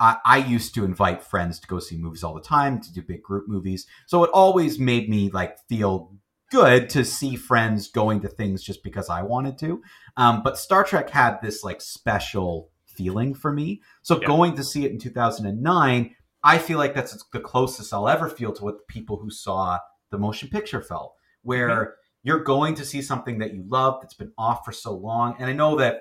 I, 0.00 0.16
I 0.24 0.36
used 0.38 0.74
to 0.74 0.84
invite 0.84 1.22
friends 1.22 1.60
to 1.60 1.68
go 1.68 1.78
see 1.78 1.96
movies 1.96 2.24
all 2.24 2.34
the 2.34 2.40
time 2.40 2.80
to 2.80 2.92
do 2.92 3.02
big 3.02 3.22
group 3.22 3.48
movies, 3.48 3.86
so 4.06 4.24
it 4.24 4.30
always 4.32 4.78
made 4.78 5.08
me 5.08 5.30
like 5.30 5.58
feel 5.68 6.14
good 6.50 6.90
to 6.90 7.04
see 7.04 7.36
friends 7.36 7.88
going 7.88 8.20
to 8.20 8.28
things 8.28 8.62
just 8.62 8.82
because 8.82 9.08
I 9.08 9.22
wanted 9.22 9.58
to. 9.58 9.82
Um, 10.16 10.42
but 10.42 10.58
Star 10.58 10.84
Trek 10.84 11.08
had 11.10 11.38
this 11.42 11.64
like 11.64 11.80
special 11.80 12.70
feeling 12.86 13.34
for 13.34 13.52
me, 13.52 13.80
so 14.02 14.20
Yeah. 14.20 14.26
going 14.26 14.56
to 14.56 14.64
see 14.64 14.84
it 14.84 14.92
in 14.92 14.98
2009 14.98 16.14
I 16.44 16.58
feel 16.58 16.76
like 16.78 16.92
that's 16.94 17.24
the 17.32 17.38
closest 17.40 17.94
I'll 17.94 18.08
ever 18.08 18.28
feel 18.28 18.52
to 18.52 18.64
what 18.64 18.78
the 18.78 18.84
people 18.88 19.16
who 19.16 19.30
saw 19.30 19.78
the 20.10 20.18
motion 20.18 20.48
picture 20.48 20.82
felt, 20.82 21.14
where 21.42 21.94
you're 22.24 22.42
going 22.42 22.74
to 22.74 22.84
see 22.84 23.00
something 23.00 23.38
that 23.38 23.54
you 23.54 23.64
love 23.68 24.00
that's 24.00 24.14
been 24.14 24.32
off 24.36 24.64
for 24.64 24.72
so 24.72 24.92
long. 24.92 25.36
And 25.38 25.48
I 25.48 25.52
know 25.52 25.76
that 25.76 26.00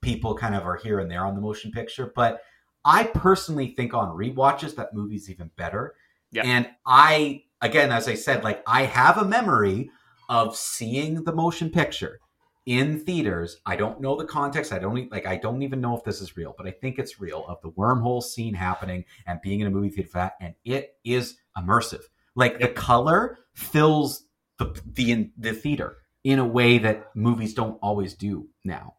people 0.00 0.34
kind 0.34 0.54
of 0.54 0.64
are 0.64 0.76
here 0.76 0.98
and 0.98 1.10
there 1.10 1.24
on 1.24 1.34
the 1.34 1.40
motion 1.40 1.70
picture, 1.70 2.12
but 2.14 2.42
I 2.84 3.04
personally 3.04 3.68
think 3.68 3.94
on 3.94 4.16
rewatches 4.16 4.74
that 4.76 4.94
movie's 4.94 5.28
even 5.28 5.50
better. 5.56 5.94
Yeah. 6.32 6.42
And 6.44 6.68
I, 6.86 7.44
again, 7.60 7.92
as 7.92 8.08
I 8.08 8.14
said, 8.14 8.44
like 8.44 8.62
I 8.66 8.84
have 8.84 9.18
a 9.18 9.24
memory 9.24 9.90
of 10.28 10.56
seeing 10.56 11.24
the 11.24 11.34
motion 11.34 11.70
picture 11.70 12.20
in 12.66 13.00
theaters. 13.00 13.58
I 13.66 13.76
don't 13.76 14.00
know 14.00 14.16
the 14.16 14.24
context. 14.24 14.72
I 14.72 14.78
don't 14.78 15.10
like. 15.10 15.26
I 15.26 15.36
don't 15.36 15.62
even 15.62 15.80
know 15.80 15.96
if 15.96 16.04
this 16.04 16.20
is 16.20 16.36
real, 16.36 16.54
but 16.56 16.66
I 16.66 16.70
think 16.70 16.98
it's 16.98 17.20
real. 17.20 17.44
Of 17.48 17.60
the 17.62 17.70
wormhole 17.70 18.22
scene 18.22 18.54
happening 18.54 19.04
and 19.26 19.40
being 19.42 19.60
in 19.60 19.66
a 19.66 19.70
movie 19.70 19.90
theater 19.90 20.08
for 20.08 20.18
that, 20.18 20.36
and 20.40 20.54
it 20.64 20.96
is 21.04 21.36
immersive. 21.58 22.02
Like 22.34 22.60
the 22.60 22.68
color 22.68 23.38
fills 23.54 24.24
the 24.58 24.80
the 24.86 25.30
the 25.36 25.52
theater 25.52 25.96
in 26.22 26.38
a 26.38 26.46
way 26.46 26.78
that 26.78 27.14
movies 27.16 27.54
don't 27.54 27.78
always 27.82 28.14
do 28.14 28.48
now. 28.64 28.94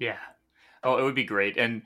Yeah. 0.00 0.16
Oh, 0.84 0.98
it 0.98 1.02
would 1.02 1.14
be 1.14 1.24
great. 1.24 1.56
And 1.56 1.82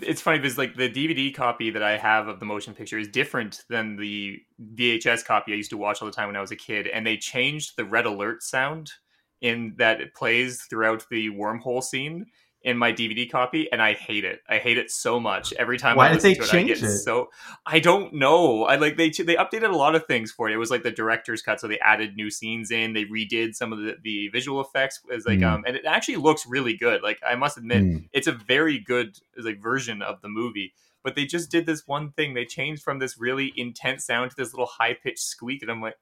it's 0.00 0.20
funny 0.20 0.38
because 0.38 0.58
like 0.58 0.76
the 0.76 0.88
DVD 0.88 1.34
copy 1.34 1.70
that 1.70 1.82
I 1.82 1.96
have 1.96 2.28
of 2.28 2.40
the 2.40 2.46
motion 2.46 2.74
picture 2.74 2.98
is 2.98 3.08
different 3.08 3.64
than 3.68 3.96
the 3.96 4.38
VHS 4.74 5.24
copy 5.24 5.52
I 5.52 5.56
used 5.56 5.70
to 5.70 5.76
watch 5.76 6.00
all 6.00 6.06
the 6.06 6.12
time 6.12 6.28
when 6.28 6.36
I 6.36 6.40
was 6.40 6.52
a 6.52 6.56
kid. 6.56 6.86
And 6.86 7.06
they 7.06 7.16
changed 7.16 7.72
the 7.76 7.84
red 7.84 8.06
alert 8.06 8.42
sound 8.42 8.92
in 9.40 9.74
that 9.78 10.00
it 10.00 10.14
plays 10.14 10.62
throughout 10.68 11.04
the 11.10 11.30
wormhole 11.30 11.82
scene 11.82 12.26
in 12.62 12.76
my 12.76 12.92
DVD 12.92 13.30
copy, 13.30 13.70
and 13.70 13.80
I 13.80 13.94
hate 13.94 14.24
it. 14.24 14.40
I 14.48 14.58
hate 14.58 14.78
it 14.78 14.90
so 14.90 15.20
much. 15.20 15.52
Every 15.52 15.78
time 15.78 15.96
Why 15.96 16.08
I 16.08 16.12
did 16.14 16.22
they 16.22 16.34
to 16.34 16.40
it, 16.42 16.48
I 16.48 16.50
change 16.50 16.68
get 16.68 16.82
it? 16.82 16.98
so 16.98 17.28
I 17.64 17.78
don't 17.78 18.14
know. 18.14 18.64
I 18.64 18.76
like 18.76 18.96
they 18.96 19.10
they 19.10 19.36
updated 19.36 19.72
a 19.72 19.76
lot 19.76 19.94
of 19.94 20.06
things 20.06 20.32
for 20.32 20.48
it. 20.48 20.54
It 20.54 20.58
was 20.58 20.70
like 20.70 20.82
the 20.82 20.90
director's 20.90 21.40
cut, 21.40 21.60
so 21.60 21.68
they 21.68 21.78
added 21.78 22.16
new 22.16 22.30
scenes 22.30 22.70
in. 22.70 22.94
They 22.94 23.04
redid 23.04 23.54
some 23.54 23.72
of 23.72 23.78
the, 23.78 23.94
the 24.02 24.28
visual 24.28 24.60
effects. 24.60 25.00
As 25.14 25.24
like 25.24 25.38
Mm. 25.38 25.52
um, 25.54 25.64
and 25.66 25.76
it 25.76 25.84
actually 25.86 26.16
looks 26.16 26.46
really 26.46 26.76
good. 26.76 27.00
Like 27.02 27.20
I 27.26 27.36
must 27.36 27.56
admit, 27.58 27.82
Mm. 27.84 28.08
it's 28.12 28.26
a 28.26 28.32
very 28.32 28.78
good 28.80 29.16
like 29.36 29.62
version 29.62 30.02
of 30.02 30.20
the 30.20 30.28
movie. 30.28 30.74
But 31.04 31.14
they 31.14 31.26
just 31.26 31.50
did 31.50 31.64
this 31.64 31.86
one 31.86 32.10
thing. 32.10 32.34
They 32.34 32.44
changed 32.44 32.82
from 32.82 32.98
this 32.98 33.16
really 33.18 33.52
intense 33.56 34.04
sound 34.04 34.30
to 34.30 34.36
this 34.36 34.52
little 34.52 34.66
high 34.66 34.94
pitched 34.94 35.20
squeak, 35.20 35.62
and 35.62 35.70
I'm 35.70 35.80
like, 35.80 35.94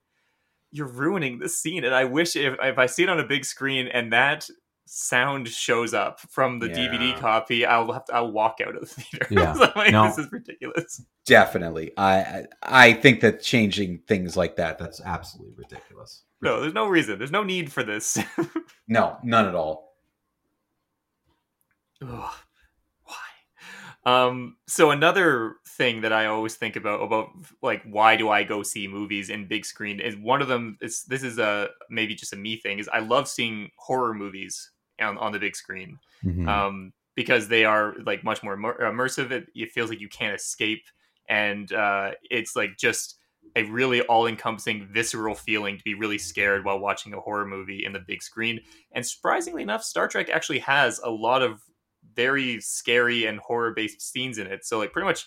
you're 0.72 0.88
ruining 0.88 1.38
the 1.38 1.50
scene. 1.50 1.84
And 1.84 1.94
I 1.94 2.04
wish 2.04 2.34
if 2.34 2.56
if 2.62 2.78
I 2.78 2.86
see 2.86 3.02
it 3.02 3.10
on 3.10 3.20
a 3.20 3.26
big 3.26 3.44
screen 3.44 3.88
and 3.88 4.12
that 4.14 4.48
sound 4.86 5.48
shows 5.48 5.92
up 5.92 6.20
from 6.20 6.58
the 6.58 6.68
DVD 6.68 7.18
copy, 7.18 7.66
I'll 7.66 7.92
have 7.92 8.04
to 8.06 8.14
I'll 8.14 8.30
walk 8.30 8.58
out 8.66 8.74
of 8.76 8.80
the 8.80 8.86
theater. 8.86 9.26
Yeah. 9.30 9.52
Like, 9.52 9.92
No. 9.92 10.06
this 10.06 10.18
is 10.18 10.30
ridiculous. 10.32 11.02
Definitely. 11.26 11.92
I 11.96 12.16
I 12.18 12.46
I 12.62 12.92
think 12.94 13.20
that 13.20 13.42
changing 13.42 13.98
things 14.06 14.36
like 14.36 14.56
that 14.56 14.78
That's 14.78 15.00
absolutely 15.00 15.54
ridiculous. 15.56 16.22
No, 16.40 16.60
there's 16.60 16.74
no 16.74 16.86
reason. 16.86 17.18
There's 17.18 17.30
no 17.30 17.42
need 17.42 17.72
for 17.72 17.82
this. 17.82 18.18
no, 18.88 19.16
none 19.22 19.46
at 19.46 19.54
all. 19.54 19.96
Ugh, 22.02 22.32
why? 23.04 23.16
Um, 24.04 24.56
so 24.68 24.90
another 24.90 25.54
thing 25.66 26.02
that 26.02 26.12
I 26.12 26.26
always 26.26 26.54
think 26.54 26.76
about 26.76 27.02
about 27.02 27.30
like 27.62 27.82
why 27.84 28.16
do 28.16 28.28
I 28.28 28.44
go 28.44 28.62
see 28.62 28.86
movies 28.86 29.30
in 29.30 29.48
big 29.48 29.64
screen 29.64 29.98
is 30.00 30.14
one 30.16 30.42
of 30.42 30.48
them. 30.48 30.76
Is 30.80 31.04
this 31.04 31.22
is 31.22 31.38
a 31.38 31.68
maybe 31.90 32.14
just 32.14 32.32
a 32.34 32.36
me 32.36 32.56
thing 32.58 32.78
is 32.78 32.88
I 32.92 33.00
love 33.00 33.28
seeing 33.28 33.70
horror 33.78 34.14
movies 34.14 34.70
on 35.00 35.18
on 35.18 35.32
the 35.32 35.38
big 35.38 35.56
screen. 35.56 35.98
Mhm. 36.24 36.48
Um, 36.48 36.92
because 37.14 37.48
they 37.48 37.64
are 37.64 37.94
like 38.04 38.22
much 38.24 38.42
more 38.42 38.56
immersive. 38.56 39.30
It, 39.30 39.46
it 39.54 39.72
feels 39.72 39.88
like 39.88 40.00
you 40.00 40.08
can't 40.08 40.34
escape, 40.34 40.82
and 41.28 41.72
uh, 41.72 42.10
it's 42.30 42.54
like 42.54 42.76
just 42.78 43.18
a 43.54 43.62
really 43.64 44.02
all-encompassing 44.02 44.86
visceral 44.92 45.34
feeling 45.34 45.78
to 45.78 45.84
be 45.84 45.94
really 45.94 46.18
scared 46.18 46.64
while 46.64 46.78
watching 46.78 47.14
a 47.14 47.20
horror 47.20 47.46
movie 47.46 47.84
in 47.86 47.92
the 47.92 48.00
big 48.00 48.20
screen 48.20 48.60
and 48.92 49.06
surprisingly 49.06 49.62
enough 49.62 49.84
star 49.84 50.08
trek 50.08 50.28
actually 50.28 50.58
has 50.58 50.98
a 51.04 51.08
lot 51.08 51.42
of 51.42 51.62
very 52.16 52.60
scary 52.60 53.24
and 53.24 53.38
horror-based 53.38 54.00
scenes 54.02 54.38
in 54.38 54.48
it 54.48 54.64
so 54.64 54.78
like 54.78 54.92
pretty 54.92 55.06
much 55.06 55.26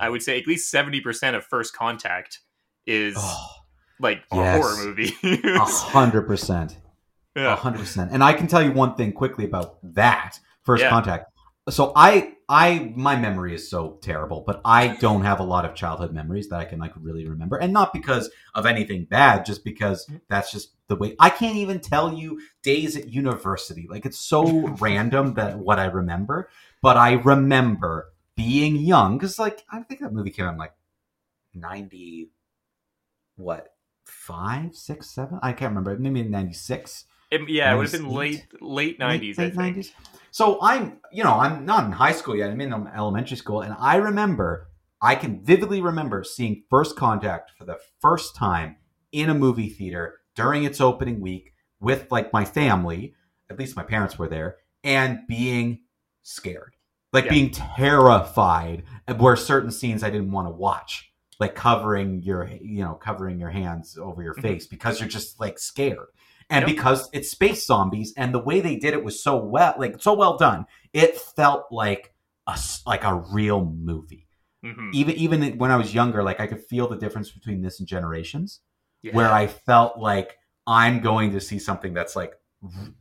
i 0.00 0.08
would 0.08 0.22
say 0.22 0.40
at 0.40 0.46
least 0.46 0.72
70% 0.72 1.36
of 1.36 1.44
first 1.44 1.74
contact 1.74 2.40
is 2.86 3.14
Oh, 3.18 3.46
like 4.00 4.22
a 4.32 4.36
yes. 4.36 4.62
horror 4.64 4.86
movie 4.86 5.12
a 5.22 5.58
hundred 5.60 6.22
percent. 6.22 6.72
A 6.72 6.89
yeah. 7.34 7.56
hundred 7.56 7.80
percent. 7.80 8.10
And 8.12 8.22
I 8.22 8.32
can 8.32 8.46
tell 8.46 8.62
you 8.62 8.72
one 8.72 8.94
thing 8.94 9.12
quickly 9.12 9.44
about 9.44 9.78
that 9.94 10.38
first 10.62 10.82
Yeah. 10.82 10.90
contact. 10.90 11.26
So 11.68 11.92
I, 11.94 12.34
I, 12.48 12.92
my 12.96 13.16
memory 13.16 13.54
is 13.54 13.70
so 13.70 13.98
terrible, 14.02 14.42
but 14.44 14.60
I 14.64 14.96
don't 14.96 15.22
have 15.22 15.38
a 15.38 15.44
lot 15.44 15.64
of 15.64 15.74
childhood 15.74 16.12
memories 16.12 16.48
that 16.48 16.58
I 16.58 16.64
can 16.64 16.80
like 16.80 16.92
really 16.96 17.28
remember, 17.28 17.56
and 17.56 17.72
not 17.72 17.92
because 17.92 18.30
of 18.54 18.66
anything 18.66 19.04
bad, 19.04 19.44
just 19.44 19.62
because 19.62 20.06
mm. 20.06 20.20
that's 20.28 20.50
just 20.50 20.72
the 20.88 20.96
way. 20.96 21.14
I 21.20 21.30
can't 21.30 21.56
even 21.56 21.78
tell 21.78 22.12
you 22.12 22.40
days 22.62 22.96
at 22.96 23.08
university. 23.08 23.86
Like 23.88 24.04
it's 24.06 24.18
so 24.18 24.66
random 24.80 25.34
that 25.34 25.58
what 25.58 25.78
I 25.78 25.84
remember, 25.86 26.48
but 26.82 26.96
I 26.96 27.12
remember 27.12 28.12
being 28.36 28.76
young 28.76 29.18
because 29.18 29.38
like 29.38 29.62
I 29.70 29.82
think 29.82 30.00
that 30.00 30.12
movie 30.12 30.30
came 30.30 30.46
out 30.46 30.54
in 30.54 30.58
like 30.58 30.74
ninety, 31.54 32.30
what 33.36 33.74
five, 34.04 34.74
six, 34.74 35.10
seven? 35.10 35.38
I 35.42 35.52
can't 35.52 35.70
remember. 35.70 35.96
Maybe 35.98 36.22
ninety 36.28 36.54
six. 36.54 37.04
It- 37.30 37.48
yeah 37.48 37.72
it 37.72 37.76
would 37.76 37.90
have 37.90 38.00
been 38.00 38.10
late 38.10 38.46
late 38.60 38.98
90s 38.98 39.38
late 39.38 39.54
90s. 39.54 39.92
So 40.32 40.58
I'm, 40.62 40.98
you 41.12 41.24
know, 41.24 41.34
I'm 41.34 41.64
not 41.64 41.84
in 41.86 41.92
high 41.92 42.12
school 42.12 42.36
yet. 42.36 42.50
I'm 42.50 42.60
in 42.60 42.72
elementary 42.72 43.36
school, 43.36 43.62
and 43.62 43.74
I 43.78 43.96
remember, 43.96 44.68
I 45.02 45.16
can 45.16 45.44
vividly 45.44 45.80
remember 45.80 46.22
seeing 46.22 46.62
First 46.70 46.94
Contact 46.94 47.50
for 47.58 47.64
the 47.64 47.78
first 48.00 48.36
time 48.36 48.76
in 49.10 49.28
a 49.28 49.34
movie 49.34 49.68
theater 49.68 50.18
during 50.36 50.62
its 50.62 50.80
opening 50.80 51.20
week 51.20 51.52
with 51.80 52.06
like 52.12 52.32
my 52.32 52.44
family. 52.44 53.14
At 53.50 53.58
least 53.58 53.74
my 53.76 53.82
parents 53.82 54.18
were 54.20 54.28
there, 54.28 54.58
and 54.84 55.18
being 55.26 55.80
scared, 56.22 56.74
like 57.12 57.24
Yeah. 57.24 57.30
being 57.32 57.50
terrified. 57.50 58.84
Where 59.18 59.34
certain 59.34 59.72
scenes 59.72 60.04
I 60.04 60.10
didn't 60.10 60.30
want 60.30 60.46
to 60.46 60.52
watch, 60.52 61.12
like 61.40 61.56
covering 61.56 62.22
your, 62.22 62.48
you 62.62 62.84
know, 62.84 62.94
covering 62.94 63.40
your 63.40 63.50
hands 63.50 63.98
over 63.98 64.22
your 64.22 64.34
Mhm. 64.36 64.42
face 64.42 64.66
because 64.68 65.00
you're 65.00 65.08
just 65.08 65.40
like 65.40 65.58
scared 65.58 66.06
and 66.50 66.66
Yep. 66.66 66.76
because 66.76 67.08
it's 67.12 67.30
space 67.30 67.64
zombies 67.66 68.12
and 68.16 68.34
the 68.34 68.38
way 68.38 68.60
they 68.60 68.76
did 68.76 68.92
it 68.94 69.04
was 69.04 69.22
so 69.22 69.36
well 69.36 69.74
like 69.78 70.00
so 70.02 70.12
well 70.14 70.36
done 70.36 70.66
it 70.92 71.16
felt 71.16 71.66
like 71.70 72.12
a 72.46 72.58
like 72.86 73.04
a 73.04 73.14
real 73.32 73.64
movie 73.64 74.26
Mhm. 74.64 74.90
even 74.92 75.14
even 75.16 75.58
when 75.58 75.70
i 75.70 75.76
was 75.76 75.94
younger 75.94 76.22
like 76.22 76.40
i 76.40 76.46
could 76.46 76.62
feel 76.62 76.86
the 76.88 76.96
difference 76.98 77.30
between 77.30 77.62
this 77.62 77.78
and 77.78 77.88
generations 77.88 78.60
Yeah. 79.02 79.14
where 79.14 79.30
i 79.30 79.46
felt 79.46 79.98
like 79.98 80.36
i'm 80.66 81.00
going 81.00 81.32
to 81.32 81.40
see 81.40 81.58
something 81.58 81.94
that's 81.94 82.14
like 82.16 82.34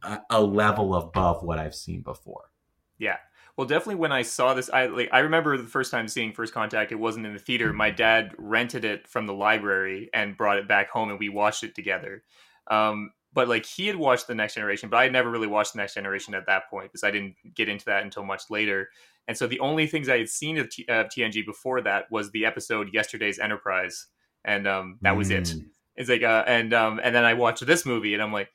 a, 0.03 0.19
a 0.29 0.41
level 0.41 0.95
above 0.95 1.43
what 1.43 1.59
i've 1.59 1.75
seen 1.75 2.01
before 2.01 2.51
yeah 2.97 3.17
Well, 3.57 3.67
definitely 3.67 3.95
when 3.95 4.13
I 4.13 4.21
saw 4.23 4.53
this, 4.53 4.69
I 4.69 4.85
like 4.85 5.09
I 5.11 5.19
remember 5.19 5.57
the 5.57 5.67
first 5.67 5.91
time 5.91 6.07
seeing 6.07 6.31
First 6.31 6.53
Contact. 6.53 6.93
It 6.93 6.99
wasn't 6.99 7.25
in 7.25 7.33
the 7.33 7.39
theater. 7.39 7.73
My 7.73 7.91
dad 7.91 8.31
rented 8.37 8.85
it 8.85 9.05
from 9.05 9.25
the 9.27 9.33
library 9.33 10.09
and 10.13 10.37
brought 10.37 10.57
it 10.59 10.65
back 10.69 10.89
home, 10.89 11.09
and 11.09 11.19
we 11.19 11.27
watched 11.27 11.65
it 11.65 11.75
together. 11.75 12.23
Um, 12.71 13.11
but 13.33 13.47
like 13.47 13.65
he 13.65 13.87
had 13.87 13.95
watched 13.95 14.27
the 14.27 14.35
Next 14.35 14.55
Generation, 14.55 14.89
but 14.89 14.97
I 14.97 15.03
had 15.03 15.11
never 15.11 15.29
really 15.29 15.47
watched 15.47 15.73
the 15.73 15.77
Next 15.77 15.93
Generation 15.93 16.33
at 16.33 16.45
that 16.47 16.69
point 16.69 16.91
because 16.91 17.03
I 17.03 17.11
didn't 17.11 17.35
get 17.55 17.69
into 17.69 17.85
that 17.85 18.03
until 18.03 18.23
much 18.23 18.43
later. 18.49 18.89
And 19.27 19.37
so 19.37 19.45
the 19.45 19.59
only 19.59 19.85
things 19.85 20.09
I 20.09 20.17
had 20.17 20.29
seen 20.29 20.57
of, 20.57 20.69
T- 20.69 20.87
of 20.89 21.07
TNG 21.07 21.45
before 21.45 21.81
that 21.81 22.11
was 22.11 22.31
the 22.31 22.45
episode 22.45 22.89
Yesterday's 22.91 23.37
Enterprise, 23.37 24.07
and 24.43 24.67
um, 24.67 24.97
that 25.01 25.15
was 25.15 25.29
it. 25.29 25.43
Mm. 25.43 25.67
It's 25.95 26.09
like, 26.09 26.23
uh, 26.23 26.43
and 26.47 26.73
um, 26.73 26.99
and 27.03 27.13
then 27.13 27.25
I 27.25 27.35
watched 27.35 27.65
this 27.65 27.85
movie, 27.85 28.15
and 28.15 28.23
I'm 28.23 28.33
like, 28.33 28.49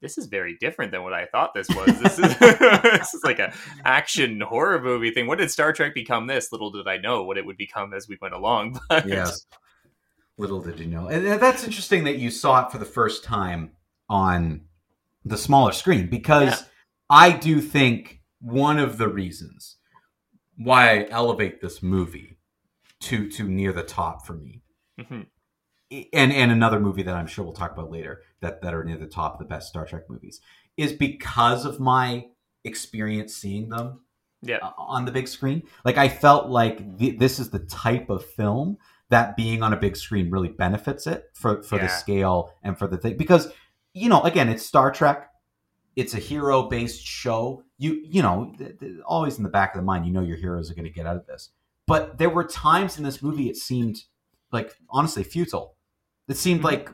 this 0.00 0.18
is 0.18 0.26
very 0.26 0.56
different 0.58 0.90
than 0.90 1.04
what 1.04 1.12
I 1.12 1.26
thought 1.26 1.54
this 1.54 1.68
was. 1.68 2.00
This 2.00 2.18
is 2.18 2.36
this 2.38 3.14
is 3.14 3.22
like 3.22 3.38
a 3.38 3.52
action 3.84 4.40
horror 4.40 4.82
movie 4.82 5.12
thing. 5.12 5.28
What 5.28 5.38
did 5.38 5.52
Star 5.52 5.72
Trek 5.72 5.94
become? 5.94 6.26
This 6.26 6.50
little 6.50 6.72
did 6.72 6.88
I 6.88 6.96
know 6.96 7.22
what 7.22 7.38
it 7.38 7.46
would 7.46 7.56
become 7.56 7.94
as 7.94 8.08
we 8.08 8.18
went 8.20 8.34
along. 8.34 8.80
But 8.88 9.06
yes 9.06 9.46
little 10.38 10.60
did 10.60 10.78
you 10.78 10.86
know 10.86 11.08
and 11.08 11.26
that's 11.40 11.64
interesting 11.64 12.04
that 12.04 12.16
you 12.16 12.30
saw 12.30 12.64
it 12.64 12.70
for 12.70 12.78
the 12.78 12.84
first 12.84 13.24
time 13.24 13.72
on 14.08 14.62
the 15.24 15.36
smaller 15.36 15.72
screen 15.72 16.08
because 16.08 16.60
Yeah. 16.60 16.66
i 17.10 17.30
do 17.32 17.60
think 17.60 18.20
one 18.40 18.78
of 18.78 18.98
the 18.98 19.08
reasons 19.08 19.76
why 20.56 20.90
i 21.00 21.06
elevate 21.10 21.60
this 21.60 21.82
movie 21.82 22.38
to 23.00 23.28
to 23.30 23.44
near 23.44 23.72
the 23.72 23.82
top 23.82 24.26
for 24.26 24.34
me 24.34 24.62
Mhm. 24.98 25.26
and 26.12 26.32
and 26.32 26.50
another 26.52 26.80
movie 26.80 27.02
that 27.02 27.14
i'm 27.16 27.26
sure 27.26 27.44
we'll 27.44 27.54
talk 27.54 27.72
about 27.72 27.90
later 27.90 28.22
that 28.40 28.62
that 28.62 28.74
are 28.74 28.84
near 28.84 28.96
the 28.98 29.06
top 29.06 29.34
of 29.34 29.38
the 29.38 29.44
best 29.44 29.68
star 29.68 29.84
trek 29.86 30.04
movies 30.08 30.40
is 30.76 30.92
because 30.92 31.64
of 31.64 31.80
my 31.80 32.26
experience 32.64 33.34
seeing 33.34 33.68
them 33.68 34.00
yeah, 34.40 34.58
on 34.78 35.04
the 35.04 35.10
big 35.10 35.26
screen. 35.26 35.64
Like 35.84 35.98
I 35.98 36.08
felt 36.08 36.48
like 36.48 36.96
th- 36.96 37.18
this 37.18 37.40
is 37.40 37.50
the 37.50 37.58
type 37.58 38.08
of 38.08 38.24
film 38.24 38.78
that 39.10 39.36
being 39.36 39.64
on 39.64 39.72
a 39.72 39.76
big 39.76 39.96
screen 39.96 40.30
really 40.30 40.46
benefits 40.48 41.08
it 41.08 41.24
for 41.34 41.60
for 41.64 41.76
the 41.76 41.88
scale 41.88 42.52
and 42.62 42.78
for 42.78 42.86
the 42.86 42.96
thing 42.98 43.16
because 43.16 43.48
you 43.98 44.08
know 44.08 44.22
again 44.22 44.48
it's 44.48 44.64
Star 44.64 44.90
Trek. 44.90 45.30
It's 45.96 46.14
a 46.14 46.18
hero 46.18 46.62
based 46.68 47.04
show. 47.04 47.64
You 47.78 48.00
you 48.04 48.22
know 48.22 48.54
th- 48.58 48.78
th- 48.78 48.92
always 49.06 49.36
in 49.38 49.42
the 49.42 49.48
back 49.48 49.74
of 49.74 49.80
the 49.80 49.84
mind 49.84 50.06
you 50.06 50.12
know 50.12 50.22
your 50.22 50.36
heroes 50.36 50.70
are 50.70 50.74
going 50.74 50.84
to 50.84 50.90
get 50.92 51.06
out 51.06 51.16
of 51.16 51.26
this. 51.26 51.50
But 51.86 52.18
there 52.18 52.30
were 52.30 52.44
times 52.44 52.98
in 52.98 53.04
this 53.04 53.22
movie 53.22 53.48
it 53.48 53.56
seemed 53.56 54.02
like 54.52 54.74
honestly 54.90 55.24
futile. 55.24 55.74
It 56.28 56.36
seemed 56.36 56.60
Mhm. 56.60 56.64
like 56.64 56.90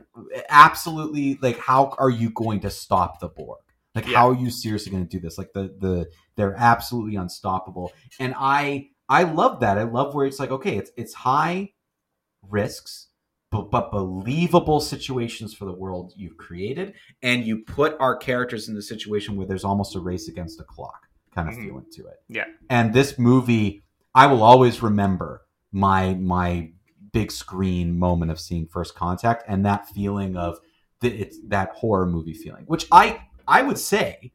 absolutely 0.49 1.39
like 1.43 1.59
how 1.59 1.95
are 1.99 2.11
you 2.11 2.31
going 2.31 2.61
to 2.61 2.71
stop 2.71 3.21
the 3.21 3.29
Borg? 3.29 3.61
Like 3.95 4.07
Yeah. 4.07 4.19
how 4.19 4.31
are 4.31 4.35
you 4.35 4.51
seriously 4.51 4.91
going 4.93 5.07
to 5.07 5.11
do 5.11 5.21
this? 5.21 5.39
Like 5.39 5.53
the 5.53 5.75
the 5.79 6.09
they're 6.37 6.55
absolutely 6.57 7.15
unstoppable 7.17 7.93
and 8.19 8.35
i 8.37 8.89
i 9.09 9.23
love 9.23 9.61
that 9.61 9.79
i 9.79 9.85
love 9.85 10.13
where 10.15 10.27
it's 10.27 10.41
like 10.41 10.51
okay 10.51 10.77
it's 10.79 10.91
it's 10.97 11.15
high 11.15 11.71
risks 12.49 13.09
but, 13.63 13.91
believable 13.93 14.81
situations 14.81 15.55
for 15.55 15.65
the 15.65 15.73
world 15.73 16.13
you've 16.17 16.37
created 16.37 16.95
and 17.23 17.45
you 17.45 17.59
put 17.65 17.97
our 18.01 18.17
characters 18.17 18.69
in 18.69 18.75
the 18.75 18.83
situation 18.83 19.37
where 19.37 19.47
there's 19.47 19.65
almost 19.65 19.95
a 19.95 20.01
race 20.01 20.29
against 20.29 20.61
a 20.61 20.65
clock 20.65 21.07
kind 21.35 21.49
of 21.49 21.55
Mhm. 21.55 21.65
feeling 21.65 21.87
to 21.93 22.07
it 22.07 22.23
Yeah. 22.29 22.45
and 22.71 22.93
this 22.95 23.19
movie 23.19 23.83
i 24.15 24.27
will 24.27 24.43
always 24.43 24.83
remember 24.83 25.43
my 25.73 26.15
my 26.15 26.71
big 27.13 27.31
screen 27.31 27.99
moment 27.99 28.31
of 28.31 28.41
seeing 28.41 28.67
first 28.67 28.95
contact 28.95 29.45
and 29.49 29.65
that 29.65 29.89
feeling 29.89 30.37
of 30.37 30.59
the, 31.01 31.09
it's 31.13 31.39
that 31.49 31.71
horror 31.71 32.07
movie 32.07 32.35
feeling 32.35 32.65
which 32.67 32.87
i 32.93 33.21
i 33.49 33.63
would 33.63 33.79
say 33.79 34.33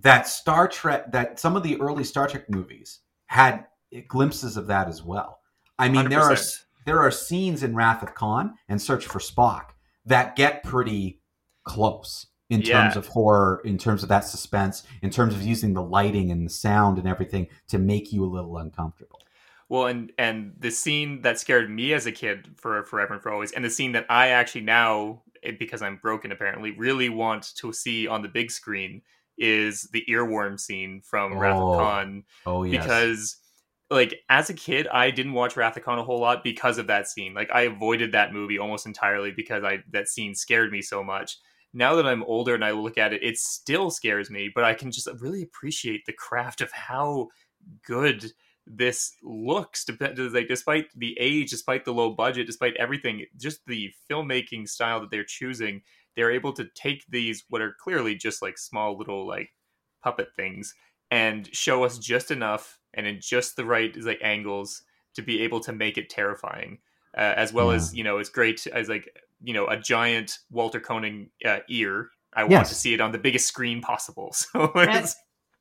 that 0.00 0.28
Star 0.28 0.68
Trek, 0.68 1.10
that 1.10 1.40
some 1.40 1.56
of 1.56 1.64
the 1.64 1.80
early 1.80 2.04
Star 2.04 2.28
Trek 2.28 2.48
movies 2.48 3.00
had 3.26 3.66
glimpses 4.06 4.56
of 4.56 4.68
that 4.68 4.86
as 4.86 5.02
well. 5.02 5.40
I 5.76 5.88
mean, 5.88 6.08
there 6.08 6.20
are 6.20 6.30
100%. 6.30 6.66
There 6.88 7.00
are 7.00 7.10
scenes 7.10 7.62
in 7.62 7.74
Wrath 7.76 8.02
of 8.02 8.14
Khan 8.14 8.54
and 8.66 8.80
Search 8.80 9.04
for 9.04 9.18
Spock 9.18 9.72
that 10.06 10.36
get 10.36 10.62
pretty 10.62 11.20
close 11.64 12.28
in 12.48 12.62
Yeah. 12.62 12.80
terms 12.80 12.96
of 12.96 13.08
horror, 13.08 13.60
in 13.62 13.76
terms 13.76 14.02
of 14.02 14.08
that 14.08 14.20
suspense, 14.24 14.84
in 15.02 15.10
terms 15.10 15.34
of 15.34 15.42
using 15.42 15.74
the 15.74 15.82
lighting 15.82 16.30
and 16.30 16.46
the 16.46 16.50
sound 16.50 16.96
and 16.96 17.06
everything 17.06 17.46
to 17.68 17.78
make 17.78 18.10
you 18.10 18.24
a 18.24 18.26
little 18.26 18.56
uncomfortable. 18.56 19.20
Well, 19.68 19.86
and 19.86 20.10
and 20.16 20.54
the 20.58 20.70
scene 20.70 21.20
that 21.20 21.38
scared 21.38 21.68
me 21.68 21.92
as 21.92 22.06
a 22.06 22.12
kid 22.12 22.54
for 22.56 22.82
forever 22.84 23.12
and 23.12 23.22
for 23.22 23.30
always, 23.30 23.52
and 23.52 23.62
the 23.62 23.68
scene 23.68 23.92
that 23.92 24.06
I 24.08 24.28
actually 24.28 24.62
now, 24.62 25.24
because 25.58 25.82
I'm 25.82 25.96
broken 25.98 26.32
apparently, 26.32 26.70
really 26.70 27.10
want 27.10 27.54
to 27.56 27.70
see 27.70 28.08
on 28.08 28.22
the 28.22 28.28
big 28.28 28.50
screen 28.50 29.02
is 29.36 29.82
the 29.92 30.04
earworm 30.08 30.58
scene 30.58 31.02
from 31.04 31.38
Wrath 31.38 31.58
Oh, 31.58 31.72
of 31.74 31.78
Khan. 31.80 32.24
Oh 32.46 32.62
yes, 32.64 32.82
because 32.82 33.36
like 33.90 34.14
as 34.28 34.50
a 34.50 34.54
kid 34.54 34.86
i 34.88 35.10
didn't 35.10 35.32
watch 35.32 35.56
wrath 35.56 35.76
a 35.76 36.02
whole 36.02 36.20
lot 36.20 36.44
because 36.44 36.78
of 36.78 36.86
that 36.86 37.08
scene. 37.08 37.34
Like 37.34 37.50
i 37.52 37.62
avoided 37.62 38.12
that 38.12 38.32
movie 38.32 38.58
almost 38.58 38.86
entirely 38.86 39.30
because 39.30 39.64
i 39.64 39.78
that 39.92 40.08
scene 40.08 40.34
scared 40.34 40.72
me 40.72 40.82
so 40.82 41.02
much. 41.02 41.38
Now 41.74 41.94
that 41.96 42.06
i'm 42.06 42.22
older 42.24 42.54
and 42.54 42.64
i 42.64 42.70
look 42.72 42.98
at 42.98 43.12
it 43.12 43.22
it 43.22 43.38
still 43.38 43.90
scares 43.90 44.30
me 44.30 44.50
but 44.54 44.64
i 44.64 44.74
can 44.74 44.90
just 44.90 45.08
really 45.20 45.42
appreciate 45.42 46.04
the 46.06 46.12
craft 46.12 46.60
of 46.60 46.72
how 46.72 47.28
good 47.86 48.32
this 48.66 49.12
looks 49.22 49.86
like 50.00 50.48
despite 50.48 50.86
the 50.96 51.16
age 51.18 51.50
despite 51.50 51.84
the 51.84 51.92
low 51.92 52.10
budget 52.10 52.46
despite 52.46 52.76
everything 52.76 53.24
just 53.38 53.60
the 53.66 53.90
filmmaking 54.10 54.68
style 54.68 55.00
that 55.00 55.10
they're 55.10 55.24
choosing 55.24 55.80
they're 56.16 56.30
able 56.30 56.52
to 56.52 56.66
take 56.74 57.02
these 57.08 57.44
what 57.48 57.62
are 57.62 57.74
clearly 57.80 58.14
just 58.14 58.42
like 58.42 58.58
small 58.58 58.96
little 58.98 59.26
like 59.26 59.50
puppet 60.02 60.28
things 60.36 60.74
and 61.10 61.48
show 61.54 61.82
us 61.82 61.98
just 61.98 62.30
enough 62.30 62.77
and 62.94 63.06
in 63.06 63.20
just 63.20 63.56
the 63.56 63.64
right 63.64 63.96
like 64.02 64.18
angles 64.22 64.82
to 65.14 65.22
be 65.22 65.40
able 65.42 65.60
to 65.60 65.72
make 65.72 65.98
it 65.98 66.08
terrifying 66.10 66.78
uh, 67.16 67.34
as 67.36 67.52
well 67.52 67.68
Yeah. 67.70 67.76
as 67.76 67.94
you 67.94 68.04
know 68.04 68.18
it's 68.18 68.28
great 68.30 68.66
as 68.66 68.88
like 68.88 69.08
you 69.42 69.52
know 69.54 69.66
a 69.66 69.76
giant 69.76 70.38
walter 70.50 70.80
koenig 70.80 71.30
uh, 71.44 71.58
ear 71.68 72.10
i 72.34 72.44
want 72.44 72.66
to 72.68 72.74
see 72.74 72.94
it 72.94 73.00
on 73.00 73.12
the 73.12 73.18
biggest 73.18 73.46
screen 73.48 73.80
possible 73.80 74.32
so 74.32 74.70
it's, 74.76 75.16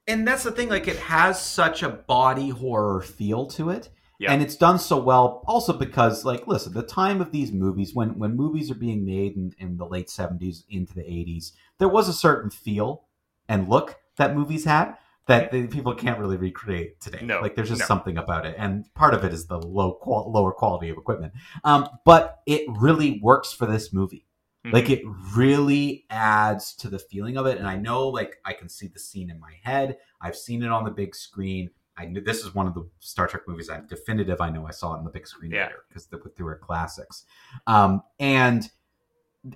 and 0.10 0.26
that's 0.26 0.44
the 0.44 0.52
thing. 0.52 0.70
Like 0.70 0.88
it 0.88 0.96
has 1.00 1.42
such 1.42 1.84
a 1.84 1.90
body 1.90 2.48
horror 2.48 3.02
feel 3.02 3.46
to 3.48 3.70
it, 3.72 3.90
Yeah. 4.20 4.32
and 4.32 4.42
it's 4.42 4.56
done 4.56 4.80
so 4.80 4.98
well. 4.98 5.44
Also 5.46 5.74
because, 5.74 6.24
like, 6.24 6.48
listen, 6.48 6.72
the 6.72 6.82
time 6.82 7.20
of 7.20 7.34
these 7.34 7.52
movies 7.52 7.94
when 7.94 8.18
when 8.18 8.34
movies 8.38 8.72
are 8.72 8.76
being 8.76 9.04
made 9.06 9.36
in, 9.36 9.52
in 9.60 9.76
the 9.76 9.86
late 9.86 10.10
seventies 10.10 10.64
into 10.70 10.94
the 10.94 11.04
eighties, 11.04 11.52
there 11.78 11.90
was 11.90 12.08
a 12.08 12.14
certain 12.14 12.50
feel 12.50 13.04
and 13.50 13.68
look 13.68 13.98
that 14.16 14.34
movies 14.34 14.64
had 14.64 14.96
that 15.28 15.52
the 15.52 15.68
people 15.68 15.94
can't 15.94 16.20
really 16.20 16.38
recreate 16.38 17.00
today. 17.02 17.20
No, 17.24 17.42
like 17.42 17.56
there's 17.56 17.70
just 17.70 17.82
no. 17.82 17.86
something 17.86 18.18
about 18.18 18.46
it, 18.46 18.56
and 18.58 18.92
part 18.94 19.14
of 19.14 19.24
it 19.24 19.34
is 19.34 19.46
the 19.48 19.58
low 19.60 19.94
qual- 19.94 20.32
lower 20.32 20.52
quality 20.52 20.90
of 20.90 20.98
equipment. 20.98 21.34
Um, 21.64 21.88
but 22.06 22.40
it 22.46 22.66
really 22.70 23.20
works 23.22 23.52
for 23.54 23.66
this 23.66 23.92
movie. 23.94 24.26
Mhm. 24.66 24.74
Like 24.74 24.90
it 24.90 25.04
really 25.36 26.06
adds 26.10 26.74
to 26.78 26.90
the 26.90 27.00
feeling 27.00 27.38
of 27.38 27.46
it. 27.46 27.58
And 27.58 27.68
I 27.68 27.76
know, 27.76 28.08
like, 28.08 28.38
I 28.44 28.54
can 28.54 28.70
see 28.70 28.88
the 28.88 29.00
scene 29.00 29.30
in 29.30 29.40
my 29.40 29.54
head. 29.64 29.98
I've 30.20 30.36
seen 30.36 30.64
it 30.64 30.72
on 30.72 30.84
the 30.84 30.92
big 30.92 31.16
screen. 31.16 31.70
I 31.98 32.06
knew 32.06 32.22
this 32.22 32.44
is 32.44 32.54
one 32.56 32.68
of 32.68 32.74
the 32.74 32.88
Star 33.00 33.28
Trek 33.28 33.44
movies 33.48 33.70
I'm 33.70 33.86
definitive. 33.88 34.40
I 34.42 34.50
know 34.50 34.66
I 34.68 34.72
saw 34.72 34.94
it 34.94 34.98
on 35.00 35.04
the 35.04 35.10
big 35.10 35.28
screen 35.28 35.52
Yeah. 35.52 35.64
later 35.64 35.84
because 35.88 36.06
they, 36.08 36.18
they 36.38 36.44
were 36.44 36.56
classics. 36.58 37.26
Um, 37.66 38.02
and 38.20 38.70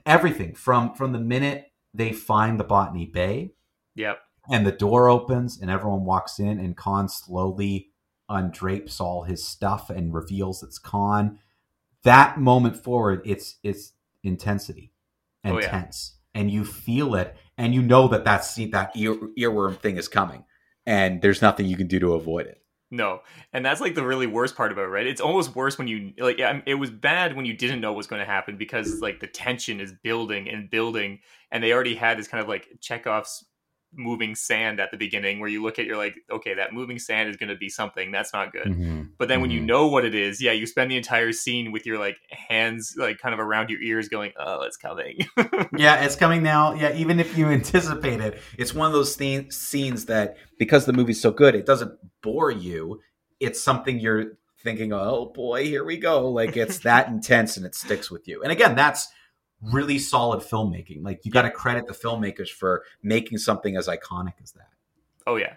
everything 0.06 0.54
from 0.56 0.94
from 0.94 1.12
the 1.12 1.20
minute 1.20 1.72
they 1.94 2.12
find 2.14 2.60
the 2.60 2.64
Botany 2.64 3.06
Bay 3.06 3.54
Yep. 3.96 4.20
And 4.50 4.66
the 4.66 4.72
door 4.72 5.10
opens 5.10 5.60
and 5.60 5.70
everyone 5.70 6.06
walks 6.06 6.40
in 6.40 6.60
and 6.60 6.76
Khan 6.76 7.08
slowly 7.10 7.90
undrapes 8.30 9.00
all 9.00 9.24
his 9.24 9.46
stuff 9.46 9.90
and 9.90 10.14
reveals 10.14 10.64
it's 10.64 10.80
Khan. 10.80 11.40
That 12.04 12.40
moment 12.40 12.78
forward, 12.78 13.22
it's 13.26 13.58
it's 13.64 13.94
intensity 14.24 14.94
and 15.44 15.56
Oh, 15.56 15.60
yeah. 15.60 15.70
tense, 15.70 16.16
and 16.34 16.50
you 16.50 16.64
feel 16.66 17.16
it, 17.16 17.36
and 17.58 17.74
you 17.76 17.82
know 17.82 18.08
that 18.08 18.26
that 18.26 18.44
scene, 18.46 18.72
that 18.72 18.96
ear, 18.96 19.16
earworm 19.38 19.78
thing 19.78 19.98
is 19.98 20.08
coming, 20.08 20.46
and 20.86 21.22
there's 21.22 21.42
nothing 21.42 21.66
you 21.66 21.78
can 21.78 21.88
do 21.88 22.00
to 22.00 22.14
avoid 22.14 22.48
it. 22.48 22.58
No, 22.94 23.22
and 23.54 23.64
that's 23.66 23.80
like 23.82 23.96
the 23.96 24.06
really 24.06 24.28
worst 24.28 24.56
part 24.56 24.72
about 24.72 24.86
it, 24.86 24.90
right? 24.90 25.08
It's 25.08 25.22
almost 25.22 25.56
worse 25.56 25.78
when 25.78 25.88
you 25.88 26.14
like. 26.18 26.40
It 26.66 26.76
was 26.76 26.90
bad 26.92 27.36
when 27.36 27.46
you 27.46 27.54
didn't 27.54 27.82
know 27.82 27.92
what 27.92 27.98
was 27.98 28.08
going 28.08 28.20
to 28.20 28.26
happen 28.26 28.58
because 28.58 29.00
like 29.00 29.20
the 29.20 29.28
tension 29.28 29.80
is 29.80 29.94
building 30.04 30.50
and 30.50 30.70
building, 30.70 31.20
and 31.52 31.64
they 31.64 31.72
already 31.72 31.96
had 31.96 32.18
this 32.18 32.28
kind 32.28 32.42
of 32.44 32.50
like 32.50 32.68
Chekhov's 32.82 33.46
moving 33.94 34.36
sand 34.36 34.80
at 34.80 34.90
the 34.92 34.98
beginning, 34.98 35.40
where 35.40 35.50
you 35.50 35.62
look 35.62 35.78
at 35.80 35.86
you're 35.86 35.98
like, 35.98 36.16
okay, 36.32 36.54
that 36.54 36.74
moving 36.74 36.98
sand 36.98 37.30
is 37.30 37.36
going 37.38 37.50
to 37.50 37.56
be 37.56 37.68
something 37.70 38.12
that's 38.12 38.32
not 38.34 38.52
good. 38.54 38.68
Mm-hmm. 38.68 39.02
But 39.18 39.28
then 39.28 39.42
when 39.42 39.52
you 39.52 39.60
Mhm. 39.62 39.66
know 39.66 39.88
what 39.88 40.06
it 40.06 40.16
is, 40.16 40.42
yeah, 40.42 40.52
you 40.54 40.66
spend 40.66 40.90
the 40.92 40.98
entire 40.98 41.32
scene 41.32 41.72
with 41.72 41.86
your 41.86 41.98
like 42.00 42.18
hands 42.30 42.96
like 42.98 43.18
kind 43.20 43.34
of 43.34 43.40
around 43.40 43.70
your 43.70 43.82
ears, 43.82 44.08
going, 44.10 44.32
"Oh, 44.38 44.62
it's 44.64 44.78
coming." 44.78 45.26
Yeah, 45.78 46.04
it's 46.04 46.16
coming 46.16 46.44
now. 46.44 46.74
Yeah, 46.74 46.94
even 46.96 47.20
if 47.20 47.38
you 47.38 47.48
anticipate 47.60 48.20
it, 48.22 48.40
it's 48.58 48.74
one 48.74 48.88
of 48.88 48.94
those 48.94 49.16
th- 49.16 49.52
scenes 49.52 50.06
that 50.06 50.38
because 50.58 50.86
the 50.86 50.94
movie's 50.94 51.22
so 51.22 51.32
good, 51.32 51.56
it 51.56 51.66
doesn't 51.66 51.92
bore 52.22 52.52
you. 52.52 53.00
It's 53.40 53.62
something 53.62 54.00
you're 54.00 54.34
thinking, 54.64 54.94
"Oh 54.94 55.32
boy, 55.34 55.66
here 55.66 55.84
we 55.84 55.98
go!" 55.98 56.30
Like 56.30 56.56
it's 56.56 56.80
that 56.80 57.08
intense 57.16 57.58
and 57.58 57.66
it 57.66 57.76
sticks 57.76 58.12
with 58.12 58.28
you. 58.28 58.42
And 58.44 58.52
again, 58.52 58.76
that's 58.76 59.08
really 59.62 60.00
solid 60.00 60.42
filmmaking. 60.42 61.04
Like 61.04 61.22
you 61.24 61.32
got 61.32 61.44
to 61.44 61.52
credit 61.52 61.88
the 61.88 61.94
filmmakers 61.94 62.50
for 62.50 62.84
making 63.04 63.38
something 63.38 63.76
as 63.76 63.88
iconic 63.88 64.34
as 64.42 64.52
that. 64.54 64.70
Oh 65.28 65.36
yeah, 65.36 65.54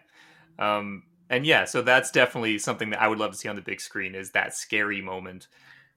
um, 0.58 1.04
and 1.30 1.46
yeah, 1.46 1.64
so 1.64 1.82
that's 1.82 2.10
definitely 2.10 2.58
something 2.58 2.90
that 2.90 3.00
I 3.00 3.08
would 3.08 3.18
love 3.18 3.32
to 3.32 3.36
see 3.36 3.48
on 3.48 3.56
the 3.56 3.62
big 3.62 3.80
screen 3.80 4.14
is 4.14 4.30
that 4.32 4.54
scary 4.54 5.00
moment. 5.00 5.48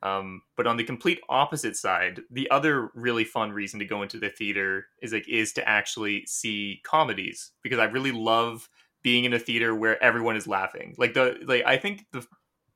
Um, 0.04 0.42
but 0.56 0.68
on 0.68 0.78
the 0.78 0.84
complete 0.84 1.20
opposite 1.28 1.76
side, 1.76 2.22
the 2.30 2.50
other 2.52 2.92
really 2.94 3.24
fun 3.24 3.52
reason 3.52 3.80
to 3.80 3.86
go 3.86 4.04
into 4.04 4.20
the 4.20 4.30
theater 4.30 4.88
is 5.02 5.12
like 5.12 5.28
is 5.28 5.54
to 5.54 5.68
actually 5.68 6.26
see 6.28 6.82
comedies 6.84 7.52
because 7.64 7.80
I 7.80 7.86
really 7.86 8.12
love 8.12 8.70
being 9.02 9.26
in 9.26 9.34
a 9.34 9.40
theater 9.40 9.74
where 9.74 10.02
everyone 10.04 10.36
is 10.36 10.48
laughing. 10.48 10.96
Like 10.98 11.14
the 11.14 11.38
like 11.46 11.64
I 11.66 11.78
think 11.78 12.06
the 12.12 12.26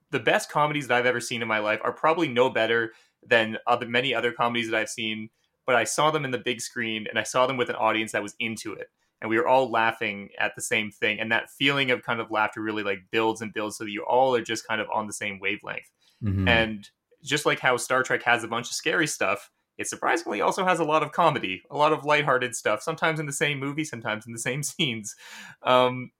the 0.09 0.19
best 0.19 0.49
comedies 0.49 0.87
that 0.87 0.97
I've 0.97 1.05
ever 1.05 1.19
seen 1.19 1.41
in 1.41 1.47
my 1.47 1.59
life 1.59 1.79
are 1.83 1.93
probably 1.93 2.27
no 2.27 2.49
better 2.49 2.91
than 3.25 3.57
other 3.67 3.87
many 3.87 4.13
other 4.13 4.31
comedies 4.31 4.69
that 4.69 4.77
I've 4.77 4.89
seen. 4.89 5.29
But 5.65 5.75
I 5.75 5.83
saw 5.83 6.11
them 6.11 6.25
in 6.25 6.31
the 6.31 6.37
big 6.39 6.59
screen 6.59 7.05
and 7.07 7.19
I 7.19 7.23
saw 7.23 7.47
them 7.47 7.57
with 7.57 7.69
an 7.69 7.75
audience 7.75 8.11
that 8.13 8.23
was 8.23 8.35
into 8.39 8.73
it 8.73 8.89
and 9.21 9.29
we 9.29 9.37
were 9.37 9.47
all 9.47 9.69
laughing 9.69 10.29
at 10.39 10.55
the 10.55 10.61
same 10.61 10.89
thing 10.89 11.19
and 11.19 11.31
that 11.31 11.49
feeling 11.51 11.91
of 11.91 12.01
kind 12.01 12.19
of 12.19 12.31
laughter 12.31 12.61
really 12.61 12.81
like 12.83 12.99
builds 13.11 13.41
and 13.41 13.53
builds 13.53 13.77
so 13.77 13.83
that 13.83 13.91
you 13.91 14.03
all 14.03 14.35
are 14.35 14.41
just 14.41 14.67
kind 14.67 14.81
of 14.81 14.87
on 14.91 15.05
the 15.07 15.13
same 15.13 15.39
wavelength 15.39 15.91
Mhm. 16.23 16.49
and 16.49 16.89
just 17.23 17.45
like 17.45 17.59
how 17.59 17.77
star 17.77 18.01
trek 18.03 18.23
has 18.23 18.43
a 18.43 18.47
bunch 18.47 18.67
of 18.69 18.73
scary 18.73 19.05
stuff 19.07 19.51
it 19.77 19.87
surprisingly 19.87 20.41
also 20.41 20.65
has 20.65 20.79
a 20.79 20.83
lot 20.83 21.03
of 21.03 21.11
comedy 21.11 21.61
a 21.69 21.77
lot 21.77 21.93
of 21.93 22.03
lighthearted 22.03 22.55
stuff 22.55 22.81
sometimes 22.81 23.19
in 23.19 23.27
the 23.27 23.31
same 23.31 23.59
movie 23.59 23.83
sometimes 23.83 24.25
in 24.25 24.33
the 24.33 24.39
same 24.39 24.63
scenes 24.71 25.15
um 25.61 26.11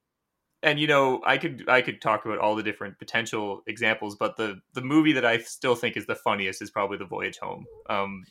and 0.64 0.80
you 0.80 0.88
know 0.88 1.22
i 1.26 1.38
could 1.38 1.64
i 1.68 1.82
could 1.82 2.02
talk 2.02 2.26
about 2.26 2.38
all 2.38 2.56
the 2.56 2.64
different 2.64 2.98
potential 3.00 3.64
examples 3.68 4.16
but 4.16 4.38
the 4.38 4.60
the 4.74 4.82
movie 4.82 5.14
that 5.14 5.26
i 5.26 5.38
still 5.38 5.76
think 5.76 5.98
is 5.98 6.06
the 6.06 6.16
funniest 6.16 6.62
is 6.62 6.70
probably 6.70 6.98
the 6.98 7.06
voyage 7.06 7.38
home 7.40 7.66
um 7.90 8.24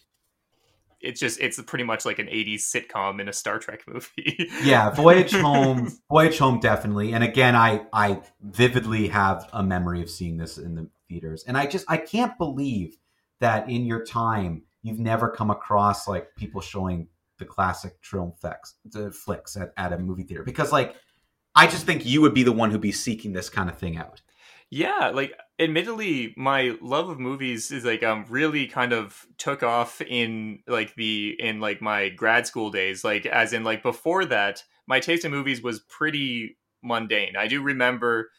it's 1.01 1.19
just 1.19 1.41
it's 1.41 1.61
pretty 1.63 1.85
much 1.85 2.05
like 2.05 2.19
an 2.19 2.27
80s 2.27 2.61
sitcom 2.61 3.21
in 3.21 3.29
a 3.29 3.33
star 3.33 3.59
trek 3.59 3.85
movie 3.87 4.51
yeah, 4.63 4.91
Voyage 4.91 5.33
Home, 5.41 5.91
Voyage 6.11 6.39
Home, 6.39 6.61
definitely. 6.61 7.13
And 7.13 7.25
again, 7.25 7.57
I 7.57 7.87
I 7.93 8.21
vividly 8.43 9.09
have 9.09 9.49
a 9.53 9.63
memory 9.63 10.03
of 10.03 10.11
seeing 10.11 10.37
this 10.37 10.59
in 10.59 10.75
the 10.75 10.89
theaters, 11.09 11.45
and 11.47 11.57
I 11.57 11.67
just 11.67 11.87
I 11.89 11.97
can't 11.97 12.37
believe 12.37 12.99
that 13.41 13.69
in 13.71 13.87
your 13.87 14.05
time 14.05 14.63
you've 14.83 14.99
never 14.99 15.31
come 15.31 15.51
across 15.51 16.07
like 16.07 16.35
people 16.37 16.61
showing 16.61 17.09
the 17.39 17.45
classic 17.47 17.95
the 18.03 19.11
flicks 19.13 19.57
at, 19.57 19.73
at 19.77 19.93
a 19.93 19.99
movie 19.99 20.25
theater 20.25 20.43
because 20.43 20.73
like 20.73 20.95
I 21.55 21.67
just 21.67 21.87
think 21.87 22.07
you 22.07 22.21
would 22.21 22.35
be 22.35 22.43
the 22.43 22.53
one 22.53 22.71
who'd 22.71 22.81
be 22.81 22.93
seeking 22.93 23.33
this 23.33 23.49
kind 23.49 23.69
of 23.69 23.79
thing 23.79 23.97
out. 23.97 24.23
Yeah, 24.71 25.11
like 25.13 25.37
admittedly, 25.59 26.33
my 26.37 26.77
love 26.81 27.09
of 27.09 27.19
movies 27.19 27.73
is 27.73 27.85
like 27.85 28.05
um 28.05 28.25
really 28.29 28.69
kind 28.69 28.93
of 28.93 29.27
took 29.37 29.65
off 29.65 30.01
in 30.01 30.61
like 30.69 30.95
the 30.95 31.37
in 31.41 31.61
like 31.61 31.83
my 31.83 32.09
grad 32.09 32.47
school 32.47 32.71
days. 32.71 33.03
Like 33.03 33.27
as 33.27 33.53
in 33.53 33.65
like 33.65 33.83
before 33.83 34.25
that, 34.27 34.63
my 34.87 35.01
taste 35.01 35.25
in 35.25 35.33
movies 35.33 35.61
was 35.61 35.81
pretty 35.81 36.57
mundane. 36.83 37.35
I 37.37 37.49
do 37.49 37.61
remember 37.63 38.31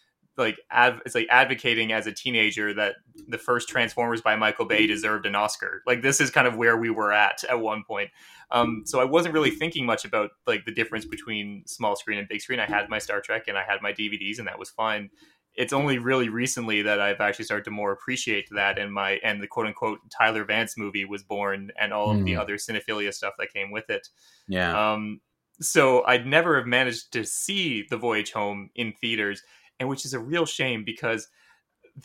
like 0.41 0.59
adv- 0.69 1.01
it's 1.05 1.15
like 1.15 1.27
advocating 1.29 1.91
as 1.93 2.07
a 2.07 2.11
teenager 2.11 2.73
that 2.73 2.95
the 3.27 3.37
first 3.37 3.69
Transformers 3.69 4.21
by 4.21 4.35
Michael 4.35 4.65
Bay 4.65 4.85
deserved 4.87 5.25
an 5.25 5.35
Oscar. 5.35 5.81
Like 5.87 6.01
this 6.01 6.19
is 6.19 6.29
kind 6.29 6.47
of 6.47 6.57
where 6.57 6.77
we 6.77 6.89
were 6.89 7.13
at 7.13 7.43
at 7.49 7.59
one 7.59 7.83
point. 7.87 8.09
Um, 8.51 8.83
so 8.85 8.99
I 8.99 9.05
wasn't 9.05 9.33
really 9.33 9.51
thinking 9.51 9.85
much 9.85 10.03
about 10.03 10.31
like 10.45 10.65
the 10.65 10.73
difference 10.73 11.05
between 11.05 11.63
small 11.65 11.95
screen 11.95 12.19
and 12.19 12.27
big 12.27 12.41
screen. 12.41 12.59
I 12.59 12.65
had 12.65 12.89
my 12.89 12.99
Star 12.99 13.21
Trek 13.21 13.47
and 13.47 13.57
I 13.57 13.63
had 13.63 13.81
my 13.81 13.93
DVDs, 13.93 14.39
and 14.39 14.47
that 14.47 14.59
was 14.59 14.69
fine 14.69 15.09
it's 15.53 15.73
only 15.73 15.97
really 15.97 16.29
recently 16.29 16.81
that 16.81 17.01
I've 17.01 17.19
actually 17.19 17.43
started 17.43 17.65
to 17.65 17.71
more 17.71 17.91
appreciate 17.91 18.47
that 18.51 18.79
and 18.79 18.89
my 18.93 19.19
and 19.21 19.43
the 19.43 19.47
quote 19.47 19.67
unquote 19.67 19.99
Tyler 20.09 20.45
Vance 20.45 20.77
movie 20.77 21.03
was 21.03 21.23
born 21.23 21.71
and 21.77 21.91
all 21.91 22.09
of 22.09 22.23
the 22.23 22.31
Mm. 22.35 22.39
other 22.39 22.55
cinephilia 22.55 23.13
stuff 23.13 23.33
that 23.37 23.51
came 23.53 23.69
with 23.69 23.89
it. 23.89 24.07
Yeah. 24.47 24.93
Um 24.93 25.19
so 25.59 26.05
I'd 26.05 26.25
never 26.25 26.55
have 26.55 26.67
managed 26.67 27.11
to 27.11 27.25
see 27.25 27.85
The 27.89 27.97
Voyage 27.97 28.31
Home 28.31 28.69
in 28.75 28.93
theaters, 28.93 29.43
and 29.81 29.89
which 29.89 30.05
is 30.05 30.13
a 30.13 30.19
real 30.19 30.45
shame 30.45 30.83
because 30.85 31.27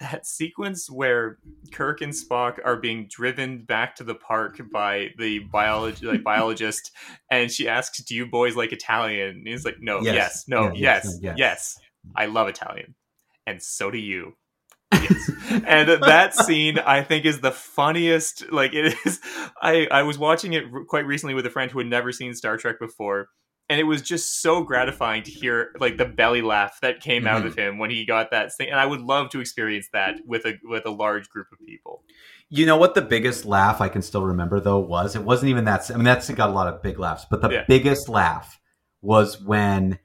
that 0.01 0.27
sequence 0.27 0.91
where 0.91 1.39
Kirk 1.73 2.01
and 2.01 2.13
Spock 2.13 2.59
are 2.65 2.77
being 2.77 3.07
driven 3.09 3.65
back 3.65 3.95
to 3.97 4.05
the 4.05 4.15
park 4.15 4.59
by 4.73 5.11
the 5.19 5.41
biology 5.41 6.07
like 6.07 6.25
biologist, 6.25 6.91
and 7.31 7.53
she 7.53 7.69
asks, 7.69 8.03
"Do 8.03 8.15
you 8.15 8.27
boys 8.27 8.57
like 8.57 8.73
Italian?" 8.73 9.29
And 9.29 9.47
he's 9.47 9.65
like, 9.65 9.77
"No, 9.79 10.01
Yes. 10.01 10.15
yes, 10.15 10.45
no, 10.49 10.65
Yeah, 10.65 10.73
yes, 10.75 11.05
yes, 11.05 11.19
yes, 11.23 11.35
yes. 11.39 11.79
I 12.17 12.27
love 12.27 12.49
Italian, 12.49 12.95
and 13.47 13.63
so 13.63 13.91
do 13.91 13.99
you." 13.99 14.33
yes. 14.93 15.31
and 15.51 15.89
that 16.03 16.35
scene 16.35 16.79
I 16.79 17.03
think 17.03 17.27
is 17.27 17.41
the 17.41 17.53
funniest. 17.53 18.51
Like 18.51 18.73
it 18.73 18.97
is. 19.05 19.21
I 19.61 19.87
I 19.91 20.03
was 20.03 20.19
watching 20.19 20.55
it 20.55 20.65
quite 20.89 21.07
recently 21.07 21.35
with 21.35 21.45
a 21.45 21.51
friend 21.51 21.71
who 21.71 21.79
had 21.79 21.89
never 21.89 22.11
seen 22.11 22.35
Star 22.35 22.57
Trek 22.57 22.81
before, 22.81 23.29
and 23.69 23.81
it 23.81 23.85
was 23.85 24.03
just 24.03 24.41
so 24.41 24.63
gratifying 24.63 25.23
to 25.25 25.31
hear 25.31 25.73
like 25.81 25.97
the 25.97 26.05
belly 26.05 26.43
laugh 26.43 26.79
that 26.83 27.01
came 27.01 27.27
out 27.27 27.45
of 27.45 27.57
him 27.57 27.79
when 27.79 27.91
he 27.91 28.05
got 28.07 28.31
that 28.31 28.55
thing. 28.55 28.69
And 28.71 28.79
I 28.79 28.87
would 28.87 29.01
love 29.01 29.31
to 29.31 29.41
experience 29.41 29.89
that 29.93 30.17
with 30.25 30.45
a 30.45 30.55
with 30.65 30.87
a 30.87 30.91
large 30.91 31.29
group 31.29 31.49
of 31.53 31.59
people. 31.59 32.03
You 32.49 32.65
know 32.67 32.77
what 32.77 32.95
the 32.95 33.03
biggest 33.03 33.45
laugh 33.45 33.81
I 33.81 33.89
can 33.89 34.03
still 34.03 34.25
remember 34.25 34.61
though 34.61 34.79
was? 34.79 35.17
It 35.17 35.25
wasn't 35.25 35.51
even 35.51 35.65
that. 35.65 35.91
I 35.91 35.95
mean, 35.95 36.05
that's 36.05 36.31
got 36.31 36.51
a 36.51 36.53
lot 36.53 36.73
of 36.73 36.83
big 36.83 36.99
laughs, 36.99 37.27
but 37.29 37.43
the 37.43 37.51
Yeah. 37.51 37.65
biggest 37.67 38.09
laugh 38.09 38.61
was 39.03 39.43
when 39.43 39.99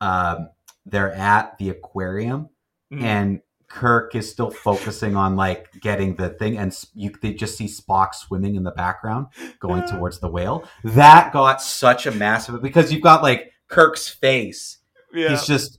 um, 0.00 0.48
they're 0.86 1.12
at 1.12 1.58
the 1.58 1.70
aquarium 1.70 2.48
Mhm. 2.92 3.02
and 3.02 3.40
Kirk 3.68 4.14
is 4.14 4.30
still 4.30 4.50
focusing 4.50 5.14
on 5.14 5.36
like 5.36 5.68
getting 5.80 6.16
the 6.16 6.30
thing, 6.30 6.56
and 6.56 6.76
you 6.94 7.12
they 7.20 7.34
just 7.34 7.56
see 7.56 7.66
Spock 7.66 8.14
swimming 8.14 8.54
in 8.54 8.62
the 8.62 8.70
background, 8.70 9.26
going 9.60 9.86
towards 9.88 10.18
the 10.20 10.28
whale. 10.28 10.64
That 10.84 11.32
got 11.32 11.60
such 11.62 12.06
a 12.06 12.10
massive 12.10 12.62
because 12.62 12.92
you've 12.92 13.02
got 13.02 13.22
like 13.22 13.52
Kirk's 13.68 14.08
face 14.08 14.78
yeah. 15.12 15.30
he's 15.30 15.46
just 15.46 15.78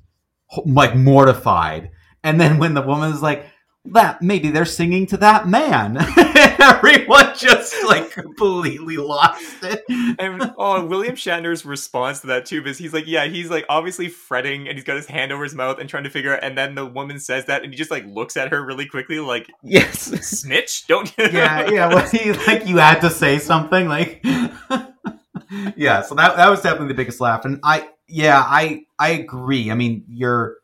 like 0.66 0.96
mortified 0.96 1.92
and 2.24 2.40
then 2.40 2.58
when 2.58 2.74
the 2.74 2.82
woman's 2.82 3.22
like 3.22 3.46
that 3.86 4.22
maybe 4.22 4.52
they're 4.52 4.66
singing 4.66 5.06
to 5.08 5.18
that 5.18 5.48
man. 5.48 5.98
Everyone 6.62 7.34
just 7.36 7.74
like 7.86 8.12
completely 8.12 8.98
lost 8.98 9.64
it. 9.64 9.84
And 10.20 10.54
oh, 10.58 10.86
William 10.86 11.16
Shatner's 11.16 11.66
response 11.66 12.22
to 12.22 12.28
that 12.28 12.46
too 12.46 12.64
is 12.66 12.78
he's 12.78 12.94
like, 12.94 13.08
yeah, 13.08 13.26
he's 13.26 13.50
like 13.50 13.66
obviously 13.70 14.10
fretting 14.10 14.68
and 14.68 14.78
he's 14.78 14.84
got 14.84 14.98
his 14.98 15.08
hand 15.08 15.32
over 15.32 15.44
his 15.44 15.56
mouth 15.56 15.80
and 15.80 15.90
trying 15.90 16.04
to 16.04 16.10
figure 16.10 16.36
out. 16.36 16.44
And 16.44 16.58
then 16.58 16.76
the 16.76 16.86
woman 16.86 17.20
says 17.20 17.46
that, 17.46 17.64
and 17.64 17.74
he 17.74 17.78
just 17.78 17.92
like 17.92 18.06
looks 18.06 18.38
at 18.38 18.52
her 18.52 18.64
really 18.64 18.86
quickly, 18.86 19.20
like, 19.20 19.50
yes, 19.64 20.02
snitch, 20.28 20.88
don't. 20.88 21.12
You? 21.18 21.30
Yeah, 21.40 21.70
yeah. 21.70 21.88
Well, 21.88 22.08
he 22.10 22.34
like 22.34 22.66
you 22.66 22.78
had 22.78 23.00
to 23.02 23.10
say 23.10 23.38
something, 23.40 23.88
like, 23.88 24.20
yeah. 25.76 26.02
So 26.02 26.16
that 26.16 26.36
that 26.38 26.50
was 26.50 26.62
definitely 26.62 26.90
the 26.90 26.96
biggest 26.96 27.22
laugh, 27.22 27.46
and 27.46 27.60
I, 27.64 27.88
yeah, 28.08 28.44
I 28.46 28.82
I 28.98 29.10
agree. 29.12 29.72
I 29.72 29.76
mean, 29.76 30.04
you're 30.10 30.58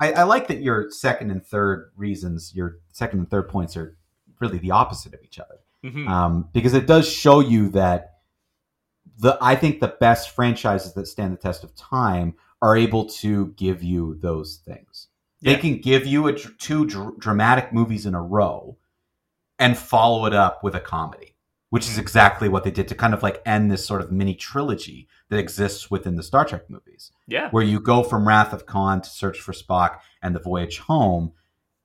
I, 0.00 0.12
I, 0.12 0.22
like 0.22 0.46
that 0.48 0.62
your 0.62 0.90
second 0.90 1.30
and 1.30 1.44
third 1.44 1.90
reasons, 1.96 2.52
your 2.54 2.78
second 2.92 3.18
and 3.18 3.30
third 3.30 3.48
points 3.48 3.76
are 3.76 3.96
really 4.40 4.58
the 4.58 4.70
opposite 4.70 5.14
of 5.14 5.20
each 5.24 5.38
other, 5.38 5.58
mm-hmm. 5.84 6.06
um, 6.06 6.48
because 6.52 6.74
it 6.74 6.86
does 6.86 7.08
show 7.08 7.40
you 7.40 7.68
that 7.70 8.18
the 9.18 9.36
I 9.40 9.56
think 9.56 9.80
the 9.80 9.94
best 10.00 10.30
franchises 10.30 10.94
that 10.94 11.08
stand 11.08 11.32
the 11.32 11.36
test 11.36 11.64
of 11.64 11.74
time 11.74 12.34
are 12.62 12.76
able 12.76 13.06
to 13.06 13.48
give 13.56 13.82
you 13.82 14.16
those 14.20 14.60
things. 14.64 15.08
Yeah. 15.40 15.54
They 15.54 15.60
can 15.60 15.80
give 15.80 16.06
you 16.06 16.26
a, 16.28 16.32
two 16.32 16.86
dr- 16.86 17.18
dramatic 17.18 17.72
movies 17.72 18.06
in 18.06 18.14
a 18.14 18.22
row 18.22 18.76
and 19.58 19.76
follow 19.76 20.26
it 20.26 20.34
up 20.34 20.62
with 20.64 20.74
a 20.74 20.80
comedy, 20.80 21.34
which 21.70 21.88
is 21.88 21.98
exactly 21.98 22.48
what 22.48 22.64
they 22.64 22.70
did 22.70 22.88
to 22.88 22.94
kind 22.94 23.14
of 23.14 23.22
like 23.22 23.42
end 23.46 23.70
this 23.70 23.86
sort 23.86 24.00
of 24.00 24.10
mini 24.10 24.34
trilogy 24.34 25.08
that 25.28 25.38
exists 25.38 25.90
within 25.90 26.16
the 26.16 26.22
Star 26.22 26.44
Trek 26.44 26.68
movies. 26.68 27.12
Yeah. 27.26 27.50
Where 27.50 27.64
you 27.64 27.80
go 27.80 28.02
from 28.02 28.26
Wrath 28.26 28.52
of 28.52 28.66
Khan 28.66 29.02
to 29.02 29.08
Search 29.08 29.40
for 29.40 29.52
Spock 29.52 29.98
and 30.22 30.34
The 30.34 30.40
Voyage 30.40 30.78
Home. 30.80 31.32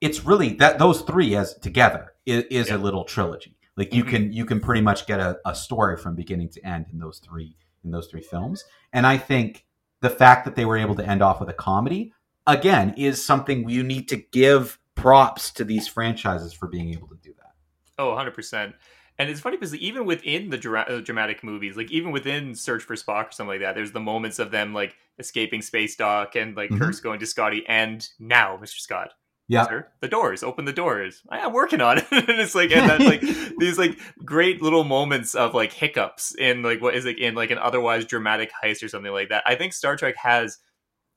It's 0.02 0.26
really 0.26 0.54
that 0.56 0.80
those 0.80 1.02
three 1.02 1.36
as 1.36 1.54
together 1.56 2.14
is, 2.26 2.44
is 2.50 2.70
yeah. 2.70 2.76
a 2.76 2.78
little 2.78 3.04
trilogy. 3.04 3.58
Like 3.76 3.94
you 3.94 4.04
mm-hmm. 4.04 4.16
can 4.16 4.34
you 4.34 4.46
can 4.46 4.60
pretty 4.60 4.82
much 4.82 5.08
get 5.08 5.20
a, 5.20 5.39
a 5.46 5.56
story 5.56 5.98
from 5.98 6.16
beginning 6.16 6.50
to 6.50 6.66
end 6.66 6.88
in 6.91 7.00
those 7.00 7.20
three 7.20 7.56
in 7.84 7.91
those 7.91 8.08
three 8.08 8.22
films. 8.22 8.64
And 8.91 9.06
I 9.06 9.18
think 9.18 9.66
the 10.02 10.10
fact 10.10 10.46
that 10.46 10.56
they 10.56 10.66
were 10.66 10.78
able 10.78 10.96
to 10.96 11.06
end 11.06 11.22
off 11.22 11.39
with 11.39 11.50
a 11.50 11.54
comedy 11.54 12.14
again 12.46 12.94
is 12.98 13.26
something 13.26 13.70
you 13.70 13.84
need 13.84 14.10
to 14.10 14.18
give 14.18 14.80
props 14.96 15.52
to 15.52 15.64
these 15.64 15.88
franchises 15.88 16.54
for 16.54 16.68
being 16.68 16.94
able 16.94 17.08
to 17.08 17.16
do 17.16 17.34
that. 17.38 17.52
Oh, 17.98 18.10
100%. 18.10 18.74
And 19.20 19.30
it's 19.30 19.39
funny 19.39 19.57
because 19.57 19.76
even 19.76 20.05
within 20.05 20.49
the 20.49 20.57
dra- 20.57 20.88
uh, 20.89 20.99
dramatic 20.99 21.43
movies, 21.43 21.78
like 21.78 21.91
even 21.91 22.11
within 22.11 22.55
Search 22.55 22.84
for 22.84 22.95
Spock 22.95 23.30
or 23.30 23.32
something 23.32 23.49
like 23.49 23.61
that, 23.61 23.76
there's 23.76 23.91
the 23.91 23.99
moments 23.99 24.39
of 24.39 24.51
them 24.51 24.74
like 24.74 24.95
escaping 25.20 25.61
space 25.61 25.95
dock 25.95 26.36
and 26.36 26.55
like 26.55 26.70
mm-hmm. 26.70 26.82
Kirk's 26.82 26.99
going 26.99 27.20
to 27.20 27.26
Scotty 27.26 27.64
and 27.68 28.07
now, 28.20 28.57
Mr. 28.57 28.80
Scott. 28.80 29.11
Yeah. 29.47 29.68
Sir, 29.68 29.88
the 29.99 30.07
doors, 30.07 30.41
open 30.41 30.66
the 30.66 30.74
doors. 30.74 31.22
I 31.30 31.39
am 31.39 31.53
working 31.53 31.82
on 31.82 31.97
it. 31.99 32.07
and 32.11 32.30
it's 32.39 32.55
like 32.55 32.72
and 32.72 32.89
then 32.89 33.05
like 33.05 33.22
these 33.59 33.78
like 33.78 33.99
great 34.24 34.61
little 34.61 34.84
moments 34.84 35.36
of 35.36 35.53
like 35.53 35.74
hiccups 35.74 36.34
in 36.36 36.64
like 36.64 36.82
what 36.82 36.95
is 36.95 37.05
it 37.05 37.20
in 37.20 37.36
like 37.36 37.51
an 37.51 37.57
otherwise 37.57 38.05
dramatic 38.05 38.51
heist 38.64 38.84
or 38.84 38.88
something 38.88 39.11
like 39.11 39.30
that. 39.30 39.43
I 39.45 39.55
think 39.55 39.74
Star 39.74 39.95
Trek 39.95 40.16
has 40.18 40.57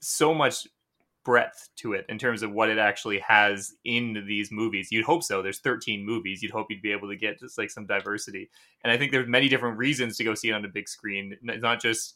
so 0.00 0.34
much 0.34 0.66
breadth 1.26 1.68
to 1.74 1.92
it 1.92 2.06
in 2.08 2.18
terms 2.18 2.44
of 2.44 2.52
what 2.52 2.70
it 2.70 2.78
actually 2.78 3.18
has 3.18 3.74
in 3.84 4.24
these 4.28 4.52
movies. 4.52 4.92
You'd 4.92 5.04
hope 5.04 5.24
so. 5.24 5.42
There's 5.42 5.58
13 5.58 6.06
movies. 6.06 6.40
You'd 6.40 6.52
hope 6.52 6.68
you'd 6.70 6.80
be 6.80 6.92
able 6.92 7.08
to 7.08 7.16
get 7.16 7.40
just 7.40 7.58
like 7.58 7.68
some 7.68 7.84
diversity. 7.84 8.48
And 8.84 8.92
I 8.92 8.96
think 8.96 9.10
there's 9.10 9.26
many 9.26 9.48
different 9.48 9.76
reasons 9.76 10.16
to 10.18 10.24
go 10.24 10.36
see 10.36 10.50
it 10.50 10.52
on 10.52 10.64
a 10.64 10.68
big 10.68 10.88
screen. 10.88 11.36
It's 11.42 11.62
not 11.62 11.82
just 11.82 12.14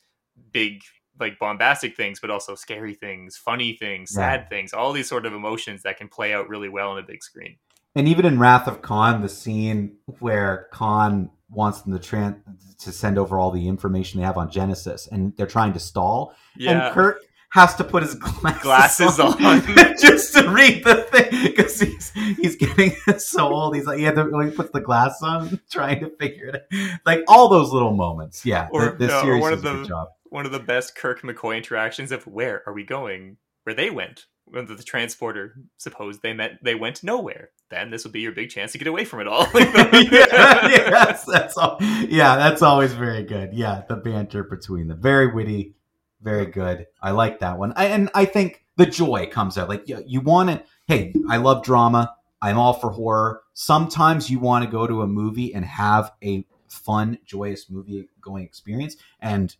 big 0.53 0.83
like 1.19 1.41
bombastic 1.41 1.97
things, 1.97 2.21
but 2.21 2.31
also 2.31 2.55
scary 2.55 2.95
things, 2.95 3.37
funny 3.37 3.77
things, 3.77 4.13
sad 4.13 4.49
things, 4.49 4.73
all 4.73 4.93
these 4.93 5.09
sort 5.09 5.27
of 5.27 5.35
emotions 5.35 5.83
that 5.83 5.99
can 5.99 6.07
play 6.07 6.33
out 6.33 6.49
really 6.49 6.69
well 6.69 6.93
on 6.93 6.99
a 6.99 7.03
big 7.03 7.25
screen. 7.25 7.57
And 7.97 8.07
even 8.07 8.25
in 8.25 8.39
Wrath 8.39 8.69
of 8.69 8.81
Khan, 8.81 9.21
the 9.23 9.29
scene 9.29 9.97
where 10.21 10.69
Khan 10.73 11.31
wants 11.51 11.83
them 11.83 11.93
to 11.93 11.99
tran- 11.99 12.41
to 12.79 12.93
send 12.93 13.19
over 13.19 13.41
all 13.41 13.51
the 13.51 13.67
information 13.67 14.21
they 14.21 14.27
have 14.27 14.39
on 14.39 14.53
Genesis, 14.53 15.09
and 15.11 15.37
they're 15.37 15.49
trying 15.49 15.73
to 15.73 15.81
stall, 15.81 16.33
yeah. 16.57 16.87
and 16.87 16.95
Kirk 16.95 17.21
has 17.51 17.75
to 17.75 17.85
put 17.85 18.03
his 18.03 18.15
glasses, 18.15 18.63
glasses 18.63 19.21
on, 19.21 19.45
on. 19.45 19.61
just 20.01 20.33
to 20.35 20.49
read 20.49 20.85
the 20.85 21.03
thing 21.11 21.47
because 21.47 21.81
he's 21.81 22.13
he's 22.37 22.57
getting 22.57 22.93
so 23.19 23.53
old. 23.53 23.75
He's 23.75 23.87
like 23.87 23.99
he 23.99 24.05
had 24.05 24.15
to 24.15 24.41
he 24.41 24.51
puts 24.51 24.71
the 24.71 24.81
glass 24.81 25.21
on, 25.23 25.61
trying 25.71 26.01
to 26.01 26.11
figure 26.11 26.47
it. 26.49 26.67
out. 26.73 27.01
Like 27.05 27.25
all 27.29 27.49
those 27.49 27.73
little 27.73 27.93
moments. 27.93 28.47
Yeah, 28.47 28.69
or, 28.73 28.97
the, 28.99 29.09
no, 29.09 29.23
series 29.23 29.43
one 29.43 29.53
of 29.53 29.63
the 29.63 30.07
one 30.29 30.47
of 30.47 30.53
the 30.53 30.61
best 30.61 30.95
Kirk 30.95 31.23
McCoy 31.23 31.57
interactions 31.57 32.13
of 32.13 32.27
where 32.27 32.63
are 32.67 32.73
we 32.73 32.85
going? 32.85 33.37
Where 33.65 33.75
they 33.75 33.91
went. 33.91 34.27
When 34.45 34.67
the, 34.67 34.83
transporter 34.83 35.55
supposed 35.77 36.23
they 36.23 36.33
meant 36.33 36.55
they 36.65 36.75
went 36.75 37.05
nowhere. 37.05 37.51
Then 37.71 37.91
this 37.91 38.03
will 38.03 38.11
be 38.11 38.21
your 38.21 38.33
big 38.33 38.51
chance 38.51 38.73
to 38.73 38.79
get 38.79 38.89
away 38.89 39.05
from 39.05 39.21
it 39.21 39.29
all. 39.29 39.47
yeah, 39.55 40.67
yes, 40.67 41.25
that's 41.25 41.57
all. 41.57 41.77
Yeah, 41.81 42.35
that's 42.35 42.61
always 42.61 42.93
very 42.93 43.23
good. 43.23 43.53
Yeah, 43.53 43.83
the 43.89 43.95
banter 43.95 44.43
between 44.43 44.89
them, 44.89 45.01
very 45.01 45.33
witty 45.33 45.75
very 46.23 46.47
good. 46.47 46.87
I 47.01 47.13
like 47.13 47.41
that 47.41 47.59
one. 47.59 47.73
I, 47.77 47.87
and 47.87 48.11
I 48.15 48.25
think 48.25 48.65
the 48.77 48.87
joy 48.87 49.29
comes 49.31 49.59
out. 49.59 49.69
Like 49.69 49.89
you, 49.89 50.03
you 50.07 50.21
want 50.21 50.51
to. 50.51 50.63
Hey, 50.87 51.15
I 51.29 51.37
love 51.37 51.65
drama. 51.65 52.15
I'm 52.43 52.59
all 52.59 52.73
for 52.75 52.91
horror. 52.91 53.43
Sometimes 53.53 54.31
you 54.31 54.39
want 54.39 54.65
to 54.65 54.71
go 54.71 54.87
to 54.87 55.03
a 55.03 55.07
movie 55.07 55.55
and 55.55 55.65
have 55.65 56.13
a 56.25 56.47
fun, 56.69 57.19
joyous 57.25 57.69
movie 57.69 58.09
going 58.21 58.45
experience. 58.45 58.97
And 59.21 59.55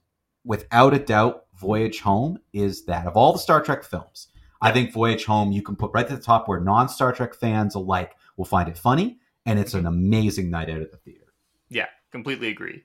without 0.45 0.95
a 0.95 0.99
doubt, 0.99 1.45
Voyage 1.55 2.01
Home 2.01 2.39
is 2.53 2.85
that. 2.87 3.07
Of 3.07 3.17
all 3.17 3.33
the 3.33 3.39
Star 3.39 3.63
Trek 3.63 3.85
films, 3.85 4.29
I 4.63 4.73
think 4.73 4.93
Voyage 4.93 5.25
Home 5.27 5.53
you 5.53 5.63
can 5.63 5.77
put 5.77 5.91
right 5.93 6.09
to 6.09 6.17
the 6.17 6.23
top 6.23 6.49
where 6.49 6.61
non 6.61 6.89
Star 6.89 7.13
Trek 7.13 7.35
fans 7.35 7.75
alike 7.75 8.15
will 8.37 8.45
find 8.45 8.69
it 8.69 8.79
funny, 8.79 9.19
and 9.45 9.59
it's 9.59 9.75
an 9.75 9.87
amazing 9.87 10.51
night 10.51 10.71
out 10.71 10.81
at 10.81 10.91
the 10.91 10.97
theater. 10.99 11.33
Yeah, 11.69 11.87
completely 12.11 12.49
agree. 12.49 12.85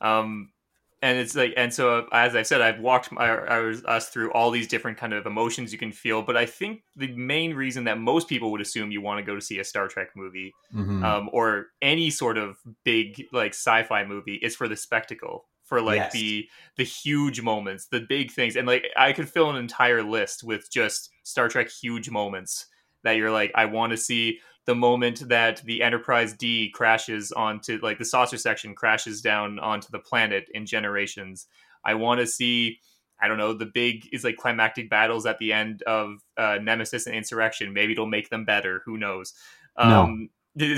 Um, 0.00 0.50
and 1.06 1.18
it's 1.18 1.36
like 1.36 1.54
and 1.56 1.72
so 1.72 2.06
as 2.12 2.34
i 2.34 2.42
said 2.42 2.60
i've 2.60 2.80
walked 2.80 3.12
my, 3.12 3.28
I 3.28 3.60
was, 3.60 3.84
us 3.84 4.08
through 4.08 4.32
all 4.32 4.50
these 4.50 4.66
different 4.66 4.98
kind 4.98 5.12
of 5.12 5.24
emotions 5.24 5.72
you 5.72 5.78
can 5.78 5.92
feel 5.92 6.22
but 6.22 6.36
i 6.36 6.44
think 6.44 6.82
the 6.96 7.12
main 7.12 7.54
reason 7.54 7.84
that 7.84 7.98
most 7.98 8.28
people 8.28 8.50
would 8.50 8.60
assume 8.60 8.90
you 8.90 9.00
want 9.00 9.18
to 9.18 9.24
go 9.24 9.34
to 9.34 9.40
see 9.40 9.58
a 9.60 9.64
star 9.64 9.86
trek 9.86 10.08
movie 10.16 10.52
mm-hmm. 10.74 11.04
um, 11.04 11.30
or 11.32 11.66
any 11.80 12.10
sort 12.10 12.36
of 12.36 12.56
big 12.84 13.24
like 13.32 13.52
sci-fi 13.52 14.04
movie 14.04 14.34
is 14.42 14.56
for 14.56 14.66
the 14.66 14.76
spectacle 14.76 15.46
for 15.64 15.80
like 15.80 15.98
yes. 15.98 16.12
the 16.12 16.48
the 16.76 16.84
huge 16.84 17.40
moments 17.40 17.86
the 17.86 18.04
big 18.08 18.32
things 18.32 18.56
and 18.56 18.66
like 18.66 18.84
i 18.96 19.12
could 19.12 19.28
fill 19.28 19.50
an 19.50 19.56
entire 19.56 20.02
list 20.02 20.42
with 20.42 20.70
just 20.72 21.10
star 21.22 21.48
trek 21.48 21.68
huge 21.70 22.10
moments 22.10 22.66
that 23.04 23.16
you're 23.16 23.30
like 23.30 23.52
i 23.54 23.64
want 23.64 23.92
to 23.92 23.96
see 23.96 24.40
the 24.66 24.74
moment 24.74 25.28
that 25.28 25.62
the 25.64 25.82
Enterprise 25.82 26.32
D 26.32 26.70
crashes 26.70 27.32
onto 27.32 27.78
like 27.82 27.98
the 27.98 28.04
saucer 28.04 28.36
section 28.36 28.74
crashes 28.74 29.20
down 29.20 29.58
onto 29.58 29.88
the 29.90 29.98
planet 29.98 30.48
in 30.52 30.66
Generations. 30.66 31.46
I 31.84 31.94
want 31.94 32.20
to 32.20 32.26
see 32.26 32.80
I 33.20 33.28
don't 33.28 33.38
know 33.38 33.54
the 33.54 33.66
big 33.66 34.08
is 34.12 34.24
like 34.24 34.36
climactic 34.36 34.90
battles 34.90 35.24
at 35.24 35.38
the 35.38 35.52
end 35.52 35.82
of 35.84 36.16
uh, 36.36 36.58
Nemesis 36.60 37.06
and 37.06 37.14
Insurrection. 37.14 37.72
Maybe 37.72 37.92
it'll 37.92 38.06
make 38.06 38.28
them 38.28 38.44
better. 38.44 38.82
Who 38.84 38.98
knows? 38.98 39.32
Um, 39.76 40.28
no. 40.54 40.76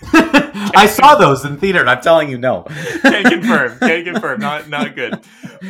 I 0.12 0.86
saw 0.86 1.16
those 1.16 1.44
in 1.44 1.58
theater, 1.58 1.80
and 1.80 1.90
I'm 1.90 2.00
telling 2.00 2.30
you, 2.30 2.38
no. 2.38 2.62
can 3.02 3.24
confirm. 3.24 3.78
Can 3.80 4.04
confirm. 4.04 4.40
Not 4.40 4.68
not 4.68 4.94
good. 4.94 5.20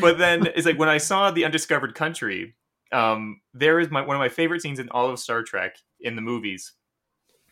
But 0.01 0.19
then 0.19 0.47
it's 0.55 0.67
like 0.67 0.79
when 0.79 0.89
I 0.89 0.99
saw 0.99 1.31
the 1.31 1.45
Undiscovered 1.45 1.95
Country. 1.95 2.55
Um, 2.91 3.43
there 3.53 3.81
is 3.81 3.91
my 3.91 4.01
one 4.01 4.17
of 4.17 4.21
my 4.21 4.31
favorite 4.31 4.63
scenes 4.63 4.79
in 4.79 4.89
all 4.89 5.11
of 5.11 5.19
Star 5.19 5.43
Trek 5.43 5.77
in 6.01 6.17
the 6.17 6.23
movies 6.23 6.73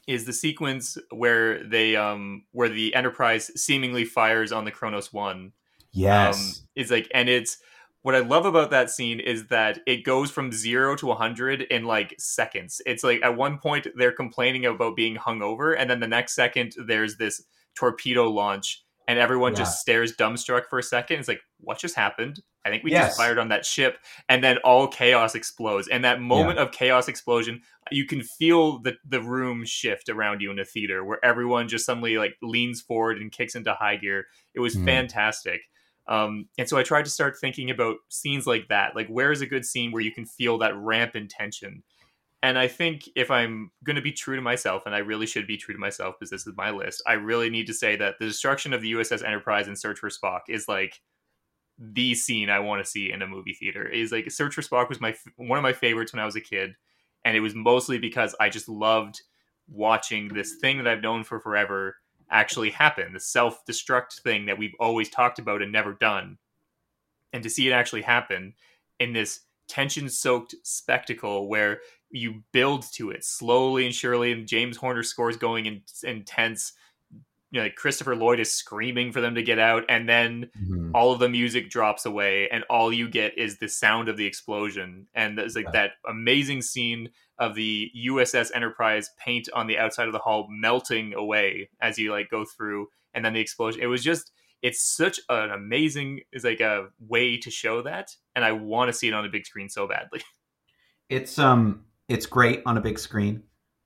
is 0.07 0.25
the 0.25 0.33
sequence 0.33 0.97
where 1.11 1.63
they 1.65 1.97
um 1.97 2.45
where 2.53 2.69
the 2.69 2.95
Enterprise 2.95 3.51
seemingly 3.61 4.05
fires 4.05 4.53
on 4.53 4.65
the 4.65 4.71
Kronos 4.71 5.13
One. 5.13 5.53
Yes, 5.93 6.37
um, 6.37 6.69
is 6.75 6.91
like, 6.91 7.11
and 7.15 7.29
it's 7.29 7.59
what 8.03 8.15
I 8.15 8.21
love 8.21 8.47
about 8.47 8.71
that 8.71 8.91
scene 8.91 9.19
is 9.19 9.49
that 9.49 9.81
it 9.87 10.05
goes 10.05 10.31
from 10.31 10.53
zero 10.53 10.95
to 10.95 11.07
100 11.07 11.63
in 11.63 11.85
like 11.85 12.15
seconds. 12.19 12.81
It's 12.87 13.03
like 13.03 13.21
at 13.25 13.37
one 13.37 13.59
point 13.59 13.89
they're 13.97 14.13
complaining 14.13 14.65
about 14.65 14.95
being 14.95 15.17
hungover, 15.17 15.75
and 15.77 15.91
then 15.91 16.01
the 16.01 16.07
next 16.07 16.35
second 16.35 16.75
there's 16.87 17.17
this 17.17 17.43
torpedo 17.75 18.31
launch, 18.31 18.85
and 19.09 19.19
everyone 19.19 19.53
yeah. 19.53 19.59
just 19.59 19.81
stares 19.81 20.17
dumbstruck 20.17 20.63
for 20.69 20.79
a 20.79 20.83
second. 20.83 21.21
It's 21.21 21.29
like, 21.29 21.41
what 21.61 21.79
just 21.79 21.95
happened? 21.95 22.41
I 22.65 22.71
think 22.71 22.83
we 22.83 22.91
yes. 22.91 23.09
just 23.09 23.19
fired 23.19 23.39
on 23.39 23.49
that 23.49 23.65
ship, 23.65 23.99
and 24.29 24.43
then 24.43 24.59
all 24.59 24.89
chaos 24.89 25.35
explodes. 25.35 25.89
And 25.89 26.05
that 26.05 26.21
moment 26.21 26.59
yeah. 26.59 26.65
of 26.65 26.73
chaos 26.73 27.09
explosion, 27.09 27.63
you 27.91 28.07
can 28.07 28.23
feel 28.23 28.81
the 28.81 28.97
the 29.09 29.23
room 29.23 29.65
shift 29.65 30.09
around 30.09 30.41
you 30.41 30.51
in 30.51 30.59
a 30.59 30.65
theater 30.65 31.05
where 31.05 31.25
everyone 31.25 31.69
just 31.69 31.87
suddenly 31.87 32.19
like 32.19 32.37
leans 32.43 32.81
forward 32.81 33.19
and 33.19 33.31
kicks 33.31 33.55
into 33.55 33.75
high 33.75 33.97
gear. 33.97 34.27
It 34.55 34.61
was 34.61 34.77
mm. 34.77 34.85
fantastic. 34.85 35.61
Um, 36.09 36.49
and 36.57 36.69
so 36.69 36.77
I 36.77 36.83
tried 36.83 37.05
to 37.05 37.11
start 37.11 37.37
thinking 37.41 37.71
about 37.71 37.97
scenes 38.09 38.47
like 38.47 38.69
that. 38.69 38.95
Like, 38.95 39.09
where 39.09 39.33
is 39.33 39.41
a 39.41 39.47
good 39.47 39.65
scene 39.65 39.91
where 39.91 40.03
you 40.03 40.13
can 40.13 40.25
feel 40.25 40.59
that 40.59 40.77
rampant 40.77 41.31
tension? 41.31 41.83
And 42.47 42.57
I 42.57 42.69
think 42.69 43.09
if 43.17 43.29
I'm 43.29 43.73
going 43.83 43.97
to 43.97 44.03
be 44.03 44.13
true 44.13 44.37
to 44.37 44.41
myself, 44.41 44.85
and 44.87 44.95
I 44.95 44.99
really 44.99 45.27
should 45.27 45.49
be 45.49 45.57
true 45.57 45.75
to 45.75 45.81
myself 45.81 46.15
because 46.15 46.31
this 46.31 46.47
is 46.47 46.57
my 46.57 46.71
list, 46.71 47.03
I 47.05 47.15
really 47.15 47.51
need 47.51 47.67
to 47.67 47.75
say 47.75 47.97
that 47.97 48.21
the 48.21 48.27
destruction 48.27 48.73
of 48.73 48.81
the 48.81 48.93
USS 48.93 49.27
Enterprise 49.27 49.67
and 49.67 49.77
Search 49.77 49.99
for 49.99 50.11
Spock 50.11 50.43
is 50.49 50.69
like 50.69 51.01
the 51.77 52.15
scene 52.15 52.49
I 52.49 52.61
want 52.61 52.85
to 52.85 52.89
see 52.89 53.11
in 53.11 53.21
a 53.21 53.27
movie 53.27 53.55
theater. 53.55 53.89
Is 53.89 54.13
like 54.13 54.31
Search 54.31 54.55
for 54.55 54.63
Spock 54.63 54.89
was 54.89 55.01
my 55.01 55.13
one 55.35 55.59
of 55.59 55.65
my 55.65 55.73
favorites 55.73 56.13
when 56.13 56.23
I 56.23 56.25
was 56.25 56.37
a 56.37 56.41
kid, 56.41 56.77
and 57.25 57.37
it 57.37 57.41
was 57.41 57.57
mostly 57.57 57.99
because 57.99 58.33
I 58.39 58.49
just 58.49 58.69
loved 58.69 59.21
watching 59.69 60.29
this 60.29 60.55
thing 60.61 60.79
that 60.79 60.87
I've 60.87 61.03
known 61.03 61.25
for 61.25 61.41
forever 61.41 61.97
actually 62.31 62.71
happen, 62.71 63.13
the 63.13 63.19
self 63.19 63.67
destruct 63.67 64.21
thing 64.21 64.47
that 64.47 64.57
we've 64.57 64.77
always 64.79 65.09
talked 65.09 65.41
about 65.41 65.63
and 65.63 65.73
never 65.73 65.95
done. 65.95 66.39
And 67.33 67.43
to 67.43 67.51
see 67.51 67.67
it 67.67 67.73
actually 67.73 68.03
happen 68.03 68.55
in 69.01 69.15
this 69.15 69.41
tension 69.69 70.09
soaked 70.09 70.55
spectacle 70.63 71.49
where 71.49 71.81
you 72.11 72.43
build 72.53 72.85
to 72.93 73.11
it 73.11 73.25
slowly 73.25 73.87
and 73.87 73.95
surely, 73.95 74.33
and 74.33 74.47
James 74.47 74.77
Horner 74.77 75.03
scores 75.03 75.37
going 75.37 75.67
in, 75.67 75.83
intense. 76.05 76.73
You 77.51 77.61
know, 77.61 77.65
like 77.65 77.77
Christopher 77.77 78.17
Lloyd 78.17 78.41
is 78.41 78.53
screaming 78.53 79.13
for 79.13 79.21
them 79.21 79.35
to 79.37 79.43
get 79.43 79.59
out, 79.59 79.85
and 79.89 80.09
then 80.09 80.51
Mhm. 80.61 80.91
all 80.95 81.13
of 81.13 81.21
the 81.21 81.29
music 81.29 81.71
drops 81.71 82.05
away, 82.07 82.49
and 82.51 82.65
all 82.65 82.93
you 82.93 83.09
get 83.09 83.37
is 83.39 83.59
the 83.59 83.69
sound 83.69 84.09
of 84.09 84.17
the 84.17 84.27
explosion. 84.27 85.07
And 85.15 85.39
there's 85.39 85.55
like 85.57 85.67
Yeah. 85.67 85.71
that 85.73 85.93
amazing 86.09 86.63
scene 86.63 87.11
of 87.39 87.55
the 87.55 87.91
USS 87.95 88.51
Enterprise 88.55 89.11
paint 89.19 89.49
on 89.53 89.67
the 89.67 89.79
outside 89.79 90.07
of 90.09 90.13
the 90.13 90.19
hull 90.19 90.49
melting 90.51 91.15
away 91.15 91.69
as 91.81 91.99
you 91.99 92.11
like 92.11 92.31
go 92.31 92.45
through, 92.45 92.89
and 93.15 93.25
then 93.25 93.33
the 93.35 93.41
explosion. 93.41 93.81
It 93.83 93.87
was 93.87 94.03
just 94.03 94.33
it's 94.67 94.83
such 94.83 95.21
an 95.29 95.51
amazing 95.51 96.21
is 96.33 96.45
like 96.45 96.61
a 96.61 96.89
way 96.99 97.39
to 97.39 97.51
show 97.51 97.83
that, 97.83 98.09
and 98.35 98.45
I 98.45 98.53
want 98.53 98.89
to 98.89 98.93
see 98.93 99.09
it 99.09 99.15
on 99.15 99.25
a 99.25 99.29
big 99.29 99.47
screen 99.47 99.69
so 99.69 99.87
badly. 99.89 100.21
It's 101.09 101.39
um 101.39 101.85
it's 102.09 102.27
great 102.27 102.63
on 102.67 102.77
a 102.77 102.81
big 102.81 102.99
screen. 102.99 103.45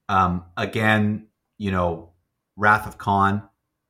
Um 0.08 0.44
again, 0.56 1.26
you 1.58 1.70
know, 1.70 2.14
Wrath 2.56 2.86
of 2.86 2.96
Khan, 2.96 3.42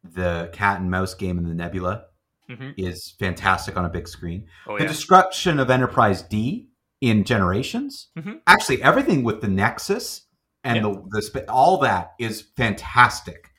the 0.03 0.51
cat 0.53 0.81
and 0.81 0.91
mouse 0.91 1.15
game 1.15 1.39
in 1.39 1.45
the 1.49 1.55
Nebula 1.55 2.07
Mhm. 2.51 2.75
is 2.77 3.15
fantastic 3.21 3.77
on 3.77 3.85
a 3.85 3.89
big 3.89 4.09
screen. 4.09 4.49
Oh 4.67 4.77
the 4.77 4.83
yeah, 4.83 4.89
destruction 4.89 5.61
of 5.61 5.71
Enterprise 5.71 6.23
D 6.23 6.71
in 7.01 7.23
Generations, 7.23 8.09
Mhm. 8.19 8.41
actually 8.49 8.83
everything 8.83 9.23
with 9.23 9.41
the 9.43 9.49
Nexus 9.49 10.27
and 10.65 10.77
Yeah. 10.77 10.83
the 10.83 11.31
the 11.35 11.51
all 11.51 11.79
that 11.79 12.15
is 12.19 12.43
fantastic. 12.57 13.50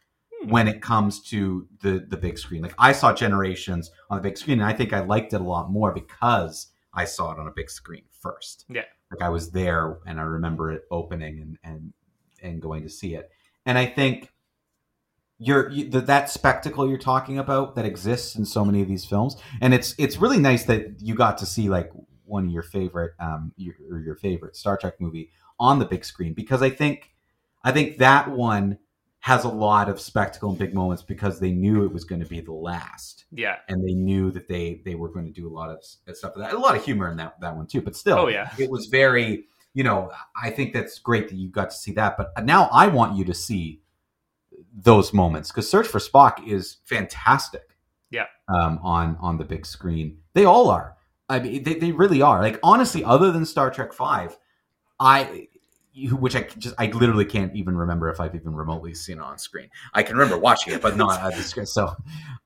When 0.46 0.68
it 0.68 0.82
comes 0.82 1.22
to 1.30 1.68
the 1.82 2.06
the 2.08 2.18
big 2.18 2.38
screen. 2.38 2.62
Like 2.62 2.76
I 2.78 2.92
saw 2.92 3.14
Generations 3.14 3.92
on 4.10 4.18
the 4.18 4.24
big 4.24 4.38
screen, 4.38 4.60
and 4.60 4.70
I 4.70 4.74
think 4.74 4.94
I 4.94 5.02
liked 5.02 5.34
it 5.34 5.42
a 5.42 5.44
lot 5.44 5.72
more 5.72 5.94
because 5.94 6.68
I 6.94 7.06
saw 7.06 7.32
it 7.32 7.40
on 7.40 7.48
a 7.48 7.52
big 7.52 7.70
screen 7.70 8.04
first. 8.20 8.66
Yeah. 8.70 8.84
like 9.12 9.22
I 9.22 9.30
was 9.30 9.52
there, 9.52 10.00
and 10.06 10.20
I 10.20 10.24
remember 10.24 10.72
it 10.72 10.84
opening 10.92 11.40
and 11.40 11.58
and 11.64 11.94
and 12.42 12.62
going 12.62 12.84
to 12.84 12.90
see 12.90 13.16
it. 13.16 13.30
And 13.66 13.78
I 13.78 13.86
think 13.86 14.32
you're 15.38 15.70
you, 15.70 15.90
the, 15.90 16.02
that 16.02 16.30
spectacle 16.30 16.88
you're 16.88 16.98
talking 16.98 17.40
about 17.40 17.76
that 17.76 17.86
exists 17.86 18.36
in 18.36 18.46
so 18.46 18.64
many 18.66 18.82
of 18.82 18.88
these 18.88 19.06
films, 19.06 19.36
and 19.62 19.74
it's 19.74 19.96
it's 19.98 20.18
really 20.18 20.40
nice 20.40 20.66
that 20.66 21.02
you 21.02 21.16
got 21.16 21.38
to 21.40 21.46
see 21.46 21.70
like 21.70 21.92
one 22.26 22.46
of 22.46 22.52
your 22.52 22.64
favorite 22.64 23.14
um 23.20 23.52
your, 23.58 23.76
or 23.92 24.00
your 24.00 24.16
favorite 24.16 24.56
Star 24.56 24.78
Trek 24.78 24.96
movie 25.00 25.30
on 25.60 25.80
the 25.80 25.86
big 25.86 26.04
screen 26.06 26.34
because 26.34 26.62
I 26.62 26.70
think 26.70 27.12
I 27.64 27.72
think 27.72 27.98
that 27.98 28.32
one 28.32 28.80
has 29.22 29.44
a 29.44 29.50
lot 29.50 29.88
of 29.88 30.02
spectacle 30.02 30.50
and 30.50 30.58
big 30.58 30.74
moments 30.74 31.04
because 31.04 31.40
they 31.40 31.52
knew 31.52 31.84
it 31.86 31.94
was 31.94 32.04
going 32.04 32.22
to 32.22 32.28
be 32.28 32.42
the 32.42 32.52
last. 32.52 33.26
Yeah, 33.32 33.58
and 33.70 33.88
they 33.88 33.94
knew 33.94 34.32
that 34.32 34.48
they 34.48 34.82
they 34.84 34.96
were 34.96 35.10
going 35.10 35.26
to 35.26 35.32
do 35.32 35.48
a 35.48 35.54
lot 35.54 35.70
of 35.70 35.84
stuff 36.16 36.36
with 36.36 36.44
that. 36.44 36.54
A 36.54 36.58
lot 36.58 36.76
of 36.76 36.84
humor 36.84 37.10
in 37.10 37.18
that 37.18 37.40
that 37.40 37.56
one 37.56 37.68
too 37.68 37.82
but 37.82 37.96
still 37.96 38.18
Oh, 38.18 38.28
yeah. 38.28 38.50
it 38.58 38.70
was 38.70 38.88
very 38.88 39.46
you 39.74 39.86
know 39.86 40.12
i 40.36 40.50
think 40.50 40.74
that's 40.74 41.00
great 41.00 41.30
that 41.30 41.36
you 41.36 41.48
got 41.48 41.70
to 41.70 41.76
see 41.78 41.94
that 41.94 42.18
but 42.18 42.34
now 42.44 42.68
i 42.74 42.88
want 42.88 43.16
you 43.16 43.24
to 43.24 43.34
see 43.34 43.82
those 44.74 45.14
moments 45.14 45.50
because 45.50 45.70
search 45.70 45.88
for 45.88 46.00
spock 46.00 46.46
is 46.48 46.78
fantastic. 46.86 47.78
Yeah. 48.10 48.26
um, 48.54 48.80
on 48.84 49.18
on 49.22 49.38
the 49.38 49.46
big 49.46 49.66
screen. 49.66 50.18
They 50.34 50.44
all 50.44 50.70
are. 50.70 50.98
I 51.30 51.40
mean 51.40 51.64
they, 51.64 51.76
they 51.76 51.92
really 51.94 52.22
are. 52.22 52.42
Like 52.42 52.60
honestly 52.64 53.04
other 53.06 53.32
than 53.32 53.46
star 53.46 53.70
trek 53.72 53.94
5 53.94 54.38
i 55.00 55.48
which 55.94 56.36
I 56.36 56.44
just 56.44 56.76
I 56.78 56.88
literally 56.88 57.26
can't 57.26 57.56
even 57.56 57.76
remember 57.78 58.10
if 58.10 58.20
I've 58.20 58.36
even 58.36 58.56
remotely 58.56 58.94
seen 58.94 59.18
it 59.18 59.24
on 59.24 59.38
screen. 59.38 59.70
I 59.94 60.04
can 60.04 60.16
remember 60.16 60.38
watching 60.38 60.74
it, 60.74 60.82
but 60.82 60.96
not 60.96 61.22
on 61.22 61.36
the 61.36 61.44
screen. 61.44 61.66
So 61.66 61.94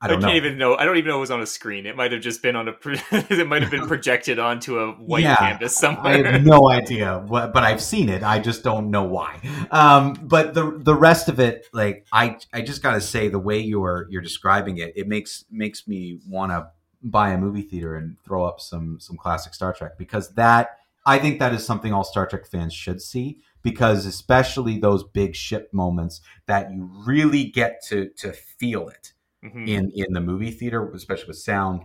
I 0.00 0.08
I, 0.08 0.08
don't 0.08 0.20
can't 0.20 0.22
know. 0.22 0.34
even 0.34 0.58
know. 0.58 0.74
I 0.76 0.84
don't 0.84 0.96
even 0.96 1.08
know 1.10 1.18
it 1.18 1.20
was 1.20 1.30
on 1.30 1.40
a 1.40 1.46
screen. 1.46 1.86
It 1.86 1.96
might 1.96 2.12
have 2.12 2.20
just 2.22 2.42
been 2.42 2.56
on 2.56 2.68
a. 2.68 2.74
It 3.12 3.46
might 3.48 3.62
have 3.62 3.70
been 3.70 3.84
projected 3.84 4.38
onto 4.38 4.78
a 4.78 4.92
white 4.92 5.22
Yeah, 5.22 5.36
canvas 5.36 5.76
somewhere. 5.78 6.14
I 6.26 6.32
have 6.32 6.42
no 6.42 6.68
idea, 6.68 7.18
what, 7.26 7.52
but 7.52 7.62
I've 7.64 7.82
seen 7.82 8.08
it. 8.08 8.22
I 8.22 8.38
just 8.38 8.62
don't 8.64 8.90
know 8.90 9.04
why. 9.04 9.40
Um, 9.70 10.14
but 10.14 10.54
the 10.54 10.78
the 10.78 10.94
rest 10.94 11.28
of 11.28 11.40
it, 11.40 11.66
like 11.72 12.06
I 12.12 12.38
I 12.52 12.62
just 12.62 12.82
gotta 12.82 13.00
say, 13.00 13.28
the 13.28 13.38
way 13.38 13.60
you're 13.60 14.06
you're 14.10 14.22
describing 14.22 14.78
it, 14.78 14.92
it 14.96 15.06
makes 15.08 15.44
makes 15.50 15.86
me 15.86 16.18
want 16.28 16.52
to 16.52 16.68
buy 17.02 17.30
a 17.30 17.38
movie 17.38 17.62
theater 17.62 17.94
and 17.96 18.16
throw 18.24 18.44
up 18.44 18.60
some 18.60 18.98
some 19.00 19.16
classic 19.16 19.54
Star 19.54 19.72
Trek 19.72 19.96
because 19.98 20.30
that 20.34 20.78
I 21.06 21.18
think 21.18 21.38
that 21.38 21.54
is 21.54 21.64
something 21.64 21.92
all 21.92 22.04
Star 22.04 22.26
Trek 22.26 22.46
fans 22.46 22.74
should 22.74 23.00
see 23.00 23.38
because 23.62 24.04
especially 24.06 24.78
those 24.78 25.04
big 25.04 25.34
ship 25.36 25.70
moments 25.72 26.20
that 26.46 26.70
you 26.72 26.90
really 27.06 27.44
get 27.44 27.80
to 27.88 28.10
to 28.18 28.32
feel 28.32 28.88
it 28.88 29.12
Mhm. 29.44 29.68
in 29.68 29.90
in 29.94 30.12
the 30.12 30.20
movie 30.20 30.50
theater, 30.50 30.90
especially 30.92 31.28
with 31.28 31.38
sound, 31.38 31.82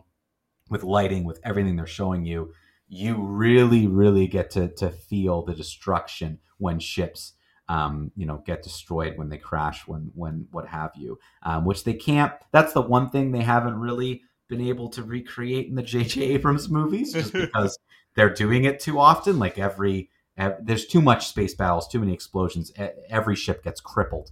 with 0.70 0.84
lighting, 0.84 1.24
with 1.24 1.40
everything 1.44 1.76
they're 1.76 1.86
showing 1.86 2.26
you, 2.26 2.54
you 2.88 3.16
really, 3.16 3.88
really 3.88 4.28
get 4.28 4.50
to 4.52 4.68
to 4.70 4.90
feel 4.90 5.44
the 5.44 5.54
destruction 5.54 6.40
when 6.58 6.80
ships, 6.80 7.34
um, 7.70 8.12
you 8.16 8.26
know, 8.26 8.44
get 8.46 8.64
destroyed 8.64 9.18
when 9.18 9.30
they 9.30 9.38
crash, 9.38 9.88
when 9.88 10.12
when 10.16 10.48
what 10.52 10.68
have 10.68 10.92
you, 10.96 11.20
um, 11.44 11.66
which 11.66 11.84
they 11.84 11.94
can't. 11.94 12.34
That's 12.52 12.74
the 12.74 12.82
one 12.82 13.10
thing 13.10 13.32
they 13.32 13.42
haven't 13.44 13.80
really 13.80 14.24
been 14.48 14.62
able 14.62 14.90
to 14.90 15.04
recreate 15.04 15.68
in 15.68 15.76
the 15.76 15.84
J.J. 15.84 16.22
Abrams 16.24 16.70
movies, 16.70 17.14
just 17.14 17.34
because 17.34 17.78
they're 18.16 18.34
doing 18.34 18.66
it 18.66 18.80
too 18.80 19.00
often. 19.00 19.40
Like 19.40 19.58
every, 19.60 20.10
ev 20.38 20.56
there's 20.62 20.86
too 20.86 21.02
much 21.02 21.28
space 21.28 21.54
battles, 21.54 21.88
too 21.88 22.00
many 22.00 22.14
explosions. 22.14 22.72
Every 23.10 23.36
ship 23.36 23.64
gets 23.64 23.80
crippled 23.82 24.32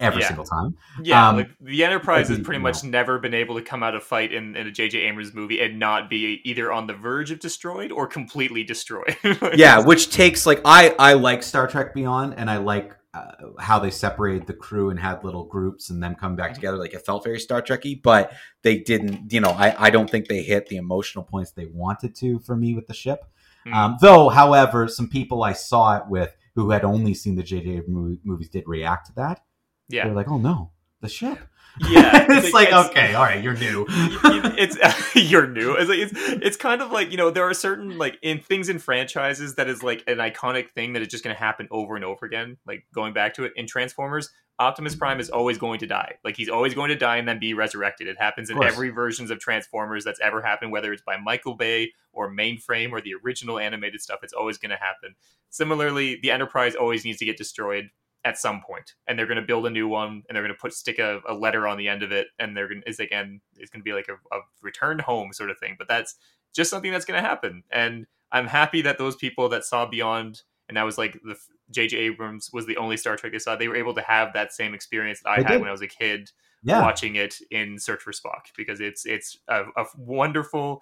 every 0.00 0.20
Yeah. 0.22 0.26
single 0.28 0.44
time. 0.44 0.76
Yeah, 1.02 1.28
Um, 1.28 1.36
like 1.36 1.50
the 1.60 1.84
Enterprise 1.84 2.28
has 2.28 2.40
pretty 2.40 2.60
much 2.60 2.82
know. 2.82 2.90
never 2.90 3.18
been 3.20 3.34
able 3.34 3.54
to 3.54 3.62
come 3.62 3.84
out 3.84 3.94
of 3.94 4.02
fight 4.02 4.32
in, 4.32 4.56
in 4.56 4.66
a 4.66 4.70
J.J. 4.72 4.98
Abrams 4.98 5.32
movie 5.32 5.60
and 5.60 5.78
not 5.78 6.10
be 6.10 6.40
either 6.44 6.72
on 6.72 6.88
the 6.88 6.94
verge 6.94 7.30
of 7.30 7.38
destroyed 7.38 7.92
or 7.92 8.08
completely 8.08 8.64
destroyed. 8.64 9.16
yeah, 9.54 9.78
which 9.78 10.10
takes 10.12 10.44
like 10.44 10.60
I 10.64 10.94
I 10.98 11.12
like 11.12 11.42
Star 11.44 11.68
Trek 11.68 11.94
Beyond, 11.94 12.34
and 12.36 12.50
I 12.50 12.56
like 12.56 12.96
uh, 13.14 13.32
how 13.58 13.78
they 13.78 13.90
separated 13.90 14.46
the 14.46 14.54
crew 14.54 14.90
and 14.90 14.98
had 14.98 15.22
little 15.22 15.44
groups 15.44 15.90
and 15.90 16.02
them 16.02 16.14
come 16.14 16.34
back 16.34 16.54
together. 16.54 16.78
Like 16.78 16.94
it 16.94 17.04
felt 17.04 17.24
very 17.24 17.38
Star 17.38 17.60
Trekky, 17.60 18.02
but 18.02 18.32
they 18.62 18.78
didn't. 18.78 19.32
You 19.32 19.40
know, 19.40 19.50
I 19.50 19.86
I 19.86 19.90
don't 19.90 20.08
think 20.08 20.28
they 20.28 20.42
hit 20.42 20.66
the 20.68 20.76
emotional 20.76 21.24
points 21.24 21.50
they 21.50 21.66
wanted 21.66 22.14
to 22.16 22.38
for 22.40 22.56
me 22.56 22.74
with 22.74 22.86
the 22.86 22.94
ship. 22.94 23.24
Hmm. 23.64 23.74
Um, 23.74 23.96
though, 24.00 24.28
however, 24.28 24.88
some 24.88 25.08
people 25.08 25.42
I 25.42 25.52
saw 25.52 25.96
it 25.98 26.04
with 26.08 26.34
who 26.54 26.70
had 26.70 26.84
only 26.84 27.14
seen 27.14 27.34
the 27.34 27.42
J.J. 27.42 27.82
movie, 27.86 28.18
movies 28.24 28.48
did 28.48 28.64
react 28.66 29.06
to 29.06 29.14
that. 29.14 29.40
Yeah, 29.88 30.04
They 30.04 30.08
yeah, 30.08 30.14
were 30.14 30.16
like, 30.16 30.28
"Oh 30.30 30.38
no, 30.38 30.70
the 31.00 31.08
ship." 31.08 31.38
Yeah. 31.80 32.26
it's 32.30 32.52
like 32.52 32.72
okay, 32.72 33.14
all 33.14 33.24
right, 33.24 33.42
you're 33.42 33.54
new. 33.54 33.86
it's 33.88 34.76
you're 35.14 35.46
new. 35.46 35.74
It's, 35.74 35.88
like, 35.88 35.98
it's 35.98 36.12
it's 36.14 36.56
kind 36.56 36.82
of 36.82 36.90
like 36.90 37.10
you 37.10 37.16
know 37.16 37.30
there 37.30 37.48
are 37.48 37.54
certain 37.54 37.98
like 37.98 38.18
in 38.22 38.40
things 38.40 38.68
in 38.68 38.78
franchises 38.78 39.54
that 39.54 39.68
is 39.68 39.82
like 39.82 40.04
an 40.06 40.18
iconic 40.18 40.70
thing 40.70 40.92
that 40.92 41.02
is 41.02 41.08
just 41.08 41.24
going 41.24 41.34
to 41.34 41.40
happen 41.40 41.68
over 41.70 41.96
and 41.96 42.04
over 42.04 42.26
again. 42.26 42.58
Like 42.66 42.86
going 42.94 43.12
back 43.12 43.34
to 43.34 43.44
it 43.44 43.52
in 43.56 43.66
Transformers, 43.66 44.30
Optimus 44.58 44.94
Prime 44.94 45.18
is 45.18 45.30
always 45.30 45.56
going 45.56 45.78
to 45.80 45.86
die. 45.86 46.16
Like 46.24 46.36
he's 46.36 46.48
always 46.48 46.74
going 46.74 46.90
to 46.90 46.96
die 46.96 47.16
and 47.16 47.26
then 47.26 47.38
be 47.38 47.54
resurrected. 47.54 48.06
It 48.06 48.18
happens 48.18 48.50
in 48.50 48.62
every 48.62 48.90
versions 48.90 49.30
of 49.30 49.38
Transformers 49.38 50.04
that's 50.04 50.20
ever 50.20 50.42
happened, 50.42 50.72
whether 50.72 50.92
it's 50.92 51.02
by 51.02 51.16
Michael 51.16 51.54
Bay 51.54 51.92
or 52.12 52.30
Mainframe 52.30 52.92
or 52.92 53.00
the 53.00 53.14
original 53.24 53.58
animated 53.58 54.00
stuff. 54.00 54.20
It's 54.22 54.34
always 54.34 54.58
going 54.58 54.70
to 54.70 54.76
happen. 54.76 55.14
Similarly, 55.48 56.18
the 56.22 56.30
Enterprise 56.30 56.74
always 56.74 57.04
needs 57.04 57.18
to 57.18 57.24
get 57.24 57.36
destroyed 57.36 57.90
at 58.24 58.38
some 58.38 58.60
point 58.60 58.94
and 59.06 59.18
they're 59.18 59.26
going 59.26 59.36
to 59.40 59.42
build 59.46 59.66
a 59.66 59.70
new 59.70 59.88
one 59.88 60.22
and 60.28 60.34
they're 60.36 60.42
going 60.42 60.54
to 60.54 60.60
put 60.60 60.72
stick 60.72 60.98
a, 60.98 61.20
a 61.28 61.34
letter 61.34 61.66
on 61.66 61.76
the 61.76 61.88
end 61.88 62.02
of 62.02 62.12
it 62.12 62.28
and 62.38 62.56
they're 62.56 62.68
going 62.68 62.80
to 62.80 62.88
is 62.88 63.00
again 63.00 63.40
it's 63.56 63.70
going 63.70 63.80
to 63.80 63.84
be 63.84 63.92
like 63.92 64.08
a, 64.08 64.36
a 64.36 64.40
return 64.62 64.98
home 64.98 65.32
sort 65.32 65.50
of 65.50 65.58
thing 65.58 65.74
but 65.78 65.88
that's 65.88 66.16
just 66.54 66.70
something 66.70 66.92
that's 66.92 67.04
going 67.04 67.20
to 67.20 67.28
happen 67.28 67.62
and 67.70 68.06
i'm 68.30 68.46
happy 68.46 68.80
that 68.82 68.98
those 68.98 69.16
people 69.16 69.48
that 69.48 69.64
saw 69.64 69.86
beyond 69.86 70.42
and 70.68 70.76
that 70.76 70.84
was 70.84 70.98
like 70.98 71.18
the 71.24 71.36
jj 71.72 71.94
abrams 71.94 72.50
was 72.52 72.66
the 72.66 72.76
only 72.76 72.96
star 72.96 73.16
trek 73.16 73.32
they 73.32 73.38
saw 73.38 73.56
they 73.56 73.68
were 73.68 73.76
able 73.76 73.94
to 73.94 74.02
have 74.02 74.32
that 74.32 74.52
same 74.52 74.72
experience 74.74 75.20
that 75.22 75.30
i 75.30 75.36
had 75.38 75.46
did. 75.48 75.60
when 75.60 75.68
i 75.68 75.72
was 75.72 75.82
a 75.82 75.88
kid 75.88 76.30
Yeah, 76.62 76.80
watching 76.80 77.16
it 77.16 77.34
in 77.50 77.78
search 77.78 78.02
for 78.02 78.12
spock 78.12 78.52
because 78.56 78.80
it's 78.80 79.04
it's 79.04 79.36
a, 79.48 79.64
a 79.76 79.84
wonderful 79.96 80.80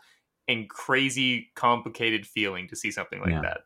and 0.48 0.68
crazy 0.68 1.50
complicated 1.54 2.26
feeling 2.26 2.68
to 2.68 2.76
see 2.76 2.90
something 2.90 3.20
like 3.20 3.30
Yeah. 3.30 3.40
that 3.42 3.60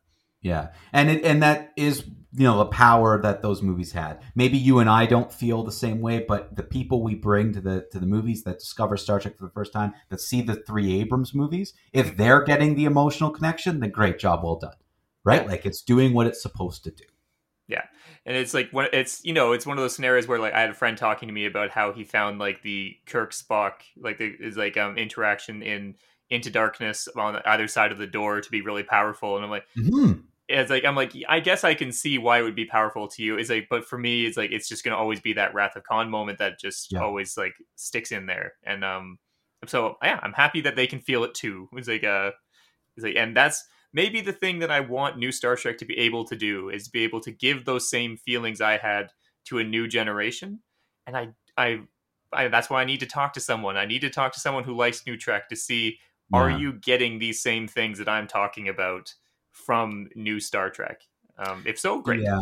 Yeah, 0.45 0.69
and 0.93 1.11
it, 1.11 1.25
and 1.25 1.43
that 1.43 1.73
is 1.75 2.05
you 2.37 2.45
know 2.45 2.59
the 2.59 2.67
power 2.67 3.21
that 3.23 3.41
those 3.41 3.63
movies 3.63 3.93
had. 3.93 4.21
Maybe 4.35 4.59
you 4.59 4.79
and 4.79 4.91
I 4.91 5.07
don't 5.07 5.33
feel 5.33 5.63
the 5.63 5.73
same 5.73 6.03
way, 6.03 6.23
but 6.27 6.55
the 6.55 6.63
people 6.63 7.03
we 7.03 7.15
bring 7.15 7.55
to 7.55 7.63
the 7.63 7.87
to 7.93 7.99
the 7.99 8.07
movies 8.07 8.43
that 8.45 8.59
discover 8.59 8.99
Star 8.99 9.19
Trek 9.19 9.39
for 9.39 9.45
the 9.45 9.53
first 9.53 9.73
time, 9.73 9.95
that 10.11 10.21
see 10.21 10.43
the 10.43 10.57
three 10.57 11.01
Abrams 11.01 11.35
movies, 11.35 11.73
if 11.95 12.19
they're 12.19 12.43
getting 12.43 12.75
the 12.75 12.85
emotional 12.85 13.31
connection, 13.31 13.81
then 13.81 13.91
great 13.91 14.19
job, 14.19 14.45
well 14.45 14.57
done, 14.57 14.77
right? 15.25 15.47
Like 15.47 15.65
it's 15.65 15.81
doing 15.81 16.13
what 16.13 16.27
it's 16.27 16.43
supposed 16.43 16.85
to 16.85 16.91
do. 16.91 17.05
Yeah, 17.69 17.85
and 18.27 18.37
it's 18.37 18.53
like 18.53 18.69
when 18.71 18.89
it's 18.93 19.25
you 19.25 19.33
know 19.33 19.53
it's 19.53 19.65
one 19.65 19.79
of 19.79 19.83
those 19.83 19.95
scenarios 19.95 20.29
where 20.29 20.39
like 20.39 20.53
I 20.53 20.61
had 20.61 20.71
a 20.71 20.75
friend 20.75 20.99
talking 20.99 21.29
to 21.29 21.35
me 21.35 21.47
about 21.47 21.71
how 21.71 21.93
he 21.93 22.05
found 22.05 22.39
like 22.39 22.61
the 22.61 22.97
Kirk 23.07 23.33
Spock 23.33 23.73
like 23.97 24.19
the 24.19 24.27
is 24.27 24.59
like 24.59 24.77
um 24.77 24.99
interaction 24.99 25.63
in 25.63 25.95
Into 26.29 26.51
Darkness 26.51 27.09
on 27.17 27.41
either 27.47 27.67
side 27.67 27.93
of 27.93 27.99
the 27.99 28.07
door 28.07 28.43
to 28.43 28.51
be 28.51 28.61
really 28.61 28.83
powerful, 28.83 29.37
and 29.37 29.45
I'm 29.45 29.51
like, 29.51 29.65
hmm 29.75 30.13
it's 30.49 30.71
like 30.71 30.85
I'm 30.85 30.95
like 30.97 31.13
I 31.29 31.41
guess 31.41 31.65
I 31.65 31.75
can 31.75 31.93
see 31.93 32.19
why 32.19 32.39
it 32.39 32.43
would 32.43 32.55
be 32.55 32.67
powerful 32.67 33.09
to 33.09 33.23
you. 33.23 33.39
Is 33.39 33.51
like, 33.51 33.69
but 33.71 33.85
for 33.87 33.99
me, 33.99 34.27
it's 34.27 34.37
like 34.37 34.53
it's 34.53 34.69
just 34.69 34.85
gonna 34.85 34.97
always 34.97 35.21
be 35.21 35.33
that 35.35 35.55
Wrath 35.55 35.77
of 35.77 35.85
Khan 35.85 36.11
moment 36.11 36.39
that 36.39 36.61
just 36.61 36.93
Yeah. 36.93 37.01
always 37.01 37.37
like 37.37 37.55
sticks 37.77 38.13
in 38.13 38.27
there. 38.27 38.55
And 38.65 38.85
um, 38.85 39.19
so 39.67 39.97
yeah, 40.03 40.21
I'm 40.23 40.33
happy 40.35 40.61
that 40.63 40.77
they 40.77 40.87
can 40.87 41.01
feel 41.01 41.25
it 41.25 41.35
too. 41.35 41.69
It's 41.75 41.89
like 41.89 42.05
uh, 42.05 42.33
it's 42.97 43.05
like, 43.05 43.17
and 43.17 43.37
that's 43.37 43.65
maybe 43.93 44.21
the 44.21 44.33
thing 44.33 44.59
that 44.61 44.71
I 44.71 44.81
want 44.81 45.19
new 45.19 45.33
Star 45.33 45.57
Trek 45.57 45.79
to 45.79 45.85
be 45.85 45.99
able 45.99 46.25
to 46.27 46.37
do 46.37 46.69
is 46.71 46.89
be 46.89 47.05
able 47.05 47.21
to 47.21 47.31
give 47.31 47.65
those 47.65 47.89
same 47.91 48.17
feelings 48.17 48.61
I 48.61 48.79
had 48.79 49.11
to 49.47 49.59
a 49.59 49.65
new 49.65 49.89
generation. 49.89 50.61
And 51.07 51.17
I 51.17 51.29
I. 51.57 51.81
I, 52.33 52.49
that's 52.49 52.69
why 52.69 52.83
I 52.83 52.85
need 52.85 52.99
to 52.99 53.07
talk 53.07 53.33
to 53.35 53.41
someone. 53.41 53.77
I 53.77 53.87
need 53.87 54.01
to 54.01 54.11
talk 54.11 54.33
to 54.33 54.41
someone 54.41 54.65
who 54.65 54.75
likes 54.77 55.07
New 55.07 55.17
Trek 55.17 55.49
to 55.51 55.57
see 55.57 56.01
are 56.33 56.51
you 56.51 56.73
getting 56.73 57.19
these 57.21 57.41
same 57.41 57.69
things 57.69 57.99
that 57.99 58.09
I'm 58.09 58.27
talking 58.27 58.69
about 58.69 59.15
from 59.55 60.09
new 60.15 60.39
Star 60.41 60.69
Trek? 60.71 61.01
Um, 61.39 61.65
if 61.67 61.79
so, 61.79 62.01
great. 62.01 62.21
Yeah, 62.21 62.41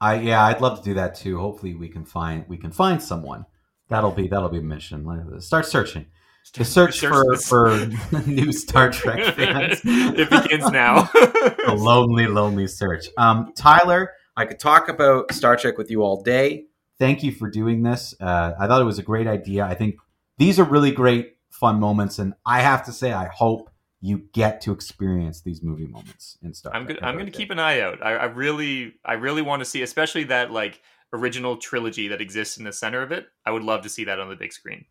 I 0.00 0.14
yeah, 0.20 0.44
I'd 0.44 0.60
love 0.60 0.78
to 0.78 0.84
do 0.84 0.94
that 0.94 1.14
too. 1.14 1.38
Hopefully, 1.38 1.74
we 1.74 1.88
can 1.88 2.04
find 2.04 2.44
we 2.48 2.56
can 2.56 2.72
find 2.72 3.02
someone. 3.02 3.46
That'll 3.88 4.10
be 4.10 4.28
that'll 4.28 4.48
be 4.48 4.58
a 4.58 4.62
mission. 4.62 5.06
Start 5.40 5.66
searching. 5.66 6.06
The 6.54 6.64
search, 6.64 7.00
for 7.00 7.24
this- 7.30 7.48
for 7.48 7.88
new 8.26 8.52
Star 8.52 8.90
Trek 8.90 9.34
fans. 9.36 9.80
it 9.84 10.28
begins 10.28 10.70
now. 10.70 11.08
a 11.66 11.74
lonely, 11.74 12.26
lonely 12.26 12.66
search. 12.66 13.06
Um, 13.16 13.52
Tyler, 13.56 14.10
I 14.36 14.44
could 14.44 14.58
talk 14.58 14.88
about 14.90 15.32
Star 15.32 15.56
Trek 15.56 15.78
with 15.78 15.90
you 15.90 16.02
all 16.02 16.22
day. 16.22 16.66
Thank 16.98 17.22
you 17.22 17.32
for 17.32 17.48
doing 17.48 17.82
this. 17.82 18.14
Uh, 18.20 18.52
I 18.60 18.66
thought 18.66 18.82
it 18.82 18.84
was 18.84 18.98
a 18.98 19.02
great 19.02 19.26
idea. 19.26 19.64
I 19.64 19.74
think 19.74 19.96
these 20.36 20.58
are 20.60 20.64
really 20.64 20.92
great, 20.92 21.36
fun 21.50 21.80
moments, 21.80 22.18
and 22.18 22.34
I 22.44 22.60
have 22.60 22.84
to 22.86 22.92
say, 22.92 23.10
I 23.12 23.26
hope 23.28 23.70
you 24.04 24.18
get 24.34 24.60
to 24.60 24.70
experience 24.70 25.40
these 25.40 25.62
movie 25.62 25.86
moments 25.86 26.36
and 26.42 26.54
stuff. 26.54 26.74
I'm 26.74 26.84
good. 26.84 27.02
I'm 27.02 27.14
going 27.14 27.24
to 27.24 27.32
keep 27.32 27.50
an 27.50 27.58
eye 27.58 27.80
out. 27.80 28.04
I, 28.04 28.12
I 28.16 28.24
really, 28.26 28.96
I 29.02 29.14
really 29.14 29.40
want 29.40 29.60
to 29.60 29.64
see, 29.64 29.80
especially 29.80 30.24
that 30.24 30.50
like 30.50 30.82
original 31.14 31.56
trilogy 31.56 32.08
that 32.08 32.20
exists 32.20 32.58
in 32.58 32.64
the 32.64 32.72
center 32.72 33.00
of 33.00 33.12
it. 33.12 33.28
I 33.46 33.50
would 33.50 33.62
love 33.62 33.80
to 33.80 33.88
see 33.88 34.04
that 34.04 34.20
on 34.20 34.28
the 34.28 34.36
big 34.36 34.52
screen. 34.52 34.84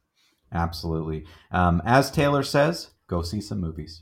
Absolutely. 0.52 1.26
Um, 1.52 1.80
as 1.86 2.10
Taylor 2.10 2.42
says, 2.42 2.90
go 3.08 3.22
see 3.22 3.40
some 3.40 3.62
movies. 3.62 4.02